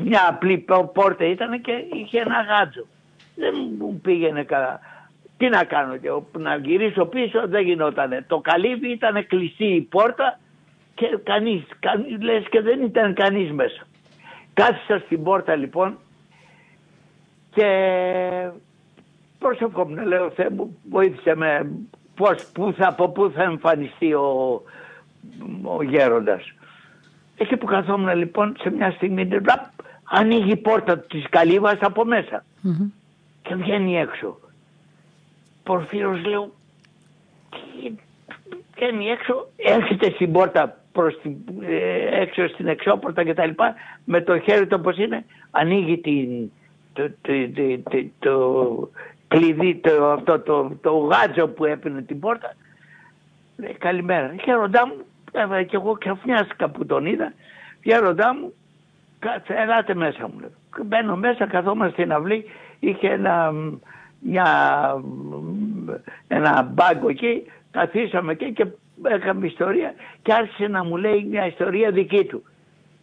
μια 0.00 0.26
απλή 0.28 0.66
πόρτα 0.92 1.24
ήταν 1.24 1.60
και 1.60 1.72
είχε 1.92 2.20
ένα 2.20 2.42
γάτζο. 2.42 2.86
Δεν 3.34 3.54
μου 3.78 4.00
πήγαινε 4.02 4.42
καλά. 4.44 4.80
τι 5.36 5.48
να 5.48 5.64
κάνω, 5.64 5.96
και 5.96 6.08
να 6.38 6.56
γυρίσω 6.56 7.04
πίσω 7.04 7.48
δεν 7.48 7.64
γινότανε. 7.64 8.24
Το 8.28 8.38
καλύβι 8.38 8.90
ήταν 8.90 9.26
κλειστή 9.26 9.64
η 9.64 9.80
πόρτα 9.80 10.38
και 10.94 11.18
κανείς, 11.22 11.62
κανείς 11.80 12.22
λες 12.22 12.44
και 12.50 12.60
δεν 12.60 12.82
ήταν 12.82 13.14
κανείς 13.14 13.52
μέσα. 13.52 13.86
Κάθισα 14.54 14.98
στην 14.98 15.22
πόρτα 15.22 15.54
λοιπόν 15.54 15.98
και 17.54 18.50
προσευχόμουν, 19.38 20.06
λέω 20.06 20.30
Θεέ 20.30 20.50
μου 20.50 20.76
βοήθησε 20.90 21.34
με 21.34 21.70
πώς, 22.14 22.50
πού 22.52 22.74
θα, 22.76 22.88
από 22.88 23.08
πού 23.08 23.32
θα 23.34 23.42
εμφανιστεί 23.42 24.12
ο, 24.12 24.62
ο 25.62 25.82
γέροντας. 25.82 26.52
Εκεί 27.36 27.56
που 27.56 27.66
καθόμουν 27.66 28.16
λοιπόν 28.16 28.56
σε 28.60 28.70
μια 28.70 28.90
στιγμή 28.90 29.28
ανοίγει 30.04 30.50
η 30.50 30.56
πόρτα 30.56 30.98
της 30.98 31.26
καλύβας 31.28 31.78
από 31.80 32.04
και 33.42 33.54
βγαίνει 33.54 33.98
έξω. 33.98 34.38
Πορφύρος 35.62 36.24
λέω 36.24 36.52
βγαίνει 38.74 39.06
έξω, 39.06 39.48
έρχεται 39.56 40.10
στην 40.10 40.32
πόρτα 40.32 40.76
προς 40.92 41.20
την, 41.20 41.36
ε, 41.60 42.20
έξω 42.20 42.48
στην 42.48 42.66
εξώπορτα 42.66 43.24
και 43.24 43.34
τα 43.34 43.46
λοιπά 43.46 43.74
με 44.04 44.20
το 44.20 44.38
χέρι 44.38 44.66
του 44.66 44.76
όπως 44.80 44.98
είναι 44.98 45.24
ανοίγει 45.50 45.98
την, 45.98 46.50
το, 46.92 47.10
το, 47.22 47.32
το, 47.88 48.10
το, 48.18 48.90
κλειδί, 49.28 49.74
το, 49.74 50.10
αυτό, 50.10 50.40
το, 50.40 50.76
το 50.80 50.96
γάτζο 50.96 51.48
που 51.48 51.64
έπαιρνε 51.64 52.02
την 52.02 52.20
πόρτα. 52.20 52.54
Λέει 53.56 53.72
καλημέρα. 53.72 54.34
Χαίροντά 54.42 54.86
μου, 54.86 54.94
έβαλε 55.32 55.64
και 55.64 55.76
εγώ 55.76 55.92
ξαφνιάστηκα 55.92 56.68
που 56.68 56.86
τον 56.86 57.06
είδα. 57.06 57.32
Χαίροντά 57.84 58.34
μου, 58.34 58.52
ελάτε 59.46 59.94
μέσα 59.94 60.28
μου. 60.28 60.40
Μπαίνω 60.84 61.16
μέσα, 61.16 61.46
καθόμαστε 61.46 61.92
στην 61.92 62.12
αυλή, 62.12 62.44
είχε 62.80 63.08
ένα, 63.08 63.52
μια, 64.20 64.46
ένα 66.28 66.62
μπάγκο 66.62 67.08
εκεί, 67.08 67.42
καθίσαμε 67.70 68.32
εκεί 68.32 68.52
και 68.52 68.66
έκαμε 69.02 69.46
ιστορία 69.46 69.94
και 70.22 70.32
άρχισε 70.32 70.66
να 70.66 70.84
μου 70.84 70.96
λέει 70.96 71.26
μια 71.30 71.46
ιστορία 71.46 71.90
δική 71.90 72.24
του. 72.24 72.42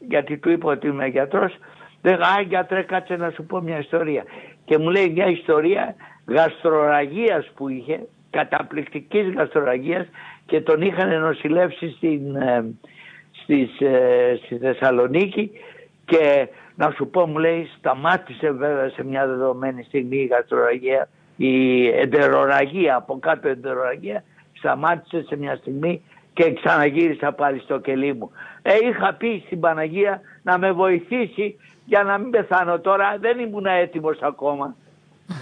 Γιατί 0.07 0.37
του 0.37 0.49
είπα 0.49 0.71
ότι 0.71 0.87
είμαι 0.87 1.07
γιατρός, 1.07 1.53
δεν 2.01 2.21
α, 2.21 2.41
γιατρέ 2.47 2.81
κάτσε 2.81 3.15
να 3.15 3.29
σου 3.29 3.43
πω 3.43 3.61
μια 3.61 3.79
ιστορία. 3.79 4.23
Και 4.65 4.77
μου 4.77 4.89
λέει 4.89 5.09
μια 5.09 5.25
ιστορία 5.25 5.95
γαστροραγίας 6.25 7.51
που 7.55 7.69
είχε, 7.69 7.99
καταπληκτικής 8.29 9.33
γαστροραγίας 9.33 10.07
και 10.45 10.61
τον 10.61 10.81
είχαν 10.81 11.19
νοσηλεύσει 11.19 11.91
στην, 11.91 12.35
ε, 12.35 12.65
στις, 13.31 13.79
ε, 13.79 14.39
στη 14.45 14.57
Θεσσαλονίκη 14.57 15.51
και 16.05 16.47
να 16.75 16.91
σου 16.95 17.07
πω 17.07 17.27
μου 17.27 17.37
λέει 17.37 17.69
σταμάτησε 17.77 18.51
βέβαια 18.51 18.89
σε 18.89 19.03
μια 19.03 19.27
δεδομένη 19.27 19.83
στιγμή 19.83 20.17
η 20.17 20.25
γαστροραγία, 20.25 21.09
η 21.35 21.87
εντεροραγία, 21.87 22.95
από 22.95 23.19
κάτω 23.19 23.47
εντεροραγία 23.47 24.23
σταμάτησε 24.53 25.23
σε 25.27 25.37
μια 25.37 25.55
στιγμή 25.55 26.01
και 26.33 26.53
ξαναγύρισα 26.53 27.31
πάλι 27.31 27.59
στο 27.59 27.79
κελί 27.79 28.13
μου. 28.13 28.31
Ε, 28.61 28.71
είχα 28.89 29.13
πει 29.13 29.43
στην 29.45 29.59
Παναγία 29.59 30.21
να 30.43 30.57
με 30.57 30.71
βοηθήσει 30.71 31.55
για 31.89 32.03
να 32.03 32.17
μην 32.17 32.29
πεθάνω 32.29 32.79
τώρα. 32.79 33.17
Δεν 33.19 33.39
ήμουν 33.39 33.65
έτοιμος 33.65 34.17
ακόμα. 34.21 34.75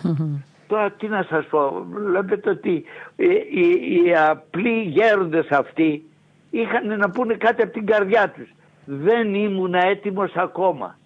Τώρα 0.67 0.91
τι 0.91 1.07
να 1.07 1.25
σας 1.29 1.45
πω, 1.45 1.85
βλέπετε 1.89 2.49
ότι 2.49 2.83
οι, 3.15 3.25
οι, 3.51 4.03
οι 4.05 4.15
απλοί 4.15 4.81
γέροντες 4.81 5.49
αυτοί 5.49 6.03
είχαν 6.49 6.97
να 6.97 7.09
πούνε 7.09 7.33
κάτι 7.33 7.61
από 7.61 7.71
την 7.71 7.85
καρδιά 7.85 8.29
τους. 8.29 8.49
Δεν 8.85 9.33
ήμουν 9.33 9.73
έτοιμος 9.73 10.31
ακόμα. 10.35 10.97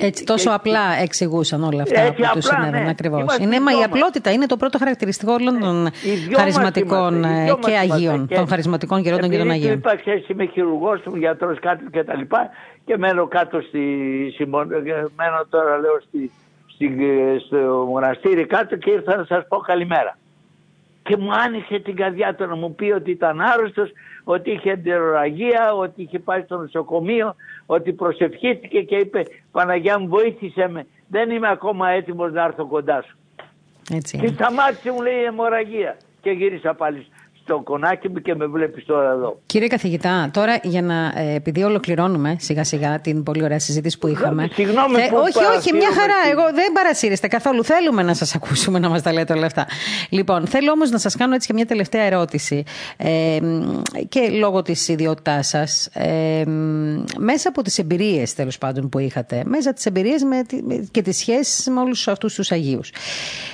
Έτσι, 0.00 0.24
τόσο 0.24 0.50
απλά 0.50 0.80
εξηγούσαν 1.02 1.64
όλα 1.64 1.82
αυτά 1.82 2.00
Έτσι, 2.00 2.22
που 2.22 2.28
τους 2.34 2.44
συνέβαιναν 2.44 2.82
ναι. 2.82 2.88
ακριβώς. 2.88 3.36
Είναι, 3.40 3.60
μα 3.60 3.72
η 3.72 3.82
απλότητα 3.82 4.32
είναι 4.32 4.46
το 4.46 4.56
πρώτο 4.56 4.78
χαρακτηριστικό 4.78 5.32
όλων 5.32 5.60
των 5.60 5.82
ναι. 5.82 5.90
χαρισματικών 6.36 7.24
ε, 7.24 7.54
και 7.60 7.76
Αγίων. 7.76 8.28
Των 8.28 8.48
χαρισματικών 8.48 9.00
γερόντων 9.00 9.30
και 9.30 9.38
των 9.38 9.50
Αγίων. 9.50 9.72
Είπα 9.72 9.96
χθε 10.00 10.24
είμαι 10.28 10.46
χειρουργός, 10.46 11.00
του 11.00 11.16
γιατρός 11.16 11.58
κάτω 11.58 11.84
και 11.90 12.04
τα 12.04 12.16
λοιπά 12.16 12.50
και 12.84 12.96
μένω 12.98 13.26
κάτω 13.26 13.60
στη 13.60 13.78
μένω 15.16 15.46
τώρα 15.48 15.78
λέω 15.78 16.00
στη, 16.08 16.30
στη, 16.66 16.90
στο 17.46 17.86
μοναστήρι 17.88 18.46
κάτω 18.46 18.76
και 18.76 18.90
ήρθα 18.90 19.16
να 19.16 19.24
σας 19.24 19.44
πω 19.48 19.56
καλημέρα. 19.56 20.18
Και 21.02 21.16
μου 21.16 21.32
άνοιξε 21.32 21.78
την 21.78 21.96
καρδιά 21.96 22.34
του 22.34 22.46
να 22.46 22.56
μου 22.56 22.74
πει 22.74 22.90
ότι 22.90 23.10
ήταν 23.10 23.40
άρρωστος, 23.40 23.90
ότι 24.24 24.50
είχε 24.50 24.70
εντεροραγία, 24.70 25.74
ότι 25.74 26.02
είχε 26.02 26.18
πάει 26.18 26.42
στο 26.42 26.56
νοσοκομείο, 26.56 27.34
ότι 27.66 27.92
προσευχήθηκε 27.92 28.82
και 28.82 28.96
είπε 28.96 29.22
Παναγιά 29.50 29.98
μου 29.98 30.08
βοήθησε 30.08 30.68
με, 30.68 30.86
δεν 31.08 31.30
είμαι 31.30 31.48
ακόμα 31.48 31.88
έτοιμος 31.88 32.32
να 32.32 32.44
έρθω 32.44 32.66
κοντά 32.66 33.02
σου. 33.02 33.16
Έτσι. 33.90 34.18
Και 34.18 34.26
σταμάτησε 34.26 34.90
μου 34.90 35.02
λέει 35.02 35.20
η 35.20 35.24
αιμορραγία 35.24 35.96
και 36.20 36.30
γύρισα 36.30 36.74
πάλι 36.74 37.06
στο 37.44 37.60
κονάκι 37.64 38.08
μου 38.08 38.20
και 38.20 38.34
με 38.34 38.46
βλέπεις 38.46 38.84
τώρα 38.84 39.10
εδώ. 39.10 39.40
Κύριε 39.46 39.68
καθηγητά, 39.68 40.30
τώρα 40.32 40.58
για 40.62 40.82
να. 40.82 41.12
Ε, 41.16 41.34
επειδή 41.34 41.62
ολοκληρώνουμε 41.62 42.36
σιγά 42.38 42.64
σιγά 42.64 43.00
την 43.00 43.22
πολύ 43.22 43.42
ωραία 43.44 43.58
συζήτηση 43.58 43.98
που 43.98 44.06
είχαμε. 44.06 44.48
Συγγνώμη 44.52 44.94
που 44.94 45.16
Όχι, 45.16 45.56
όχι, 45.58 45.72
μια 45.72 45.92
χαρά. 45.92 46.14
Εγώ 46.30 46.42
δεν 46.42 46.72
παρασύρεστε 46.72 47.28
καθόλου. 47.28 47.64
Θέλουμε 47.64 48.02
να 48.02 48.14
σας 48.14 48.34
ακούσουμε 48.34 48.78
να 48.78 48.88
μας 48.88 49.02
τα 49.02 49.12
λέτε 49.12 49.32
όλα 49.32 49.46
αυτά. 49.46 49.66
Λοιπόν, 50.10 50.46
θέλω 50.46 50.70
όμως 50.70 50.90
να 50.90 50.98
σας 50.98 51.16
κάνω 51.16 51.34
έτσι 51.34 51.46
και 51.46 51.52
μια 51.52 51.66
τελευταία 51.66 52.02
ερώτηση. 52.02 52.62
Ε, 52.96 53.38
και 54.08 54.28
λόγω 54.28 54.62
της 54.62 54.88
ιδιότητάς 54.88 55.48
σας, 55.48 55.86
ε, 55.86 56.44
μέσα 57.18 57.48
από 57.48 57.62
τις 57.62 57.78
εμπειρίες 57.78 58.34
τέλος 58.34 58.58
πάντων 58.58 58.88
που 58.88 58.98
είχατε, 58.98 59.42
μέσα 59.46 59.72
τις 59.72 59.86
εμπειρίες 59.86 60.22
και 60.90 61.02
τις 61.02 61.16
σχέσεις 61.16 61.68
με 61.68 61.80
όλους 61.80 62.08
αυτούς 62.08 62.34
τους 62.34 62.52
Αγίους. 62.52 62.90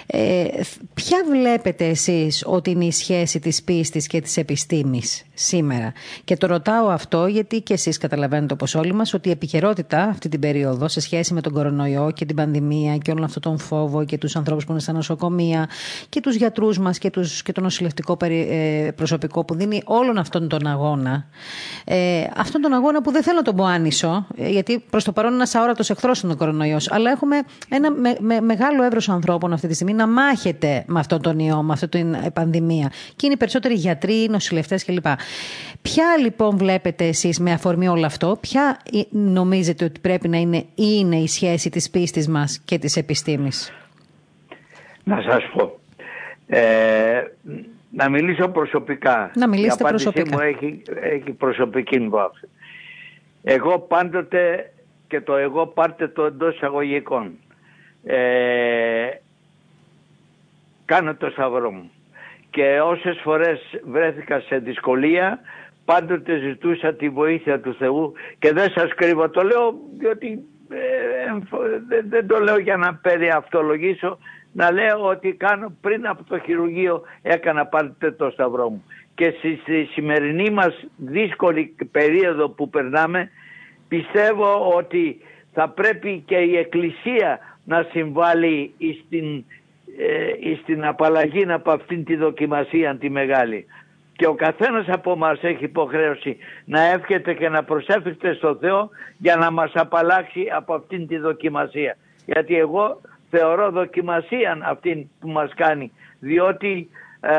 Ε, 0.06 0.44
ποια 0.94 1.18
βλέπετε 1.30 1.84
εσείς 1.84 2.42
ότι 2.46 2.70
είναι 2.70 2.84
η 2.84 2.92
σχέση 2.92 3.38
της 3.40 3.62
πίστης 3.80 4.06
και 4.06 4.20
της 4.20 4.36
επιστήμης 4.36 5.22
σήμερα. 5.34 5.92
Και 6.24 6.36
το 6.36 6.46
ρωτάω 6.46 6.88
αυτό 6.88 7.26
γιατί 7.26 7.60
και 7.60 7.72
εσείς 7.72 7.98
καταλαβαίνετε 7.98 8.52
όπως 8.52 8.74
όλοι 8.74 8.92
μας 8.92 9.14
ότι 9.14 9.28
η 9.28 9.32
επικαιρότητα 9.32 10.02
αυτή 10.02 10.28
την 10.28 10.40
περίοδο 10.40 10.88
σε 10.88 11.00
σχέση 11.00 11.34
με 11.34 11.40
τον 11.40 11.52
κορονοϊό 11.52 12.10
και 12.14 12.24
την 12.24 12.36
πανδημία 12.36 12.96
και 12.96 13.10
όλο 13.10 13.24
αυτόν 13.24 13.42
τον 13.42 13.58
φόβο 13.58 14.04
και 14.04 14.18
τους 14.18 14.36
ανθρώπους 14.36 14.64
που 14.64 14.72
είναι 14.72 14.80
στα 14.80 14.92
νοσοκομεία 14.92 15.68
και 16.08 16.20
τους 16.20 16.34
γιατρούς 16.34 16.78
μας 16.78 16.98
και, 16.98 17.10
τους, 17.10 17.42
και 17.42 17.52
το 17.52 17.60
νοσηλευτικό 17.60 18.16
ε, 18.20 18.90
προσωπικό 18.96 19.44
που 19.44 19.54
δίνει 19.54 19.82
όλον 19.84 20.18
αυτόν 20.18 20.48
τον 20.48 20.66
αγώνα. 20.66 21.26
Ε, 21.84 22.24
αυτόν 22.36 22.60
τον 22.60 22.72
αγώνα 22.72 23.02
που 23.02 23.10
δεν 23.10 23.22
θέλω 23.22 23.36
να 23.36 23.42
τον 23.42 23.56
πω 23.56 23.64
άνισο, 23.64 24.26
ε, 24.36 24.48
γιατί 24.48 24.84
προς 24.90 25.04
το 25.04 25.12
παρόν 25.12 25.30
είναι 25.30 25.40
ένας 25.40 25.54
αόρατος 25.54 25.90
εχθρός 25.90 26.20
είναι 26.20 26.32
ο 26.32 26.36
κορονοϊός, 26.36 26.92
αλλά 26.92 27.10
έχουμε 27.10 27.36
ένα 27.68 27.90
με, 28.20 28.40
μεγάλο 28.40 28.82
εύρος 28.82 29.08
ανθρώπων 29.08 29.52
αυτή 29.52 29.68
τη 29.68 29.74
στιγμή 29.74 29.92
να 29.92 30.06
μάχεται 30.06 30.84
με 30.86 30.98
αυτόν 30.98 31.22
τον 31.22 31.38
ιό, 31.38 31.62
με 31.62 31.72
αυτή 31.72 31.88
την 31.88 32.16
πανδημία. 32.32 32.90
Και 33.16 33.26
είναι 33.26 33.34
οι 33.34 33.36
περισσότεροι 33.36 33.69
γιατροί, 33.74 34.26
νοσηλευτές 34.30 34.84
κλπ. 34.84 35.06
Ποια 35.82 36.16
λοιπόν 36.20 36.56
βλέπετε 36.56 37.04
εσείς 37.04 37.40
με 37.40 37.52
αφορμή 37.52 37.88
όλο 37.88 38.06
αυτό, 38.06 38.38
ποια 38.40 38.78
νομίζετε 39.10 39.84
ότι 39.84 40.00
πρέπει 40.00 40.28
να 40.28 40.36
είναι, 40.36 40.64
είναι 40.74 41.16
η 41.16 41.26
σχέση 41.26 41.70
της 41.70 41.90
πίστης 41.90 42.28
μας 42.28 42.60
και 42.64 42.78
της 42.78 42.96
επιστήμης; 42.96 43.72
Να 45.04 45.22
σας 45.22 45.42
πω. 45.54 45.78
Ε, 46.46 47.22
να 47.90 48.08
μιλήσω 48.10 48.48
προσωπικά. 48.48 49.30
Να 49.34 49.48
μιλήσετε 49.48 49.84
η 49.84 49.86
προσωπικά. 49.88 50.36
μου 50.36 50.40
έχει, 50.40 50.82
έχει 51.00 51.32
προσωπική 51.32 51.98
βάση. 52.08 52.48
Εγώ 53.42 53.78
πάντοτε 53.78 54.72
και 55.08 55.20
το 55.20 55.36
εγώ 55.36 55.66
πάρτε 55.66 56.08
το 56.08 56.24
εντός 56.24 56.54
εισαγωγικών. 56.54 57.32
Ε, 58.04 59.08
κάνω 60.84 61.14
το 61.14 61.30
σταυρό 61.30 61.70
μου 61.70 61.90
και 62.50 62.80
όσες 62.80 63.20
φορές 63.22 63.60
βρέθηκα 63.84 64.40
σε 64.40 64.58
δυσκολία 64.58 65.40
πάντοτε 65.84 66.38
ζητούσα 66.38 66.94
τη 66.94 67.08
βοήθεια 67.08 67.60
του 67.60 67.74
Θεού. 67.74 68.12
Και 68.38 68.52
δεν 68.52 68.70
σας 68.70 68.94
κρύβω 68.94 69.30
το 69.30 69.42
λέω 69.42 69.74
διότι 69.98 70.44
ε, 70.68 70.78
δεν, 72.08 72.26
το 72.26 72.38
λέω 72.38 72.58
για 72.58 72.76
να 72.76 72.94
περιαυτολογήσω 72.94 74.18
να 74.52 74.72
λέω 74.72 75.04
ότι 75.04 75.32
κάνω 75.32 75.76
πριν 75.80 76.06
από 76.06 76.24
το 76.24 76.38
χειρουργείο 76.38 77.02
έκανα 77.22 77.66
πάντοτε 77.66 78.10
το 78.10 78.30
σταυρό 78.30 78.68
μου. 78.68 78.84
Και 79.14 79.34
στη 79.38 79.84
σημερινή 79.92 80.50
μας 80.50 80.84
δύσκολη 80.96 81.74
περίοδο 81.90 82.48
που 82.48 82.70
περνάμε 82.70 83.30
πιστεύω 83.88 84.72
ότι 84.76 85.20
θα 85.52 85.68
πρέπει 85.68 86.22
και 86.26 86.36
η 86.36 86.56
Εκκλησία 86.56 87.38
να 87.64 87.86
συμβάλλει 87.90 88.74
στην 89.06 89.44
ε, 89.98 90.54
στην 90.62 90.84
απαλλαγή 90.84 91.52
από 91.52 91.70
αυτήν 91.70 92.04
τη 92.04 92.16
δοκιμασία 92.16 92.96
τη 92.96 93.10
μεγάλη. 93.10 93.66
Και 94.16 94.26
ο 94.26 94.34
καθένας 94.34 94.88
από 94.88 95.16
μας 95.16 95.42
έχει 95.42 95.64
υποχρέωση 95.64 96.36
να 96.64 96.80
εύχεται 96.80 97.34
και 97.34 97.48
να 97.48 97.64
προσέφηκε 97.64 98.32
στο 98.32 98.56
Θεό 98.60 98.90
για 99.18 99.36
να 99.36 99.50
μας 99.50 99.72
απαλλάξει 99.74 100.46
από 100.56 100.74
αυτήν 100.74 101.06
τη 101.06 101.18
δοκιμασία. 101.18 101.96
Γιατί 102.26 102.56
εγώ 102.56 103.00
θεωρώ 103.30 103.70
δοκιμασία 103.70 104.58
αυτήν 104.62 105.08
που 105.20 105.28
μας 105.28 105.50
κάνει. 105.54 105.92
Διότι 106.20 106.90
ε, 107.20 107.34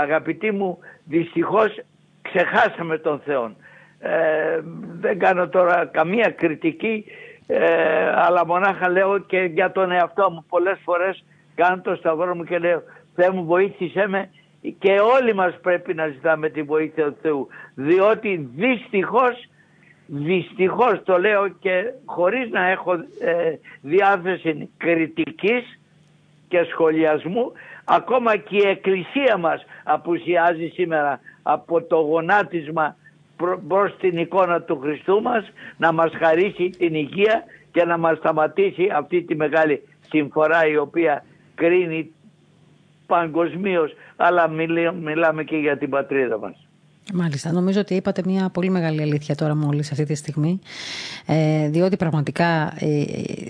αγαπητοί 0.00 0.50
μου 0.50 0.78
δυστυχώς 1.04 1.80
ξεχάσαμε 2.22 2.98
τον 2.98 3.20
Θεό. 3.24 3.52
Ε, 3.98 4.60
δεν 5.00 5.18
κάνω 5.18 5.48
τώρα 5.48 5.86
καμία 5.92 6.30
κριτική 6.30 7.04
ε, 7.52 8.10
αλλά 8.14 8.46
μονάχα 8.46 8.88
λέω 8.88 9.18
και 9.18 9.38
για 9.38 9.72
τον 9.72 9.90
εαυτό 9.90 10.30
μου 10.30 10.44
πολλές 10.48 10.78
φορές 10.84 11.24
κάνω 11.60 11.80
το 11.82 11.94
σταυρό 11.94 12.34
μου 12.34 12.44
και 12.44 12.58
λέω 12.58 12.82
Θεέ 13.14 13.30
μου 13.30 13.44
βοήθησέ 13.44 14.06
με 14.08 14.30
και 14.78 14.92
όλοι 15.16 15.34
μας 15.34 15.58
πρέπει 15.62 15.94
να 15.94 16.06
ζητάμε 16.06 16.48
τη 16.48 16.62
βοήθεια 16.62 17.04
του 17.04 17.16
Θεού 17.22 17.48
διότι 17.74 18.50
δυστυχώς 18.54 19.48
δυστυχώς 20.06 21.02
το 21.04 21.18
λέω 21.18 21.48
και 21.48 21.84
χωρίς 22.04 22.50
να 22.50 22.68
έχω 22.68 22.92
ε, 23.20 23.54
διάθεση 23.80 24.68
κριτικής 24.76 25.78
και 26.48 26.66
σχολιασμού 26.70 27.52
ακόμα 27.84 28.36
και 28.36 28.56
η 28.56 28.68
Εκκλησία 28.68 29.36
μας 29.36 29.64
απουσιάζει 29.84 30.66
σήμερα 30.74 31.20
από 31.42 31.82
το 31.82 31.96
γονάτισμα 31.96 32.96
προς 33.68 33.96
την 33.96 34.18
εικόνα 34.18 34.62
του 34.62 34.78
Χριστού 34.82 35.22
μας 35.22 35.52
να 35.76 35.92
μας 35.92 36.12
χαρίσει 36.18 36.68
την 36.68 36.94
υγεία 36.94 37.44
και 37.72 37.84
να 37.84 37.98
μας 37.98 38.18
σταματήσει 38.18 38.88
αυτή 38.94 39.22
τη 39.22 39.34
μεγάλη 39.36 39.82
συμφορά 40.08 40.66
η 40.66 40.76
οποία 40.76 41.24
κρίνει 41.60 42.12
παγκοσμίως 43.06 43.92
αλλά 44.16 44.48
μιλάμε 45.02 45.44
και 45.44 45.56
για 45.56 45.78
την 45.78 45.90
πατρίδα 45.90 46.38
μας. 46.38 46.68
Μάλιστα. 47.14 47.52
Νομίζω 47.52 47.80
ότι 47.80 47.94
είπατε 47.94 48.22
μια 48.24 48.48
πολύ 48.48 48.70
μεγάλη 48.70 49.02
αλήθεια 49.02 49.34
τώρα 49.34 49.54
μόλις 49.54 49.90
αυτή 49.92 50.04
τη 50.04 50.14
στιγμή. 50.14 50.58
Ε, 51.26 51.68
διότι 51.68 51.96
πραγματικά 51.96 52.72
ε, 52.78 53.04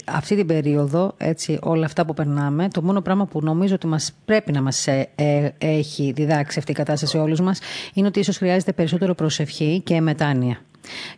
αυτή 0.06 0.36
την 0.36 0.46
περίοδο, 0.46 1.14
έτσι, 1.16 1.58
όλα 1.62 1.84
αυτά 1.84 2.06
που 2.06 2.14
περνάμε, 2.14 2.68
το 2.68 2.82
μόνο 2.82 3.00
πράγμα 3.00 3.26
που 3.26 3.40
νομίζω 3.42 3.74
ότι 3.74 3.86
μας 3.86 4.18
πρέπει 4.24 4.52
να 4.52 4.62
μας 4.62 4.86
ε, 4.86 5.08
ε, 5.14 5.48
έχει 5.58 6.12
διδάξει 6.12 6.58
αυτή 6.58 6.70
η 6.70 6.74
κατάσταση 6.74 7.18
όλους 7.18 7.40
μας, 7.40 7.61
είναι 7.94 8.06
ότι 8.06 8.18
ίσως 8.18 8.36
χρειάζεται 8.36 8.72
περισσότερο 8.72 9.14
προσευχή 9.14 9.80
και 9.84 10.00
μετάνοια. 10.00 10.61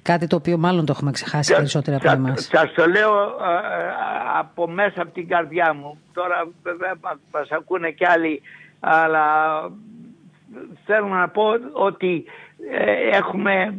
Κάτι 0.02 0.26
το 0.26 0.36
οποίο 0.36 0.58
μάλλον 0.58 0.84
το 0.86 0.92
έχουμε 0.96 1.10
ξεχάσει 1.10 1.54
περισσότερο 1.54 1.96
από 1.96 2.10
εμάς. 2.10 2.50
Σα 2.52 2.72
το 2.72 2.86
λέω 2.86 3.12
από 4.38 4.68
μέσα 4.68 5.02
από 5.02 5.12
την 5.12 5.28
καρδιά 5.28 5.74
μου. 5.74 5.98
Τώρα 6.12 6.48
βέβαια 6.62 6.94
μας 7.32 7.50
ακούνε 7.50 7.90
κι 7.90 8.06
άλλοι, 8.06 8.42
αλλά 8.80 9.24
θέλω 10.84 11.06
να 11.06 11.28
πω 11.28 11.44
ότι 11.72 12.24
ε, 12.70 13.16
έχουμε, 13.16 13.74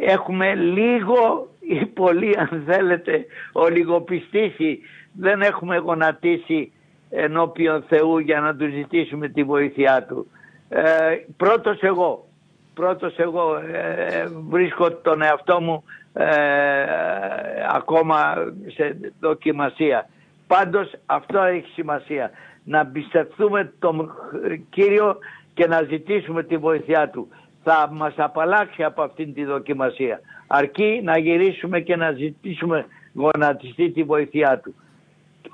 έχουμε 0.00 0.54
λίγο 0.54 1.48
ή 1.60 1.86
πολύ 1.86 2.36
αν 2.38 2.62
θέλετε 2.66 3.26
ολιγοπιστήσει. 3.52 4.78
Δεν 5.12 5.42
έχουμε 5.42 5.76
γονατίσει 5.76 6.72
ενώπιον 7.10 7.84
Θεού 7.88 8.18
για 8.18 8.40
να 8.40 8.56
του 8.56 8.68
ζητήσουμε 8.70 9.28
τη 9.28 9.42
βοήθειά 9.42 10.04
Του. 10.08 10.30
Ε, 10.68 11.16
πρώτος 11.36 11.80
εγώ, 11.80 12.27
πρώτος 12.78 13.16
εγώ 13.16 13.56
ε, 13.56 14.26
βρίσκω 14.48 14.92
τον 14.92 15.22
εαυτό 15.22 15.60
μου 15.60 15.84
ε, 16.12 16.26
ακόμα 17.68 18.34
σε 18.66 18.96
δοκιμασία. 19.20 20.08
Πάντως 20.46 20.92
αυτό 21.06 21.38
έχει 21.38 21.70
σημασία. 21.72 22.30
Να 22.64 22.86
πιστευτούμε 22.86 23.72
τον 23.78 24.10
Κύριο 24.70 25.16
και 25.54 25.66
να 25.66 25.82
ζητήσουμε 25.82 26.42
τη 26.42 26.56
βοήθειά 26.56 27.08
του. 27.08 27.28
Θα 27.64 27.88
μας 27.92 28.14
απαλλάξει 28.16 28.82
από 28.82 29.02
αυτήν 29.02 29.34
τη 29.34 29.44
δοκιμασία. 29.44 30.20
Αρκεί 30.46 31.00
να 31.04 31.18
γυρίσουμε 31.18 31.80
και 31.80 31.96
να 31.96 32.12
ζητήσουμε 32.12 32.86
γονατιστεί 33.14 33.90
τη 33.90 34.02
βοήθειά 34.02 34.58
του. 34.58 34.74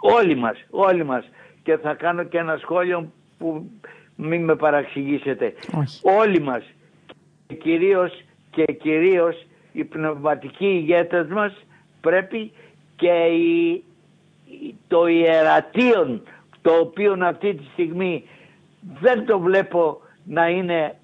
Όλοι 0.01 0.37
μας, 0.37 0.57
όλοι 0.71 1.05
μας. 1.05 1.25
Και 1.63 1.77
θα 1.77 1.95
κάνω 1.95 2.23
και 2.23 2.39
ένα 2.39 2.57
σχόλιο 2.57 3.13
που 3.39 3.71
μην 4.17 4.45
με 4.45 4.57
παραξηγήσετε. 4.57 5.55
Όλοι 6.21 6.41
μας 6.41 6.63
και 6.65 6.84
κυρίως, 7.55 8.25
και 8.51 8.65
κυρίως 8.65 9.47
οι 9.73 9.85
πνευματικοί 9.85 10.67
ηγέτες 10.67 11.27
μας 11.29 11.53
πρέπει 12.01 12.53
και 12.97 13.13
το 14.89 15.07
ιερατείον 15.07 16.23
το 16.63 16.73
οποίο 16.73 17.17
αυτή 17.21 17.55
τη 17.55 17.65
στιγμή 17.73 18.25
δεν 19.01 19.27
το 19.27 19.39
βλέπω 19.39 20.01
να 20.25 20.49
είναι 20.49 20.97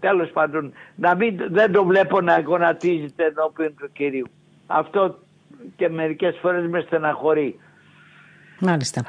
τέλος 0.00 0.30
πάντων 0.30 0.72
να 0.96 1.14
μην, 1.14 1.36
δεν 1.50 1.72
το 1.72 1.84
βλέπω 1.84 2.20
να 2.20 2.40
γονατίζεται 2.40 3.24
ενώπιον 3.24 3.74
του 3.76 3.92
Κυρίου. 3.92 4.26
Αυτό 4.66 5.18
και 5.76 5.88
μερικές 5.88 6.36
φορές 6.40 6.68
με 6.68 6.80
στεναχωρεί. 6.80 7.58
Μάλιστα. 8.60 9.00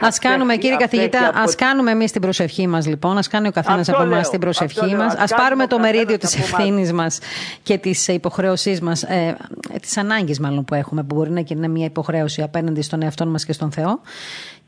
Α 0.00 0.08
κάνουμε, 0.20 0.56
κύριε 0.56 0.76
καθηγητά, 0.76 1.32
ας 1.34 1.54
κάνουμε 1.54 1.90
εμείς 1.90 2.12
την 2.12 2.20
προσευχή 2.20 2.66
μας, 2.66 2.86
λοιπόν. 2.86 3.18
Α 3.18 3.22
κάνει 3.30 3.48
ο 3.48 3.50
καθένας 3.50 3.88
από 3.88 4.02
εμάς 4.02 4.30
την 4.30 4.40
προσευχή 4.40 4.94
μας. 4.94 5.14
Α 5.14 5.24
πάρουμε 5.36 5.66
το 5.66 5.78
μερίδιο 5.78 6.18
της 6.18 6.38
ευθύνης 6.38 6.92
μας 6.92 7.18
και 7.62 7.78
της 7.78 8.08
υποχρέωσή 8.08 8.78
μας, 8.82 9.02
ε, 9.02 9.36
τη 9.80 10.00
ανάγκη 10.00 10.40
μάλλον 10.40 10.64
που 10.64 10.74
έχουμε, 10.74 11.02
που 11.02 11.14
μπορεί 11.14 11.30
να 11.30 11.42
είναι 11.46 11.68
μια 11.68 11.84
υποχρέωση 11.84 12.42
απέναντι 12.42 12.82
στον 12.82 13.02
εαυτό 13.02 13.26
μας 13.26 13.44
και 13.44 13.52
στον 13.52 13.72
Θεό 13.72 14.00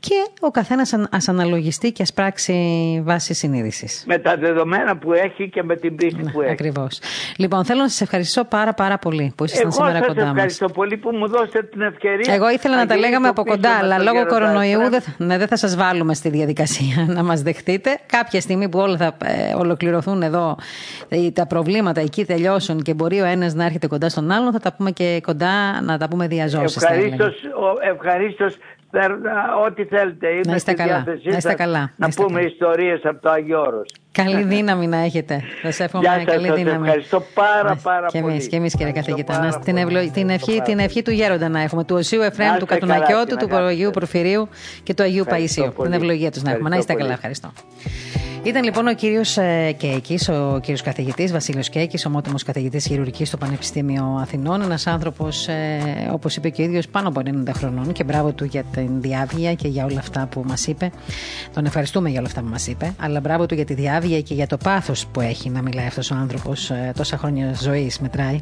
και 0.07 0.29
ο 0.39 0.51
καθένας 0.51 0.93
ας 1.11 1.27
αναλογιστεί 1.27 1.91
και 1.91 2.01
ας 2.01 2.13
πράξει 2.13 2.53
βάση 3.05 3.33
συνείδησης. 3.33 4.03
Με 4.07 4.17
τα 4.17 4.37
δεδομένα 4.37 4.97
που 4.97 5.13
έχει 5.13 5.49
και 5.49 5.63
με 5.63 5.75
την 5.75 5.95
πίστη 5.95 6.29
που 6.31 6.41
έχει. 6.41 6.51
Ακριβώς. 6.51 6.99
Λοιπόν, 7.37 7.65
θέλω 7.65 7.81
να 7.81 7.87
σας 7.87 8.01
ευχαριστήσω 8.01 8.43
πάρα 8.43 8.73
πάρα 8.73 8.97
πολύ 8.97 9.33
που 9.37 9.43
ήσασταν 9.43 9.71
σήμερα 9.71 9.99
κοντά 9.99 10.07
μας. 10.07 10.15
Εγώ 10.15 10.25
σας 10.25 10.35
ευχαριστώ 10.35 10.69
πολύ 10.69 10.97
που 10.97 11.15
μου 11.15 11.27
δώσετε 11.27 11.63
την 11.63 11.81
ευκαιρία. 11.81 12.33
Εγώ 12.33 12.49
ήθελα 12.49 12.75
να, 12.75 12.85
τα 12.85 12.97
λέγαμε 12.97 13.27
από 13.27 13.43
κοντά, 13.43 13.69
αλλά 13.77 13.97
λόγω 13.97 14.25
κορονοϊού 14.25 14.89
δεν, 14.89 15.03
ναι, 15.17 15.37
δεν 15.37 15.47
θα 15.47 15.55
σας 15.55 15.75
βάλουμε 15.75 16.13
στη 16.13 16.29
διαδικασία 16.29 17.05
να 17.17 17.23
μας 17.23 17.41
δεχτείτε. 17.41 17.99
Κάποια 18.05 18.41
στιγμή 18.41 18.69
που 18.69 18.79
όλα 18.79 18.97
θα 18.97 19.17
ε, 19.25 19.53
ολοκληρωθούν 19.57 20.21
εδώ, 20.21 20.57
ε, 21.09 21.31
τα 21.31 21.47
προβλήματα 21.47 22.01
εκεί 22.01 22.25
τελειώσουν 22.25 22.81
και 22.81 22.93
μπορεί 22.93 23.21
ο 23.21 23.25
ένας 23.25 23.53
να 23.53 23.65
έρχεται 23.65 23.87
κοντά 23.87 24.09
στον 24.09 24.31
άλλον, 24.31 24.51
θα 24.51 24.59
τα 24.59 24.73
πούμε 24.73 24.91
και 24.91 25.21
κοντά, 25.23 25.81
να 25.81 25.97
τα 25.97 26.07
πούμε 26.07 26.27
διαζώσεις. 26.27 26.83
Ευχαρίστως 27.91 28.57
ό,τι 29.65 29.83
θέλετε. 29.83 30.27
Είμαι 30.29 30.41
να 30.47 30.55
είστε 30.55 30.73
καλά. 30.73 31.03
Να, 31.23 31.37
είστε 31.37 31.53
καλά. 31.53 31.93
να, 31.95 32.09
πούμε 32.09 32.41
ιστορίες 32.41 33.01
από 33.03 33.21
το 33.21 33.29
Άγιο 33.29 33.61
Όρος. 33.61 33.89
Καλή 34.11 34.43
δύναμη 34.43 34.87
να 34.87 34.97
έχετε. 34.97 35.43
Σας 35.61 35.79
εύχομαι 35.79 36.03
Γεια 36.03 36.23
καλή 36.23 36.47
σας, 36.47 36.55
δύναμη. 36.55 36.85
Ευχαριστώ 36.87 37.23
πάρα, 37.33 37.75
πάρα 37.83 38.07
και 38.07 38.21
πολύ. 38.21 38.47
Και 38.47 38.55
εμείς, 38.55 38.75
κύριε 38.75 38.91
καθηγητά. 38.91 39.61
Την, 39.63 39.77
ευλο... 39.77 40.11
την, 40.11 40.29
ευχή, 40.29 40.61
την 40.61 40.79
ευχή 40.79 41.01
του 41.01 41.11
Γέροντα 41.11 41.49
να 41.49 41.61
έχουμε. 41.61 41.83
Του 41.83 41.95
Οσίου 41.95 42.21
Εφραίμ, 42.21 42.57
του 42.57 42.65
Κατουνακιώτου, 42.65 43.35
του 43.35 43.55
Αγίου 43.55 43.89
Προφυρίου 43.89 44.49
και 44.83 44.93
του 44.93 45.03
Αγίου 45.03 45.25
Παΐσιου. 45.27 45.73
Την 45.83 45.93
ευλογία 45.93 46.31
τους 46.31 46.41
να 46.41 46.51
έχουμε. 46.51 46.69
Να 46.69 46.77
είστε 46.77 46.93
καλά. 46.93 47.11
Ευχαριστώ. 47.11 47.51
Ήταν 48.43 48.63
λοιπόν 48.63 48.87
ο 48.87 48.93
κύριος 48.93 49.37
ε, 49.37 49.71
Κέκη, 49.77 50.19
ο 50.31 50.59
κύριος 50.59 50.81
καθηγητής 50.81 51.31
Βασίλειος 51.31 51.69
Κέκη, 51.69 52.07
ομότιμος 52.07 52.43
καθηγητής 52.43 52.85
χειρουργικής 52.85 53.27
στο 53.27 53.37
Πανεπιστήμιο 53.37 54.17
Αθηνών. 54.21 54.61
Ένας 54.61 54.87
άνθρωπος, 54.87 55.47
ε, 55.47 56.09
όπως 56.11 56.35
είπε 56.35 56.49
και 56.49 56.61
ο 56.61 56.65
ίδιος, 56.65 56.87
πάνω 56.87 57.07
από 57.07 57.21
90 57.25 57.53
χρονών 57.53 57.91
και 57.91 58.03
μπράβο 58.03 58.31
του 58.31 58.45
για 58.45 58.63
την 58.63 58.82
διάβγεια 58.89 59.53
και 59.53 59.67
για 59.67 59.85
όλα 59.85 59.99
αυτά 59.99 60.27
που 60.27 60.43
μας 60.45 60.67
είπε. 60.67 60.91
Τον 61.53 61.65
ευχαριστούμε 61.65 62.09
για 62.09 62.19
όλα 62.19 62.27
αυτά 62.27 62.41
που 62.41 62.47
μας 62.47 62.67
είπε, 62.67 62.93
αλλά 62.99 63.19
μπράβο 63.19 63.45
του 63.45 63.55
για 63.55 63.65
τη 63.65 63.73
διάβγεια 63.73 64.21
και 64.21 64.33
για 64.33 64.47
το 64.47 64.57
πάθος 64.57 65.05
που 65.05 65.21
έχει 65.21 65.49
να 65.49 65.61
μιλάει 65.61 65.85
αυτός 65.85 66.11
ο 66.11 66.15
άνθρωπος. 66.15 66.69
Ε, 66.69 66.91
τόσα 66.95 67.17
χρόνια 67.17 67.53
ζωής 67.53 67.99
μετράει. 67.99 68.39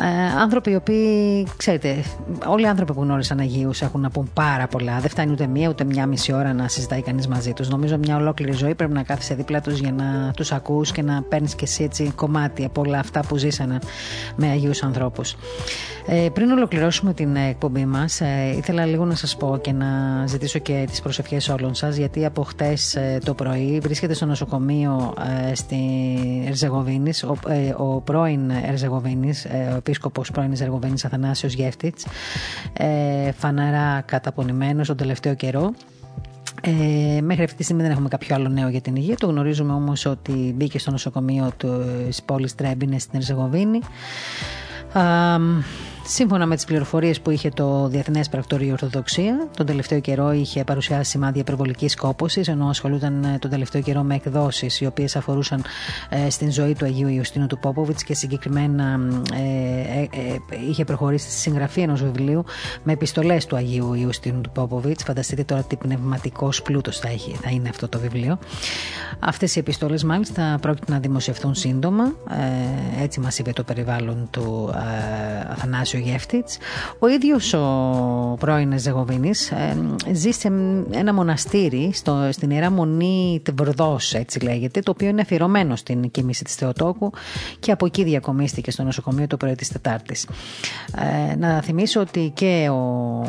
Ε, 0.00 0.40
άνθρωποι 0.40 0.70
οι 0.70 0.74
οποίοι, 0.74 1.46
ξέρετε, 1.56 2.04
όλοι 2.46 2.64
οι 2.64 2.66
άνθρωποι 2.66 2.92
που 2.92 3.02
γνώρισαν 3.02 3.38
Αγίους 3.38 3.82
έχουν 3.82 4.00
να 4.00 4.10
πούν 4.10 4.30
πάρα 4.34 4.66
πολλά. 4.66 4.98
Δεν 5.00 5.10
φτάνει 5.10 5.32
ούτε 5.32 5.46
μία 5.46 5.68
ούτε 5.68 5.84
μία 5.84 6.06
μισή 6.06 6.32
ώρα 6.32 6.52
να 6.52 6.68
συζητάει 6.68 7.02
κανείς 7.02 7.28
μαζί 7.28 7.52
τους. 7.52 7.68
Νομίζω 7.68 7.98
μια 7.98 8.16
ολόκληρη 8.16 8.52
ζωή 8.52 8.74
πρέπει 8.74 8.92
να 8.92 9.02
κάθεσαι 9.02 9.34
δίπλα 9.34 9.60
τους 9.60 9.78
για 9.78 9.92
να 9.92 10.32
τους 10.36 10.52
ακούς 10.52 10.92
και 10.92 11.02
να 11.02 11.22
παίρνεις 11.22 11.54
και 11.54 11.64
εσύ 11.64 11.84
έτσι 11.84 12.12
κομμάτι 12.14 12.64
από 12.64 12.80
όλα 12.80 12.98
αυτά 12.98 13.20
που 13.28 13.36
ζήσανε 13.36 13.78
με 14.36 14.48
Αγίους 14.48 14.82
ανθρώπους. 14.82 15.36
Ε, 16.06 16.28
πριν 16.32 16.50
ολοκληρώσουμε 16.50 17.14
την 17.14 17.36
εκπομπή 17.36 17.84
μας, 17.84 18.20
ε, 18.20 18.54
ήθελα 18.56 18.84
λίγο 18.84 19.04
να 19.04 19.14
σας 19.14 19.36
πω 19.36 19.58
και 19.60 19.72
να 19.72 19.86
ζητήσω 20.26 20.58
και 20.58 20.84
τις 20.90 21.00
προσευχές 21.00 21.48
όλων 21.48 21.74
σας, 21.74 21.96
γιατί 21.96 22.24
από 22.24 22.42
χτες 22.42 22.94
ε, 22.94 23.18
το 23.24 23.34
πρωί 23.34 23.78
βρίσκεται 23.82 24.14
στο 24.14 24.26
νοσοκομείο 24.26 25.14
ε, 25.50 25.54
στη 25.54 25.76
Ερζεγοβίνης 26.46 27.22
ο, 27.22 27.36
ε, 27.48 27.74
ο 27.76 28.00
πρώην 28.00 28.50
Ερζεγοβίνης, 28.50 29.46
ο 29.82 29.84
επίσκοπος 29.84 30.30
πρώην 30.30 30.50
Ερζεγοβίνη 30.50 30.94
Αθανάσιος 31.04 31.52
Γεύτιτ, 31.52 31.98
φαναρά 33.36 34.00
καταπονημένος 34.00 34.86
τον 34.86 34.96
τελευταίο 34.96 35.34
καιρό. 35.34 35.72
Ε, 36.60 37.20
μέχρι 37.20 37.44
αυτή 37.44 37.56
τη 37.56 37.62
στιγμή 37.62 37.82
δεν 37.82 37.90
έχουμε 37.90 38.08
κάποιο 38.08 38.34
άλλο 38.34 38.48
νέο 38.48 38.68
για 38.68 38.80
την 38.80 38.96
υγεία 38.96 39.16
του. 39.16 39.26
Γνωρίζουμε 39.26 39.72
όμως 39.72 40.06
ότι 40.06 40.54
μπήκε 40.56 40.78
στο 40.78 40.90
νοσοκομείο 40.90 41.52
της 42.06 42.22
πόλης 42.22 42.54
Τρέμπινε 42.54 42.98
στην 42.98 43.18
Ερζεγοβίνη. 43.18 43.80
Σύμφωνα 46.04 46.46
με 46.46 46.54
τις 46.54 46.64
πληροφορίες 46.64 47.20
που 47.20 47.30
είχε 47.30 47.48
το 47.48 47.88
Διεθνές 47.88 48.28
Πρακτορείο 48.28 48.72
Ορθοδοξία, 48.72 49.48
τον 49.56 49.66
τελευταίο 49.66 50.00
καιρό 50.00 50.32
είχε 50.32 50.64
παρουσιάσει 50.64 51.10
σημάδια 51.10 51.40
υπερβολικής 51.40 51.96
κόπωσης, 51.96 52.48
ενώ 52.48 52.68
ασχολούνταν 52.68 53.24
ε, 53.24 53.38
τον 53.38 53.50
τελευταίο 53.50 53.82
καιρό 53.82 54.02
με 54.02 54.14
εκδόσεις 54.14 54.80
οι 54.80 54.86
οποίες 54.86 55.16
αφορούσαν 55.16 55.64
ε, 56.08 56.30
στην 56.30 56.52
ζωή 56.52 56.74
του 56.74 56.84
Αγίου 56.84 57.08
Ιωστίνου 57.08 57.46
του 57.46 57.58
Πόποβιτς 57.58 58.04
και 58.04 58.14
συγκεκριμένα 58.14 59.00
ε, 59.34 60.06
είχε 60.70 60.84
προχωρήσει 60.84 61.30
στη 61.30 61.38
συγγραφή 61.38 61.80
ενός 61.80 62.02
βιβλίου 62.02 62.44
με 62.82 62.92
επιστολές 62.92 63.46
του 63.46 63.56
Αγίου 63.56 63.94
Ιωστίνου 63.94 64.40
του 64.40 64.50
Πόποβιτς. 64.50 65.02
Φανταστείτε 65.02 65.44
τώρα 65.44 65.62
τι 65.62 65.76
πνευματικός 65.76 66.62
πλούτος 66.62 66.98
θα, 66.98 67.08
θα 67.42 67.50
είναι 67.50 67.68
αυτό 67.68 67.88
το 67.88 67.98
βιβλίο. 67.98 68.38
Αυτές 69.18 69.56
οι 69.56 69.58
επιστολές 69.58 70.04
μάλιστα 70.04 70.58
πρόκειται 70.60 70.92
να 70.92 70.98
δημοσιευθούν 70.98 71.54
σύντομα. 71.54 72.12
έτσι 73.02 73.20
μας 73.20 73.38
είπε 73.38 73.52
το 73.52 73.62
περιβάλλον 73.62 74.28
του 74.30 74.70
Αθανάσιου 75.50 75.91
Αθανάσιο 75.92 75.98
Γεύτιτς. 75.98 76.58
Ο 76.98 77.08
ίδιος 77.08 77.52
ο 77.52 78.36
πρώην 78.40 78.78
Ζεγοβίνης 78.78 79.50
ε, 79.50 79.76
ζει 80.12 80.30
σε 80.30 80.52
ένα 80.90 81.14
μοναστήρι 81.14 81.90
στο, 81.92 82.28
στην 82.30 82.50
Ιερά 82.50 82.70
Μονή 82.70 83.40
Τεβρδός 83.44 84.14
έτσι 84.14 84.40
λέγεται, 84.40 84.80
το 84.80 84.90
οποίο 84.90 85.08
είναι 85.08 85.20
αφιερωμένο 85.20 85.76
στην 85.76 86.10
κοίμηση 86.10 86.44
της 86.44 86.54
Θεοτόκου 86.54 87.10
και 87.58 87.72
από 87.72 87.86
εκεί 87.86 88.04
διακομίστηκε 88.04 88.70
στο 88.70 88.82
νοσοκομείο 88.82 89.26
το 89.26 89.36
πρωί 89.36 89.54
της 89.54 89.68
Τετάρτης. 89.68 90.28
Ε, 91.30 91.36
να 91.36 91.62
θυμίσω 91.62 92.00
ότι 92.00 92.30
και, 92.34 92.68
ο, 92.70 93.24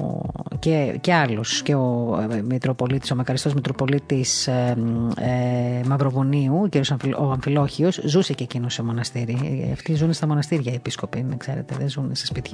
και, 0.59 0.97
και 1.01 1.13
άλλος, 1.13 1.61
και 1.61 1.75
ο 1.75 2.17
ε, 2.31 2.41
Μητροπολίτης, 2.41 3.11
ο 3.11 3.15
Μακαριστός 3.15 3.53
Μητροπολίτης 3.53 4.47
ε, 4.47 4.77
ε, 5.17 5.87
Μαυροβουνίου, 5.87 6.61
ο 6.63 6.69
κ. 6.69 6.73
ο 7.19 7.31
Αμφιλόχιος, 7.31 8.01
ζούσε 8.05 8.33
και 8.33 8.43
εκείνος 8.43 8.73
σε 8.73 8.83
μοναστήρι. 8.83 9.69
Αυτοί 9.73 9.93
ζουν 9.95 10.13
στα 10.13 10.27
μοναστήρια 10.27 10.71
οι 10.71 10.75
επίσκοποι, 10.75 11.25
ξέρετε, 11.37 11.75
δεν 11.79 11.89
ζουν 11.89 12.09
σε 12.15 12.25
σπίτια. 12.25 12.52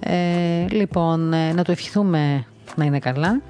Ε, 0.00 0.66
λοιπόν, 0.70 1.32
ε, 1.32 1.52
να 1.52 1.64
το 1.64 1.72
ευχηθούμε 1.72 2.44
να 2.76 2.84
είναι 2.84 2.98
καλά 2.98 3.40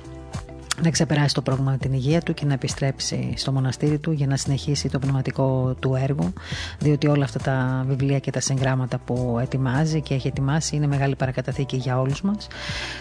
να 0.83 0.91
ξεπεράσει 0.91 1.35
το 1.35 1.43
πρόβλημα 1.43 1.71
με 1.71 1.77
την 1.77 1.93
υγεία 1.93 2.21
του 2.21 2.35
και 2.35 2.45
να 2.45 2.53
επιστρέψει 2.53 3.33
στο 3.37 3.53
μοναστήρι 3.53 3.99
του 3.99 4.13
για 4.13 4.27
να 4.27 4.37
συνεχίσει 4.37 4.89
το 4.89 4.99
πνευματικό 4.99 5.75
του 5.81 5.95
έργο 5.95 6.33
διότι 6.79 7.07
όλα 7.07 7.25
αυτά 7.25 7.39
τα 7.39 7.85
βιβλία 7.89 8.19
και 8.19 8.31
τα 8.31 8.41
συγγράμματα 8.41 8.99
που 8.99 9.39
ετοιμάζει 9.43 10.01
και 10.01 10.15
έχει 10.15 10.27
ετοιμάσει 10.27 10.77
είναι 10.77 10.87
μεγάλη 10.87 11.17
παρακαταθήκη 11.17 11.77
για 11.77 12.01
όλους 12.01 12.23
μας. 12.23 12.47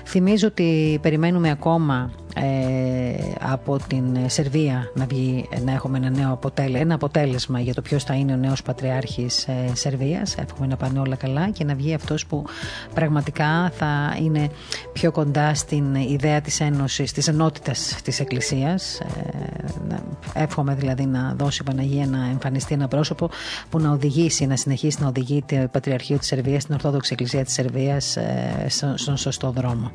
Θυμίζω 0.06 0.48
ότι 0.48 1.00
περιμένουμε 1.02 1.50
ακόμα 1.50 2.12
ε, 2.36 3.24
από 3.40 3.78
την 3.88 4.18
Σερβία 4.28 4.92
να, 4.94 5.06
βγει, 5.06 5.50
να 5.66 5.72
έχουμε 5.72 5.98
ένα 5.98 6.10
νέο 6.10 6.32
αποτέλεσμα, 6.32 6.80
ένα 6.80 6.94
αποτέλεσμα 6.94 7.60
για 7.60 7.74
το 7.74 7.82
ποιος 7.82 8.04
θα 8.04 8.14
είναι 8.14 8.34
ο 8.34 8.38
νέος 8.38 8.62
πατριάρχης 8.62 9.48
ε, 9.48 9.72
Σερβίας. 9.74 10.36
Εύχομαι 10.38 10.68
να 10.68 10.76
πάνε 10.76 11.00
όλα 11.00 11.16
καλά 11.16 11.50
και 11.50 11.64
να 11.64 11.76
βγει 11.76 11.94
αυτός 11.94 12.26
που 12.26 12.46
πραγματικά 12.94 13.72
θα 13.78 14.18
είναι 14.22 14.50
πιο 14.94 15.12
κοντά 15.12 15.54
στην 15.54 15.96
ιδέα 15.96 16.42
της 16.42 16.60
Ένωσης, 16.60 17.12
της 17.12 17.28
ενότητας 17.28 17.67
της 17.72 18.02
της 18.02 18.20
Εκκλησίας. 18.20 19.00
Ε, 19.00 19.96
εύχομαι 20.34 20.76
δηλαδή 20.76 21.06
να 21.06 21.36
δώσει 21.38 21.60
η 21.62 21.66
Παναγία 21.66 22.06
να 22.06 22.18
εμφανιστεί 22.18 22.74
ένα 22.74 22.88
πρόσωπο 22.88 23.30
που 23.70 23.80
να 23.80 23.92
οδηγήσει, 23.92 24.46
να 24.46 24.56
συνεχίσει 24.56 25.02
να 25.02 25.08
οδηγεί 25.08 25.44
το 25.48 25.68
Πατριαρχείο 25.72 26.18
της 26.18 26.28
Σερβίας, 26.28 26.66
την 26.66 26.74
Ορθόδοξη 26.74 27.10
Εκκλησία 27.14 27.44
της 27.44 27.54
Σερβίας 27.54 28.18
ε, 28.18 28.66
στον 28.96 29.18
σωστό 29.18 29.52
δρόμο. 29.52 29.92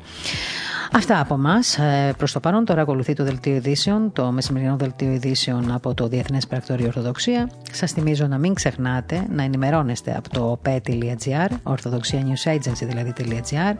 Αυτά 0.95 1.19
από 1.19 1.33
εμά. 1.33 1.55
Προς 2.17 2.31
το 2.31 2.39
παρόν, 2.39 2.65
τώρα 2.65 2.81
ακολουθεί 2.81 3.13
το 3.13 3.23
Δελτίο 3.23 3.55
Ειδήσεων, 3.55 4.11
το 4.13 4.31
μεσημερινό 4.31 4.75
Δελτίο 4.75 5.11
Ειδήσεων 5.11 5.71
από 5.71 5.93
το 5.93 6.07
Διεθνές 6.07 6.47
Πρακτορείο 6.47 6.87
Ορθοδοξία. 6.87 7.49
Σας 7.71 7.91
θυμίζω 7.91 8.27
να 8.27 8.37
μην 8.37 8.53
ξεχνάτε 8.53 9.25
να 9.29 9.43
ενημερώνεστε 9.43 10.15
από 10.17 10.29
το 10.29 10.59
pe.gr, 10.65 11.49
Orthodoxia 11.63 12.19
News 12.19 12.53
Agency 12.53 12.85
δηλαδή.gr. 12.89 13.75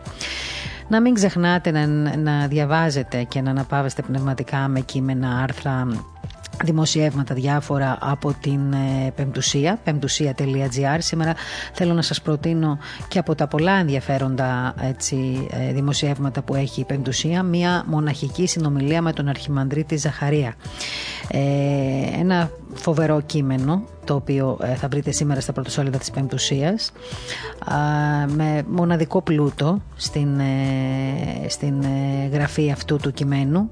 Να 0.87 1.01
μην 1.01 1.13
ξεχνάτε 1.13 1.71
να, 1.71 1.87
να 2.17 2.47
διαβάζετε 2.47 3.23
και 3.23 3.41
να 3.41 3.49
αναπαύεστε 3.49 4.01
πνευματικά 4.01 4.67
με 4.67 4.79
κείμενα, 4.79 5.39
άρθρα, 5.43 5.87
δημοσιεύματα 6.63 7.33
διάφορα 7.33 7.97
από 8.01 8.33
την 8.41 8.73
ε, 8.73 9.11
Πεμπτουσία, 9.15 9.79
πεμπτουσία.gr. 9.83 10.97
Σήμερα 10.97 11.35
θέλω 11.73 11.93
να 11.93 12.01
σας 12.01 12.21
προτείνω 12.21 12.77
και 13.07 13.19
από 13.19 13.35
τα 13.35 13.47
πολλά 13.47 13.71
ενδιαφέροντα 13.71 14.73
έτσι, 14.81 15.47
ε, 15.51 15.73
δημοσιεύματα 15.73 16.41
που 16.41 16.55
έχει 16.55 16.81
η 16.81 16.85
Πεμπτουσία 16.85 17.43
μία 17.43 17.83
μοναχική 17.87 18.47
συνομιλία 18.47 19.01
με 19.01 19.13
τον 19.13 19.27
Αρχιμανδρίτη 19.27 19.95
Ζαχαρία. 19.95 20.53
Ε, 21.27 21.39
ένα 22.19 22.49
φοβερό 22.75 23.21
κείμενο 23.21 23.83
το 24.05 24.15
οποίο 24.15 24.57
ε, 24.61 24.75
θα 24.75 24.87
βρείτε 24.87 25.11
σήμερα 25.11 25.41
στα 25.41 25.53
πρωτοσόλυδα 25.53 25.97
της 25.97 26.11
Πεμπτουσίας 26.11 26.91
με 28.27 28.63
μοναδικό 28.67 29.21
πλούτο 29.21 29.81
στην, 29.95 30.39
ε, 30.39 31.49
στην 31.49 31.83
ε, 31.83 32.27
γραφή 32.31 32.71
αυτού 32.71 32.97
του 32.97 33.11
κειμένου 33.11 33.69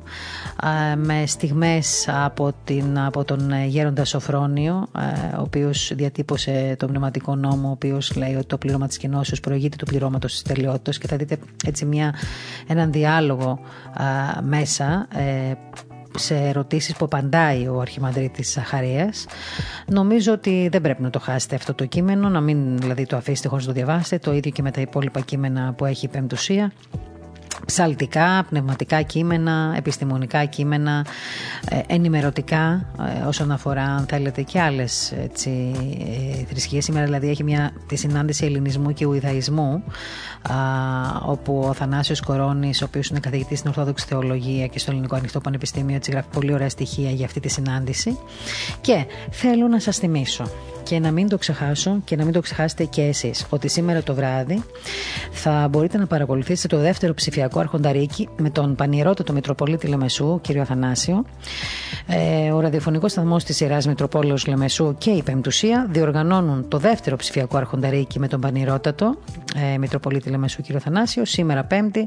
με 0.96 1.24
στιγμές 1.26 2.10
από, 2.24 2.52
την, 2.64 3.00
από 3.00 3.24
τον 3.24 3.66
Γέροντα 3.66 4.06
Σοφρόνιο 4.06 4.88
ο 5.38 5.42
οποίος 5.42 5.92
διατύπωσε 5.96 6.76
τον 6.80 6.90
πνευματικό 6.90 7.36
νόμο 7.36 7.68
ο 7.68 7.72
οποίος 7.72 8.16
λέει 8.16 8.36
ότι 8.36 8.46
το 8.46 8.58
πλήρωμα 8.58 8.88
της 8.88 8.98
κοινώσεως 8.98 9.40
προηγείται 9.40 9.76
του 9.76 9.86
πληρώματος 9.86 10.32
της 10.32 10.42
τελειότητας. 10.42 10.98
Και 10.98 11.08
θα 11.08 11.16
δείτε 11.16 11.38
έτσι 11.66 11.86
μια, 11.86 12.16
έναν 12.68 12.92
διάλογο 12.92 13.60
μέσα 14.44 15.08
σε 16.18 16.36
ερωτήσεις 16.36 16.96
που 16.96 17.06
απαντάει 17.06 17.68
ο 17.68 17.80
Αρχιμανδρίτης 17.80 18.52
Ζαχαρίας. 18.52 19.26
Νομίζω 19.88 20.34
ότι 20.34 20.68
δεν 20.72 20.82
πρέπει 20.82 21.02
να 21.02 21.10
το 21.10 21.20
χάσετε 21.20 21.56
αυτό 21.56 21.74
το 21.74 21.86
κείμενο, 21.86 22.30
να 22.30 22.42
μην 22.42 22.78
δηλαδή 22.78 23.06
το 23.06 23.16
αφήσετε 23.16 23.48
χωρίς 23.48 23.66
να 23.66 23.74
το 23.74 23.78
διαβάσετε, 23.78 24.30
το 24.30 24.36
ίδιο 24.36 24.52
και 24.52 24.62
με 24.62 24.72
τα 24.72 24.82
υπόλοιπα 24.82 25.20
κείμενα 25.20 25.74
που 25.74 25.86
έχει 25.86 26.06
η 26.06 26.10
Πεμπτουσία 26.10 26.72
ψαλτικά, 27.66 28.46
πνευματικά 28.50 29.02
κείμενα, 29.02 29.74
επιστημονικά 29.78 30.46
κείμενα, 30.46 31.06
ε, 31.70 31.80
ενημερωτικά 31.88 32.86
ε, 33.22 33.26
όσον 33.28 33.52
αφορά 33.52 33.84
αν 33.84 34.06
θέλετε 34.10 34.42
και 34.42 34.60
άλλες 34.60 35.12
έτσι, 35.12 35.72
ε, 36.40 36.44
θρησκείες. 36.44 36.84
Σήμερα 36.84 37.06
δηλαδή 37.06 37.30
έχει 37.30 37.44
μια, 37.44 37.72
τη 37.88 37.96
συνάντηση 37.96 38.46
ελληνισμού 38.46 38.94
και 38.94 39.06
ουιδαϊσμού 39.06 39.84
όπου 41.26 41.66
ο 41.70 41.74
Θανάσιος 41.74 42.22
Κορώνης, 42.22 42.82
ο 42.82 42.86
οποίος 42.86 43.08
είναι 43.08 43.20
καθηγητής 43.20 43.58
στην 43.58 43.70
Ορθόδοξη 43.70 44.06
Θεολογία 44.08 44.68
και 44.68 44.80
στο 44.80 44.92
Ελληνικό 44.92 45.16
Ανοιχτό 45.16 45.40
Πανεπιστήμιο, 45.40 45.96
έτσι 45.96 46.12
γράφει 46.12 46.28
πολύ 46.34 46.54
ωραία 46.54 46.70
στοιχεία 46.70 47.10
για 47.12 47.26
αυτή 47.26 47.40
τη 47.40 47.50
συνάντηση. 47.50 48.18
Και 48.82 49.06
θέλω 49.30 49.68
να 49.68 49.80
σας 49.80 49.98
θυμίσω 49.98 50.44
και 50.84 51.00
να 51.00 51.12
μην 51.12 51.30
το 51.30 51.38
ξεχάσω 51.38 52.02
και 52.04 52.16
να 52.16 52.24
μην 52.24 52.34
το 52.34 52.40
ξεχάσετε 52.40 52.84
και 52.84 53.02
εσείς 53.02 53.46
ότι 53.50 53.68
σήμερα 53.68 54.04
το 54.04 54.14
βράδυ 54.14 54.64
θα 55.32 55.68
μπορείτε 55.70 55.98
να 55.98 56.08
παρακολουθήσετε 56.08 56.76
το 56.76 56.82
δεύτερο 56.82 57.14
ψηφιακό 57.14 57.51
αρχονταρίκι 57.60 58.30
με 58.38 58.50
τον 58.50 58.76
πανιερότατο 58.76 59.34
Μητροπολίτη 59.34 59.88
Λεμεσού, 59.88 60.42
κύριο 60.42 60.62
Αθανάσιο. 60.62 61.26
Ε, 62.08 62.52
ο 62.52 62.60
ραδιοφωνικός 62.60 63.12
σταθμός 63.12 63.44
της 63.44 63.60
Ιεράς 63.60 63.88
Μητροπόλεως 63.88 64.48
Λεμεσού 64.48 64.96
και 64.98 65.10
η 65.10 65.24
Πεμπτουσία 65.24 65.88
διοργανώνουν 65.90 66.68
το 66.68 66.78
δεύτερο 66.78 67.16
ψηφιακό 67.16 67.58
αρχονταρίκι 67.58 68.20
με 68.20 68.28
τον 68.28 68.40
πανιερότατο 68.40 69.18
ε, 69.74 69.78
Μητροπολίτη 69.78 70.30
Λεμεσού, 70.30 70.62
κύριο 70.62 70.78
Αθανάσιο, 70.78 71.26
σήμερα 71.26 71.68
5η 71.70 72.04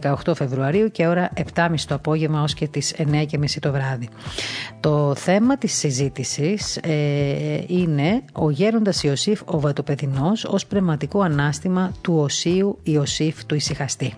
18 0.00 0.34
Φεβρουαρίου 0.34 0.90
και 0.90 1.06
ώρα 1.06 1.30
7.30 1.54 1.74
το 1.86 1.94
απόγευμα 1.94 2.42
ως 2.42 2.54
και 2.54 2.68
τις 2.68 2.94
9.30 2.98 3.26
το 3.60 3.72
βράδυ. 3.72 4.08
Το 4.80 5.14
θέμα 5.14 5.58
της 5.58 5.72
συζήτησης 5.72 6.76
ε, 6.76 7.64
είναι 7.66 8.22
ο 8.32 8.50
γέροντας 8.50 9.02
Ιωσήφ 9.02 9.40
ο 9.44 9.60
Βατοπεδινός 9.60 10.44
ως 10.44 10.66
πνευματικό 10.66 11.20
ανάστημα 11.20 11.92
του 12.00 12.14
Οσίου 12.16 12.78
Ιωσήφ 12.82 13.44
του 13.44 13.54
Ισυχαστή. 13.54 14.14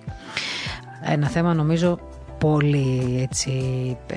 Ένα 1.08 1.28
θέμα 1.28 1.54
νομίζω 1.54 1.98
πολύ 2.38 3.20
έτσι, 3.22 3.52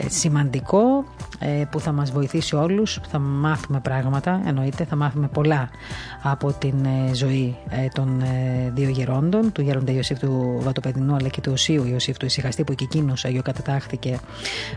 σημαντικό 0.07 1.05
ε, 1.39 1.63
που 1.71 1.79
θα 1.79 1.91
μας 1.91 2.11
βοηθήσει 2.11 2.55
όλους 2.55 2.99
θα 3.07 3.19
μάθουμε 3.19 3.79
πράγματα 3.79 4.41
εννοείται 4.45 4.83
θα 4.83 4.95
μάθουμε 4.95 5.27
πολλά 5.27 5.69
από 6.23 6.53
την 6.53 6.85
ε, 6.85 7.13
ζωή 7.13 7.55
ε, 7.69 7.87
των 7.87 8.23
δύο 8.73 8.89
γερόντων 8.89 9.51
του 9.51 9.61
γέροντα 9.61 9.91
Ιωσήφ 9.91 10.19
του 10.19 10.57
Βατοπεδινού 10.61 11.15
αλλά 11.15 11.27
και 11.27 11.41
του 11.41 11.51
Οσίου 11.51 11.85
Ιωσήφ 11.85 12.17
του 12.17 12.25
Ισυχαστή 12.25 12.63
που 12.63 12.73
και 12.73 12.83
εκείνος 12.83 13.25
αγιοκατατάχθηκε 13.25 14.19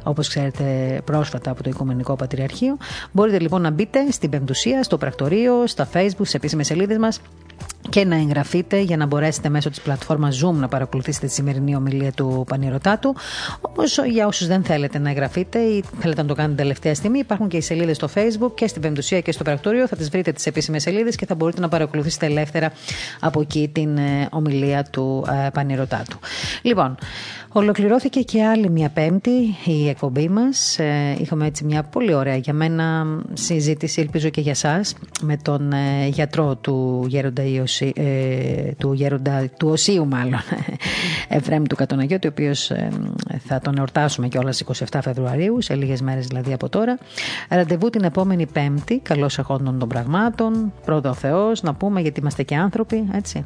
όπως 0.02 0.28
ξέρετε 0.28 0.64
πρόσφατα 1.04 1.50
από 1.50 1.62
το 1.62 1.70
Οικουμενικό 1.70 2.16
Πατριαρχείο. 2.16 2.76
Μπορείτε 3.12 3.38
λοιπόν 3.38 3.62
να 3.62 3.70
μπείτε 3.70 4.10
στην 4.10 4.30
Πεμπτουσία, 4.30 4.82
στο 4.82 4.98
πρακτορείο, 4.98 5.66
στα 5.66 5.88
facebook, 5.92 6.08
στις 6.10 6.34
επίσημες 6.34 6.66
σελίδες 6.66 6.98
μας 6.98 7.20
και 7.88 8.04
να 8.04 8.16
εγγραφείτε 8.16 8.80
για 8.80 8.96
να 8.96 9.06
μπορέσετε 9.06 9.48
μέσω 9.48 9.70
της 9.70 9.80
πλατφόρμας 9.80 10.44
Zoom 10.44 10.54
να 10.54 10.68
παρακολουθήσετε 10.68 11.26
τη 11.26 11.32
σημερινή 11.32 11.76
ομιλία 11.76 12.12
του 12.12 12.44
Πανηρωτάτου. 12.48 13.14
Όμως 13.60 13.98
για 14.10 14.26
όσους 14.26 14.46
δεν 14.46 14.64
θέλετε 14.64 14.98
να 14.98 15.10
εγγραφείτε 15.10 15.58
ή 15.58 15.84
θέλετε 16.00 16.22
να 16.22 16.28
το 16.28 16.34
κάνετε 16.34 16.62
τελευταία 16.62 16.94
στιγμή, 16.94 17.18
υπάρχουν 17.18 17.48
και 17.48 17.56
οι 17.56 17.60
σελίδες 17.60 17.96
στο 17.96 18.08
Facebook 18.14 18.54
και 18.54 18.66
στην 18.66 18.82
Πεμπτουσία 18.82 19.20
και 19.20 19.32
στο 19.32 19.44
Πρακτόριο. 19.44 19.86
Θα 19.88 19.96
τις 19.96 20.08
βρείτε 20.08 20.32
τις 20.32 20.46
επίσημες 20.46 20.82
σελίδες 20.82 21.16
και 21.16 21.26
θα 21.26 21.34
μπορείτε 21.34 21.60
να 21.60 21.68
παρακολουθήσετε 21.68 22.26
ελεύθερα 22.26 22.72
από 23.20 23.40
εκεί 23.40 23.70
την 23.72 23.96
ε, 23.96 24.28
ομιλία 24.30 24.84
του 24.84 25.26
ε, 25.46 25.48
Πανηρωτάτου. 25.52 26.18
Λοιπόν, 26.62 26.96
Ολοκληρώθηκε 27.54 28.20
και 28.20 28.44
άλλη 28.44 28.70
μια 28.70 28.88
πέμπτη 28.88 29.56
η 29.64 29.88
εκπομπή 29.88 30.28
μας. 30.28 30.78
Ε, 30.78 31.16
είχαμε 31.20 31.46
έτσι 31.46 31.64
μια 31.64 31.82
πολύ 31.82 32.14
ωραία 32.14 32.36
για 32.36 32.52
μένα 32.52 33.06
συζήτηση, 33.32 34.00
ελπίζω 34.00 34.28
και 34.28 34.40
για 34.40 34.54
σας, 34.54 34.94
με 35.20 35.36
τον 35.36 35.72
ε, 35.72 36.06
γιατρό 36.06 36.56
του 36.56 37.04
γέροντα, 37.08 37.42
Ιωσή, 37.42 37.71
ε, 37.80 37.92
του, 38.78 38.92
γέροντα 38.92 39.48
του 39.56 39.68
Οσίου 39.68 40.06
μάλλον, 40.06 40.40
Εφραίμ 41.28 41.62
του 41.62 41.76
Κατοναγιώτη, 41.76 42.26
ο 42.26 42.30
οποίος 42.32 42.72
θα 43.46 43.60
τον 43.60 43.78
εορτάσουμε 43.78 44.28
κιόλας 44.28 44.64
27 44.90 44.98
Φεβρουαρίου, 45.02 45.60
σε 45.60 45.74
λίγες 45.74 46.00
μέρες 46.00 46.26
δηλαδή 46.26 46.52
από 46.52 46.68
τώρα. 46.68 46.98
Ραντεβού 47.48 47.90
την 47.90 48.04
επόμενη 48.04 48.46
πέμπτη, 48.46 48.98
καλώς 48.98 49.38
αχόντων 49.38 49.78
των 49.78 49.88
πραγμάτων, 49.88 50.72
πρώτο 50.84 51.08
ο 51.08 51.14
Θεός, 51.14 51.62
να 51.62 51.74
πούμε 51.74 52.00
γιατί 52.00 52.20
είμαστε 52.20 52.42
και 52.42 52.54
άνθρωποι, 52.54 53.04
έτσι. 53.12 53.44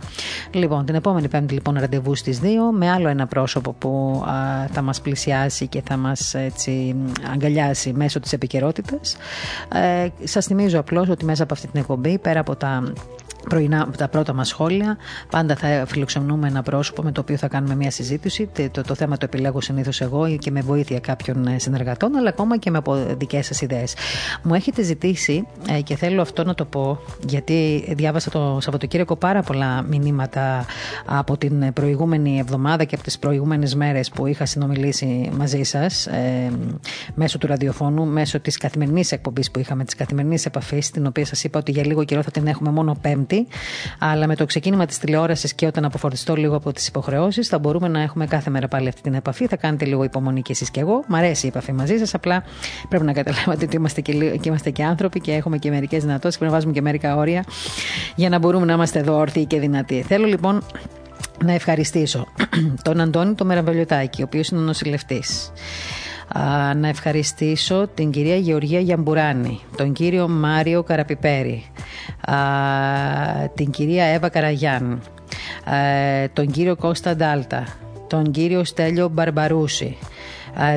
Λοιπόν, 0.51 0.85
την 0.85 0.95
επόμενη 0.95 1.29
πέμπτη 1.29 1.55
λοιπόν 1.55 1.77
ραντεβού 1.79 2.15
στις 2.15 2.41
2 2.43 2.47
με 2.73 2.91
άλλο 2.91 3.09
ένα 3.09 3.27
πρόσωπο 3.27 3.73
που 3.73 4.23
θα 4.73 4.83
μας 4.83 5.01
πλησιάσει 5.01 5.67
και 5.67 5.83
θα 5.85 5.97
μας 5.97 6.35
έτσι, 6.35 6.97
αγκαλιάσει 7.33 7.93
μέσω 7.93 8.21
της 8.21 8.33
επικαιρότητας. 8.33 9.17
Ε, 9.73 10.09
σας 10.25 10.47
θυμίζω 10.47 10.79
απλώς 10.79 11.09
ότι 11.09 11.25
μέσα 11.25 11.43
από 11.43 11.55
αυτή 11.55 11.67
την 11.67 11.81
εκπομπή, 11.81 12.19
πέρα 12.19 12.41
από 12.41 12.57
τα 12.57 12.93
πρωινά, 13.49 13.89
τα 13.97 14.09
πρώτα 14.09 14.33
μας 14.33 14.49
σχόλια. 14.49 14.97
Πάντα 15.31 15.57
θα 15.57 15.85
φιλοξενούμε 15.87 16.49
ένα 16.49 16.63
πρόσωπο 16.63 17.03
με 17.03 17.13
το 17.13 17.21
οποίο 17.21 17.37
θα 17.37 17.49
κάνουμε 17.49 17.75
μια 17.75 17.91
συζήτηση. 17.91 18.51
Το, 18.71 18.83
το 18.83 18.95
θέμα 18.95 19.17
το 19.17 19.25
επιλέγω 19.25 19.61
συνήθως 19.61 20.01
εγώ 20.01 20.37
και 20.37 20.51
με 20.51 20.61
βοήθεια 20.61 21.01
κάποιων 21.01 21.47
ε, 21.47 21.59
συνεργατών, 21.59 22.17
αλλά 22.17 22.29
ακόμα 22.29 22.59
και 22.59 22.71
με 22.71 22.81
δικές 23.17 23.47
σας 23.47 23.61
ιδέες. 23.61 23.95
Μου 24.43 24.55
έχετε 24.55 24.83
ζητήσει, 24.83 25.47
ε, 25.69 25.81
και 25.81 25.97
θέλω 25.97 26.23
αυτό 26.23 26.45
να 26.45 26.55
το 26.55 26.65
πω, 26.65 26.99
γιατί 27.27 27.85
διάβασα 27.97 28.31
το 28.31 28.59
Σαββατοκύριακο 28.61 29.17
πάρα 29.17 29.43
πολλά 29.43 29.83
μηνύματα 29.83 30.65
από 31.07 31.37
την 31.37 31.73
προηγούμενη 31.73 32.39
εβδομάδα 32.39 32.85
και 32.85 32.95
από 32.95 33.05
τις 33.05 33.19
προηγούμενες 33.19 33.75
μέρες 33.75 34.11
που 34.11 34.27
είχα 34.27 34.47
συνομιλήσει 34.47 35.31
μαζί 35.37 35.63
σας, 35.63 36.07
ε, 36.07 36.51
μέσω 37.15 37.39
του 37.39 37.47
ραδιοφώνου, 37.47 38.07
μέσω 38.07 38.41
της 38.41 38.57
καθημερινής 38.57 39.13
εκπομπής 39.13 39.51
που 39.51 39.59
είχαμε, 39.59 39.85
της 39.85 39.95
καθημερινής 39.95 40.47
επαφής, 40.47 40.91
την 40.91 41.07
οποία 41.07 41.25
σας 41.25 41.45
είπα 41.45 41.59
ότι 41.59 41.71
για 41.71 41.87
λίγο 41.87 42.05
καιρό 42.05 42.23
θα 42.23 42.31
την 42.31 42.47
έχουμε 42.47 42.71
μόνο 42.71 42.97
Πέμπτη 43.01 43.36
αλλά 43.99 44.27
με 44.27 44.37
το 44.37 44.47
ξεκίνημα 44.47 44.87
της 44.87 44.99
τηλεόρασης 44.99 45.55
και 45.55 45.67
όταν 45.67 45.85
αποφορτιστώ 45.85 46.35
λίγο 46.35 46.57
από 46.57 46.73
τις 46.73 46.87
υποχρεώσεις, 46.89 47.49
θα 47.49 47.59
μπορούμε 47.59 47.89
να 47.89 48.01
έχουμε 48.01 48.27
κάθε 48.27 48.51
μέρα 48.51 48.69
πάλι 48.69 48.89
αυτή 48.89 49.01
την 49.01 49.15
επαφή. 49.15 49.47
Θα 49.47 49.57
κάνετε 49.57 49.85
λίγο 49.85 50.05
υπομονή 50.05 50.43
κι 50.43 50.53
εσείς 50.53 50.71
κι 50.71 50.79
εγώ. 50.81 51.05
Μ' 51.09 51.15
αρέσει 51.15 51.47
η 51.47 51.49
επαφή 51.49 51.73
μαζί 51.73 51.99
σας. 51.99 52.15
Απλά 52.15 52.45
πρέπει 52.89 53.05
να 53.05 53.13
καταλάβετε 53.13 53.65
ότι 53.65 53.77
είμαστε 53.77 54.01
και, 54.01 54.13
και, 54.13 54.49
είμαστε 54.49 54.71
και 54.71 54.85
άνθρωποι 54.85 55.21
και 55.21 55.33
έχουμε 55.33 55.59
και 55.59 55.71
μερικές 55.71 56.01
δυνατότητες. 56.01 56.35
Πρέπει 56.37 56.51
να 56.51 56.57
βάζουμε 56.57 56.73
και 56.73 56.83
μερικά 56.83 57.17
όρια 57.17 57.45
για 58.15 58.29
να 58.29 58.39
μπορούμε 58.39 58.65
να 58.67 58.73
είμαστε 58.73 58.99
εδώ 58.99 59.17
όρθιοι 59.17 59.45
και 59.45 59.59
δυνατοί. 59.61 60.03
Θέλω 60.03 60.27
λοιπόν 60.27 60.63
να 61.45 61.53
ευχαριστήσω 61.53 62.27
τον 62.83 63.01
Αντώνη 63.01 63.35
το 63.35 63.45
Μεραβελιωτάκη, 63.45 64.23
ο 64.23 64.25
οποίος 64.25 64.49
είναι 64.49 64.61
ο 64.61 64.75
νοσηλευτή 66.35 66.79
να 66.81 66.89
ευχαριστήσω 66.89 67.89
την 67.95 68.11
κυρία 68.11 68.37
Γεωργία 68.37 68.81
Γιαμπουράνη, 68.81 69.61
τον 69.77 69.93
κύριο 69.93 70.29
Μάριο 70.29 70.83
Καραπιπέρη, 70.83 71.65
την 73.55 73.71
κυρία 73.71 74.05
Εύα 74.05 74.29
Καραγιάν, 74.29 75.01
τον 76.33 76.51
κύριο 76.51 76.77
Κώστα 76.77 77.17
Ντάλτα, 77.17 77.65
τον 78.07 78.31
κύριο 78.31 78.65
Στέλιο 78.65 79.09
Μπαρμπαρούση, 79.09 79.97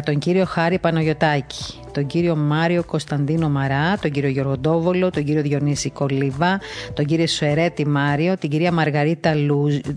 τον 0.04 0.20
κύριο 0.20 0.46
Χάρη 0.46 0.80
Πανογιωτάκη, 0.80 1.80
τον 2.00 2.08
κύριο 2.08 2.36
Μάριο 2.36 2.84
Κωνσταντίνο 2.84 3.50
Μαρά, 3.50 3.98
τον 4.02 4.12
κύριο 4.12 4.30
Γιώργο 4.30 4.58
Ντόβολο, 4.58 5.10
τον 5.10 5.24
κύριο 5.24 5.42
Διονύση 5.42 5.90
Κολίβα, 5.90 6.60
τον 6.94 7.06
κύριο 7.06 7.28
Σουερέτη 7.28 7.88
Μάριο, 7.88 8.38
την 8.38 8.50
κυρία 8.50 8.72
Μαργαρίτα 8.72 9.34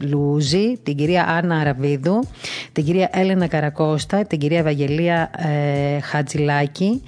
Λούζη, 0.01 0.79
την 0.83 0.97
κυρία 0.97 1.27
Άννα 1.29 1.57
Αραβίδου, 1.57 2.29
την 2.73 2.85
κυρία 2.85 3.11
Έλενα 3.13 3.47
Καρακώστα, 3.47 4.25
την 4.25 4.39
κυρία 4.39 4.59
Ευαγγελία 4.59 5.31
ε, 5.37 6.01
Χατζηλάκη, 6.01 7.03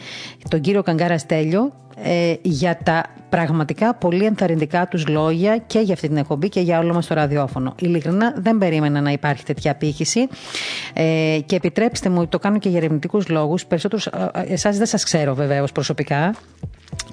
τον 0.48 0.60
κύριο 0.60 0.82
Καγκάρα 0.82 1.18
Στέλιο, 1.18 1.72
ε, 2.02 2.34
για 2.42 2.78
τα 2.82 3.04
πραγματικά 3.28 3.94
πολύ 3.94 4.24
ενθαρρυντικά 4.24 4.88
τους 4.88 5.06
λόγια 5.06 5.56
και 5.56 5.78
για 5.78 5.94
αυτή 5.94 6.08
την 6.08 6.16
εκπομπή 6.16 6.48
και 6.48 6.60
για 6.60 6.78
όλο 6.78 6.94
μας 6.94 7.06
το 7.06 7.14
ραδιόφωνο. 7.14 7.74
Ειλικρινά 7.80 8.34
δεν 8.36 8.58
περίμενα 8.58 9.00
να 9.00 9.10
υπάρχει 9.10 9.44
τέτοια 9.44 9.70
απήχηση 9.70 10.28
ε, 10.92 11.38
και 11.46 11.56
επιτρέψτε 11.56 12.08
μου, 12.08 12.26
το 12.26 12.38
κάνω 12.38 12.58
και 12.58 12.68
για 12.68 12.78
ερευνητικούς 12.78 13.28
λόγους. 13.28 13.66
Περισσότερους, 13.66 14.06
ε, 14.06 14.30
ε, 14.34 14.52
εσάς 14.52 14.76
δεν 14.76 14.86
σας 14.86 15.04
ξέρω 15.04 15.34
βεβαίω 15.34 15.64
προσωπικά. 15.74 16.34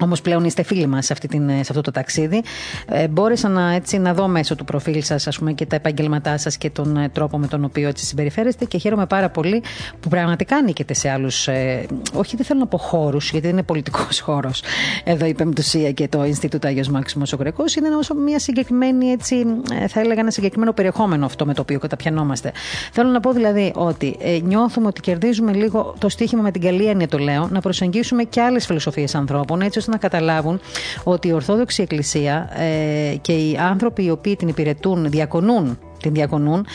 Όμως 0.00 0.20
πλέον 0.20 0.44
είστε 0.44 0.62
φίλοι 0.62 0.86
μας 0.86 1.06
σε, 1.06 1.14
σε 1.40 1.66
αυτό 1.68 1.80
το 1.80 1.90
ταξίδι. 1.90 2.42
Ε, 2.88 3.08
μπόρεσα 3.08 3.48
να, 3.48 3.72
έτσι, 3.72 3.98
να 3.98 4.14
δω 4.14 4.28
μέσω 4.28 4.54
του 4.54 4.64
προφίλ 4.64 5.02
σας 5.02 5.38
και 5.54 5.66
τα 5.66 5.76
επαγγελματά 5.76 6.38
σας 6.38 6.56
και 6.56 6.70
τον 6.70 6.96
ε, 6.96 7.08
τρόπο 7.08 7.38
με 7.38 7.46
τον 7.46 7.64
οποίο 7.64 7.88
έτσι 7.88 8.04
συμπεριφέρεστε 8.04 8.64
και 8.64 8.78
χαίρομαι 8.78 9.06
πάρα 9.06 9.28
πολύ 9.30 9.62
που 10.00 10.08
πραγματικά 10.08 10.56
ανήκετε 10.56 10.94
σε 10.94 11.10
άλλους. 11.10 11.48
Ε, 11.48 11.86
όχι, 12.14 12.36
δεν 12.36 12.46
θέλω 12.46 12.58
να 12.58 12.66
πω 12.66 12.78
χώρους, 12.78 13.30
γιατί 13.30 13.46
δεν 13.46 13.56
είναι 13.56 13.62
πολιτικός 13.62 14.20
χώρος 14.26 14.62
εδώ 15.04 15.26
η 15.26 15.34
Πεμπτουσία 15.34 15.92
και 15.92 16.08
το 16.08 16.24
Ινστιτούτο 16.24 16.66
Άγιος 16.68 16.88
Μάξιμος 16.88 17.32
ο 17.32 17.36
Γκρεκό. 17.36 17.64
Είναι 17.78 17.94
όσο 17.96 18.14
μια 18.14 18.38
συγκεκριμένη, 18.38 19.10
έτσι, 19.10 19.46
ε, 19.82 19.88
θα 19.88 20.00
έλεγα, 20.00 20.20
ένα 20.20 20.30
συγκεκριμένο 20.30 20.72
περιεχόμενο 20.72 21.24
αυτό 21.24 21.46
με 21.46 21.54
το 21.54 21.60
οποίο 21.60 21.78
καταπιανόμαστε. 21.78 22.52
Θέλω 22.92 23.10
να 23.10 23.20
πω 23.20 23.32
δηλαδή 23.32 23.72
ότι 23.74 24.16
ε, 24.20 24.38
νιώθουμε 24.42 24.86
ότι 24.86 25.00
κερδίζουμε 25.00 25.52
λίγο 25.52 25.94
το 25.98 26.08
στίχημα 26.08 26.42
με 26.42 26.50
την 26.50 26.60
καλή 26.60 26.86
έννοια, 26.86 27.08
το 27.08 27.18
λέω, 27.18 27.48
να 27.50 27.60
προσεγγίσουμε 27.60 28.22
και 28.22 28.40
άλλες 28.40 28.66
φιλοσοφίες 28.66 29.14
ανθρώπων, 29.14 29.60
έτσι 29.76 29.90
ώστε 29.90 29.90
να 29.90 30.08
καταλάβουν 30.08 30.60
ότι 31.04 31.28
η 31.28 31.32
Ορθόδοξη 31.32 31.82
Εκκλησία 31.82 32.48
ε, 32.56 33.16
και 33.20 33.32
οι 33.32 33.56
άνθρωποι 33.60 34.04
οι 34.04 34.10
οποίοι 34.10 34.36
την 34.36 34.48
υπηρετούν, 34.48 35.10
διακονούν 35.10 35.78
την 36.02 36.12
διακονούν, 36.12 36.66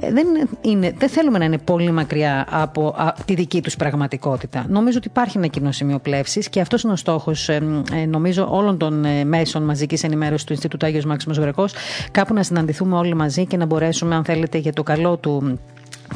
ε, 0.00 0.12
δεν, 0.12 0.26
είναι, 0.60 0.94
δεν 0.98 1.08
θέλουμε 1.08 1.38
να 1.38 1.44
είναι 1.44 1.58
πολύ 1.58 1.90
μακριά 1.90 2.46
από 2.50 2.94
τη 3.24 3.34
δική 3.34 3.62
τους 3.62 3.76
πραγματικότητα. 3.76 4.64
Νομίζω 4.68 4.98
ότι 4.98 5.08
υπάρχει 5.08 5.38
ένα 5.38 5.46
κοινό 5.46 5.72
σημείο 5.72 5.98
πλεύσης 5.98 6.48
και 6.48 6.60
αυτός 6.60 6.82
είναι 6.82 6.92
ο 6.92 6.96
στόχος, 6.96 7.48
ε, 7.48 7.82
ε, 7.92 8.06
νομίζω, 8.06 8.48
όλων 8.50 8.78
των 8.78 9.06
μέσων 9.26 9.62
μαζικής 9.62 10.04
ενημέρωσης 10.04 10.46
του 10.46 10.52
Ινστιτούτου 10.52 10.86
Άγιος 10.86 11.04
Μάξιμος 11.04 11.38
Βρεκό, 11.38 11.64
κάπου 12.10 12.34
να 12.34 12.42
συναντηθούμε 12.42 12.96
όλοι 12.96 13.14
μαζί 13.14 13.46
και 13.46 13.56
να 13.56 13.66
μπορέσουμε, 13.66 14.14
αν 14.14 14.24
θέλετε, 14.24 14.58
για 14.58 14.72
το 14.72 14.82
καλό 14.82 15.16
του 15.16 15.58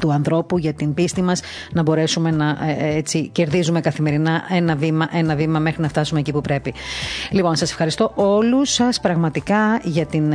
του 0.00 0.12
ανθρώπου, 0.12 0.58
για 0.58 0.72
την 0.72 0.94
πίστη 0.94 1.22
μας, 1.22 1.40
να 1.72 1.82
μπορέσουμε 1.82 2.30
να 2.30 2.56
έτσι, 2.78 3.28
κερδίζουμε 3.28 3.80
καθημερινά 3.80 4.42
ένα 4.50 4.76
βήμα, 4.76 5.08
ένα 5.12 5.34
βήμα 5.34 5.58
μέχρι 5.58 5.82
να 5.82 5.88
φτάσουμε 5.88 6.20
εκεί 6.20 6.32
που 6.32 6.40
πρέπει. 6.40 6.74
Λοιπόν, 7.30 7.56
σας 7.56 7.70
ευχαριστώ 7.70 8.12
όλους 8.14 8.72
σας 8.72 9.00
πραγματικά 9.00 9.80
για 9.82 10.06
την 10.06 10.32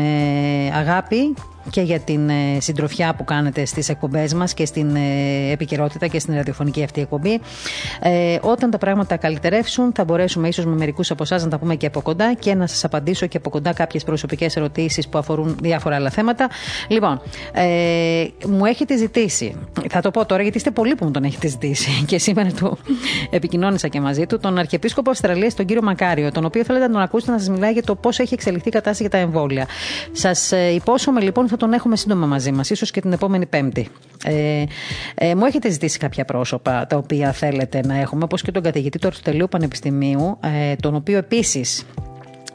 αγάπη 0.74 1.34
και 1.70 1.82
για 1.82 2.00
την 2.00 2.30
ε, 2.30 2.58
συντροφιά 2.60 3.14
που 3.16 3.24
κάνετε 3.24 3.66
στις 3.66 3.90
εκπομπές 3.90 4.34
μας 4.34 4.54
και 4.54 4.66
στην 4.66 4.96
ε, 4.96 5.52
επικαιρότητα 5.52 6.08
και 6.08 6.20
στην 6.20 6.36
ραδιοφωνική 6.36 6.84
αυτή 6.84 7.02
εκπομπή. 7.02 7.40
Ε, 8.02 8.38
όταν 8.42 8.72
τα 8.72 8.78
πράγματα 8.78 9.18
καλυτερεύσουν 9.18 9.92
θα 9.96 10.04
μπορέσουμε 10.04 10.48
ίσως 10.48 10.66
με 10.66 10.76
μερικούς 10.76 11.12
από 11.12 11.24
εσάς 11.24 11.44
να 11.44 11.50
τα 11.50 11.58
πούμε 11.58 11.76
και 11.76 11.86
από 11.86 12.02
κοντά 12.02 12.34
και 12.34 12.56
να 12.56 12.68
σας 12.68 12.84
απαντήσω 12.84 13.26
και 13.26 13.38
από 13.38 13.50
κοντά 13.50 13.74
κάποιες 13.74 14.04
προσωπικές 14.04 14.56
ερωτήσεις 14.56 15.08
που 15.08 15.18
αφορούν 15.18 15.58
διάφορα 15.62 15.96
άλλα 15.96 16.10
θέματα. 16.10 16.50
Λοιπόν, 16.88 17.22
ε, 17.52 18.26
μου 18.48 18.66
έχετε 18.66 18.98
ζητήσει, 18.98 19.56
θα 19.90 20.02
το 20.02 20.12
πω 20.12 20.26
τώρα 20.26 20.42
γιατί 20.42 20.58
είστε 20.58 20.72
πολλοί 20.72 20.96
που 20.96 21.06
μου 21.06 21.12
τον 21.12 21.24
έχετε 21.24 21.48
ζητήσει 21.48 21.90
και 22.10 22.18
σήμερα 22.18 22.50
του 22.52 22.78
επικοινώνησα 23.30 23.88
και 23.88 24.02
μαζί 24.02 24.26
του, 24.26 24.40
τον 24.40 24.58
Αρχιεπίσκοπο 24.58 25.10
Αυστραλίας, 25.10 25.54
τον 25.54 25.66
κύριο 25.66 25.82
Μακάριο, 25.82 26.32
τον 26.32 26.46
οποίο 26.46 26.64
θέλετε 26.64 26.88
να 26.88 26.94
τον 26.94 27.02
ακούσετε 27.02 27.32
να 27.32 27.38
σας 27.38 27.50
μιλάει 27.50 27.72
για 27.72 27.84
το 27.84 27.96
πώς 27.96 28.20
έχει 28.20 28.34
εξελιχθεί 28.34 28.68
η 28.68 28.72
κατάσταση 28.72 29.02
για 29.02 29.10
τα 29.12 29.18
εμβόλια. 29.18 29.68
Σας 30.12 30.52
ε, 30.52 30.74
υπόσχομαι 30.74 31.22
λοιπόν 31.22 31.48
θα 31.52 31.58
τον 31.58 31.74
έχουμε 31.74 31.96
σύντομα 31.96 32.26
μαζί 32.26 32.52
μας, 32.52 32.70
ίσως 32.70 32.92
και 32.92 33.02
την 33.02 33.12
επόμενη 33.12 33.46
Πέμπτη. 33.46 33.88
Ε, 34.24 34.64
ε, 35.16 35.36
μου 35.36 35.46
έχετε 35.46 35.70
ζητήσει 35.70 35.98
κάποια 36.00 36.26
πρόσωπα 36.26 36.88
τα 36.88 36.98
οποία 36.98 37.32
θέλετε 37.32 37.82
να 37.86 37.96
έχουμε, 37.98 38.24
όπως 38.24 38.42
και 38.42 38.52
τον 38.52 38.64
καθηγητή 38.64 39.00
του 39.00 39.08
Αριστοτελείου 39.08 39.48
Πανεπιστημίου, 39.48 40.38
ε, 40.42 40.76
τον 40.76 40.96
οποίο 40.96 41.18
επίσης 41.18 41.86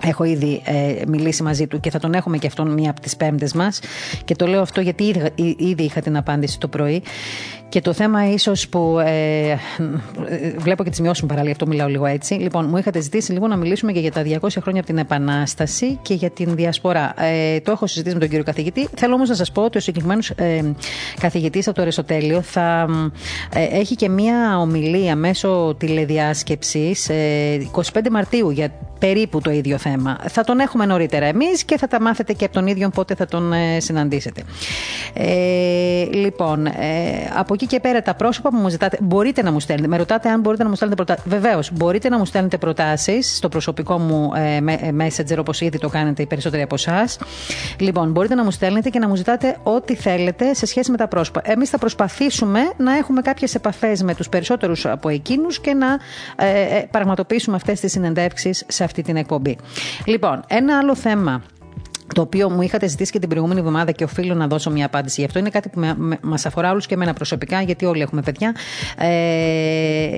Έχω 0.08 0.24
ήδη 0.24 0.62
ε, 0.64 1.02
μιλήσει 1.06 1.42
μαζί 1.42 1.66
του 1.66 1.80
και 1.80 1.90
θα 1.90 1.98
τον 1.98 2.14
έχουμε 2.14 2.38
και 2.38 2.46
αυτόν 2.46 2.72
μία 2.72 2.90
από 2.90 3.00
τις 3.00 3.16
πέμπτες 3.16 3.52
μας. 3.52 3.80
Και 4.24 4.34
το 4.34 4.46
λέω 4.46 4.60
αυτό 4.60 4.80
γιατί 4.80 5.04
ήδη, 5.04 5.56
ήδη 5.56 5.82
είχα 5.82 6.00
την 6.00 6.16
απάντηση 6.16 6.58
το 6.60 6.68
πρωί. 6.68 7.02
Και 7.68 7.80
το 7.80 7.92
θέμα 7.92 8.30
ίσως 8.30 8.68
που. 8.68 8.98
Ε, 8.98 9.50
ε, 9.50 9.58
βλέπω 10.56 10.84
και 10.84 10.90
τις 10.90 11.00
μειώσεις 11.00 11.22
μου 11.22 11.28
παράλληλα, 11.28 11.52
αυτό 11.52 11.66
μιλάω 11.66 11.88
λίγο 11.88 12.06
έτσι. 12.06 12.34
Λοιπόν, 12.34 12.66
μου 12.68 12.76
είχατε 12.76 13.00
ζητήσει 13.00 13.32
λίγο 13.32 13.46
να 13.46 13.56
μιλήσουμε 13.56 13.92
και 13.92 14.00
για 14.00 14.12
τα 14.12 14.22
200 14.22 14.48
χρόνια 14.60 14.80
από 14.80 14.86
την 14.86 14.98
Επανάσταση 14.98 15.98
και 16.02 16.14
για 16.14 16.30
την 16.30 16.54
Διασπορά. 16.54 17.14
Ε, 17.22 17.60
το 17.60 17.70
έχω 17.70 17.86
συζητήσει 17.86 18.14
με 18.14 18.20
τον 18.20 18.28
κύριο 18.28 18.44
καθηγητή. 18.44 18.88
Θέλω 18.96 19.14
όμως 19.14 19.28
να 19.28 19.34
σας 19.34 19.52
πω 19.52 19.62
ότι 19.62 19.78
ο 19.78 19.80
συγκεκριμένος 19.80 20.30
ε, 20.30 20.74
καθηγητής 21.20 21.66
από 21.66 21.76
το 21.76 21.82
Αριστοτέλειο 21.82 22.42
θα 22.42 22.86
ε, 23.54 23.78
έχει 23.78 23.94
και 23.94 24.08
μία 24.08 24.58
ομιλία 24.58 25.16
μέσω 25.16 25.74
τηλεδιάσκεψης 25.78 27.10
25 27.72 27.82
Μαρτίου 28.10 28.50
για 28.50 28.70
περίπου 28.98 29.40
το 29.40 29.50
ίδιο 29.50 29.78
θέμα. 29.78 29.95
Θα 30.28 30.44
τον 30.44 30.60
έχουμε 30.60 30.86
νωρίτερα 30.86 31.26
εμείς 31.26 31.64
και 31.64 31.78
θα 31.78 31.88
τα 31.88 32.00
μάθετε 32.00 32.32
και 32.32 32.44
από 32.44 32.54
τον 32.54 32.66
ίδιο 32.66 32.88
πότε 32.88 33.14
θα 33.14 33.26
τον 33.26 33.52
συναντήσετε. 33.78 34.42
Ε, 35.12 36.04
λοιπόν, 36.12 36.66
ε, 36.66 36.72
από 37.36 37.54
εκεί 37.54 37.66
και 37.66 37.80
πέρα 37.80 38.02
τα 38.02 38.14
πρόσωπα 38.14 38.50
που 38.50 38.56
μου 38.56 38.68
ζητάτε, 38.68 38.98
μπορείτε 39.00 39.42
να 39.42 39.52
μου 39.52 39.60
στέλνετε. 39.60 39.88
Με 39.88 39.96
ρωτάτε 39.96 40.28
αν 40.28 40.40
μπορείτε 40.40 40.62
να 40.62 40.68
μου 40.68 40.74
στέλνετε 40.74 41.04
προτάσει. 41.04 41.28
Βεβαίως, 41.28 41.70
μπορείτε 41.72 42.08
να 42.08 42.18
μου 42.18 42.24
στέλνετε 42.24 42.58
προτάσεις 42.58 43.36
στο 43.36 43.48
προσωπικό 43.48 43.98
μου 43.98 44.32
ε, 44.34 44.56
ε, 44.56 44.92
messenger, 44.98 45.36
όπως 45.38 45.60
ήδη 45.60 45.78
το 45.78 45.88
κάνετε 45.88 46.22
οι 46.22 46.26
περισσότεροι 46.26 46.62
από 46.62 46.74
εσάς. 46.74 47.18
Λοιπόν, 47.78 48.10
μπορείτε 48.10 48.34
να 48.34 48.44
μου 48.44 48.50
στέλνετε 48.50 48.88
και 48.88 48.98
να 48.98 49.08
μου 49.08 49.14
ζητάτε 49.14 49.56
ό,τι 49.62 49.94
θέλετε 49.94 50.54
σε 50.54 50.66
σχέση 50.66 50.90
με 50.90 50.96
τα 50.96 51.08
πρόσωπα. 51.08 51.40
Εμείς 51.44 51.70
θα 51.70 51.78
προσπαθήσουμε 51.78 52.60
να 52.76 52.96
έχουμε 52.96 53.20
κάποιες 53.20 53.54
επαφές 53.54 54.02
με 54.02 54.14
τους 54.14 54.28
περισσότερους 54.28 54.86
από 54.86 55.08
εκείνους 55.08 55.60
και 55.60 55.74
να 55.74 55.98
ε, 56.36 56.76
ε, 56.76 56.86
πραγματοποιήσουμε 56.90 57.56
αυτές 57.56 57.80
τις 57.80 57.92
συνεντεύξεις 57.92 58.64
σε 58.66 58.84
αυτή 58.84 59.02
την 59.02 59.16
εκπομπή. 59.16 59.56
Λοιπόν, 60.04 60.44
ένα 60.46 60.78
άλλο 60.78 60.94
θέμα 60.94 61.42
το 62.16 62.22
οποίο 62.22 62.50
μου 62.50 62.62
είχατε 62.62 62.88
ζητήσει 62.88 63.12
και 63.12 63.18
την 63.18 63.28
προηγούμενη 63.28 63.60
εβδομάδα 63.60 63.92
και 63.92 64.04
οφείλω 64.04 64.34
να 64.34 64.46
δώσω 64.46 64.70
μια 64.70 64.86
απάντηση. 64.86 65.20
Γι' 65.20 65.26
αυτό 65.26 65.38
είναι 65.38 65.50
κάτι 65.50 65.68
που 65.68 65.80
μας 66.22 66.46
αφορά 66.46 66.70
όλους 66.70 66.86
και 66.86 66.94
εμένα 66.94 67.12
προσωπικά, 67.12 67.62
γιατί 67.62 67.84
όλοι 67.84 68.02
έχουμε 68.02 68.22
παιδιά. 68.22 68.54
Ε, 68.98 70.08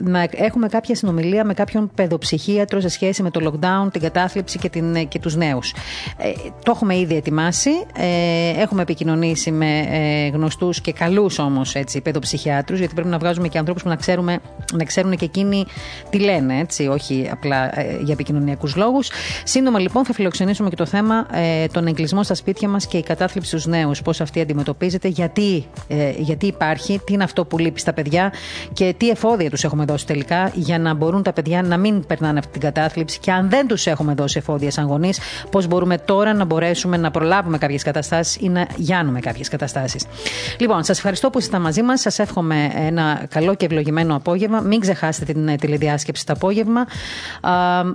να 0.00 0.28
έχουμε 0.30 0.68
κάποια 0.68 0.94
συνομιλία 0.94 1.44
με 1.44 1.54
κάποιον 1.54 1.90
παιδοψυχίατρο 1.94 2.80
σε 2.80 2.88
σχέση 2.88 3.22
με 3.22 3.30
το 3.30 3.40
lockdown, 3.44 3.92
την 3.92 4.00
κατάθλιψη 4.00 4.58
και, 4.58 4.68
την, 4.68 5.08
και 5.08 5.18
τους 5.18 5.36
νέους. 5.36 5.74
Ε, 6.16 6.32
το 6.62 6.70
έχουμε 6.74 6.98
ήδη 6.98 7.16
ετοιμάσει. 7.16 7.70
Ε, 7.96 8.60
έχουμε 8.60 8.82
επικοινωνήσει 8.82 9.50
με 9.50 9.86
ε, 9.90 10.28
γνωστούς 10.28 10.80
και 10.80 10.92
καλούς 10.92 11.38
όμως 11.38 11.76
παιδοψυχιάτρους, 12.02 12.78
γιατί 12.78 12.94
πρέπει 12.94 13.08
να 13.08 13.18
βγάζουμε 13.18 13.48
και 13.48 13.58
ανθρώπους 13.58 13.82
που 13.82 13.88
να, 13.88 13.96
ξέρουμε, 13.96 14.38
να 14.72 14.84
ξέρουν 14.84 15.16
και 15.16 15.24
εκείνοι 15.24 15.66
τι 16.10 16.18
λένε, 16.18 16.58
έτσι, 16.58 16.86
όχι 16.86 17.28
απλά 17.32 17.80
ε, 17.80 17.98
για 18.02 18.12
επικοινωνιακούς 18.12 18.76
λόγους. 18.76 19.10
Σύντομα 19.44 19.78
λοιπόν 19.78 20.04
θα 20.04 20.12
φιλοξενήσουμε 20.12 20.68
και 20.68 20.76
το 20.76 20.86
θέμα 20.86 21.26
ε, 21.36 21.66
τον 21.66 21.86
εγκλισμό 21.86 22.22
στα 22.22 22.34
σπίτια 22.34 22.68
μας 22.68 22.86
και 22.86 22.96
η 22.96 23.02
κατάθλιψη 23.02 23.48
στους 23.48 23.66
νέους. 23.66 24.02
Πώς 24.02 24.20
αυτή 24.20 24.40
αντιμετωπίζεται, 24.40 25.08
γιατί, 25.08 25.66
ε, 25.88 26.10
γιατί 26.18 26.46
υπάρχει, 26.46 27.00
τι 27.04 27.12
είναι 27.12 27.24
αυτό 27.24 27.44
που 27.44 27.58
λείπει 27.58 27.80
στα 27.80 27.92
παιδιά 27.92 28.32
και 28.72 28.94
τι 28.96 29.08
εφόδια 29.08 29.50
τους 29.50 29.64
έχουμε 29.64 29.84
δώσει 29.84 30.06
τελικά 30.06 30.50
για 30.54 30.78
να 30.78 30.94
μπορούν 30.94 31.22
τα 31.22 31.32
παιδιά 31.32 31.62
να 31.62 31.76
μην 31.76 32.06
περνάνε 32.06 32.38
αυτή 32.38 32.52
την 32.52 32.60
κατάθλιψη. 32.60 33.18
Και 33.18 33.32
αν 33.32 33.50
δεν 33.50 33.66
τους 33.66 33.86
έχουμε 33.86 34.14
δώσει 34.14 34.38
εφόδια 34.38 34.70
σαν 34.70 34.86
γονείς, 34.86 35.18
πώς 35.50 35.66
μπορούμε 35.66 35.98
τώρα 35.98 36.34
να 36.34 36.44
μπορέσουμε 36.44 36.96
να 36.96 37.10
προλάβουμε 37.10 37.58
κάποιες 37.58 37.82
καταστάσεις 37.82 38.36
ή 38.40 38.48
να 38.48 38.66
γιάνουμε 38.76 39.20
κάποιες 39.20 39.48
καταστάσεις. 39.48 40.04
Λοιπόν, 40.58 40.84
σας 40.84 40.96
ευχαριστώ 40.96 41.30
που 41.30 41.38
ήσασταν 41.38 41.60
μαζί 41.60 41.82
μας. 41.82 42.00
Σας 42.00 42.18
εύχομαι 42.18 42.70
ένα 42.74 43.26
καλό 43.28 43.54
και 43.54 43.64
ευλογημένο 43.64 44.16
απόγευμα. 44.16 44.60
Μην 44.60 44.80
ξεχάσετε 44.80 45.32
την 45.32 45.48
ε, 45.48 45.56
τηλεδιάσκεψη 45.56 46.26
το 46.26 46.32
απόγευμα. 46.32 46.86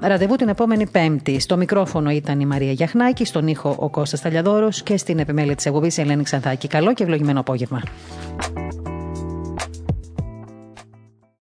ραντεβού 0.02 0.36
την 0.36 0.48
επόμενη 0.48 0.88
Πέμπτη. 0.88 1.40
Στο 1.40 1.58
μικρόφωνο 1.58 2.10
ήταν 2.10 2.40
η 2.40 2.46
Μαρία 2.46 2.72
Γιαχνάκη, 2.72 3.26
στον 3.32 3.48
ήχο 3.48 3.76
ο 3.78 3.90
Κώστας 3.90 4.22
Ταλιαδόρος 4.22 4.84
και 4.84 4.98
στην 4.98 5.20
επιμέλεια 5.20 5.56
της 5.56 5.66
εκπομπής 5.66 5.98
Ελένη 5.98 6.24
Ξανθάκη. 6.24 6.68
Καλό 6.68 6.94
και 6.94 7.04
ευλογημένο 7.04 7.40
απόγευμα. 7.40 7.82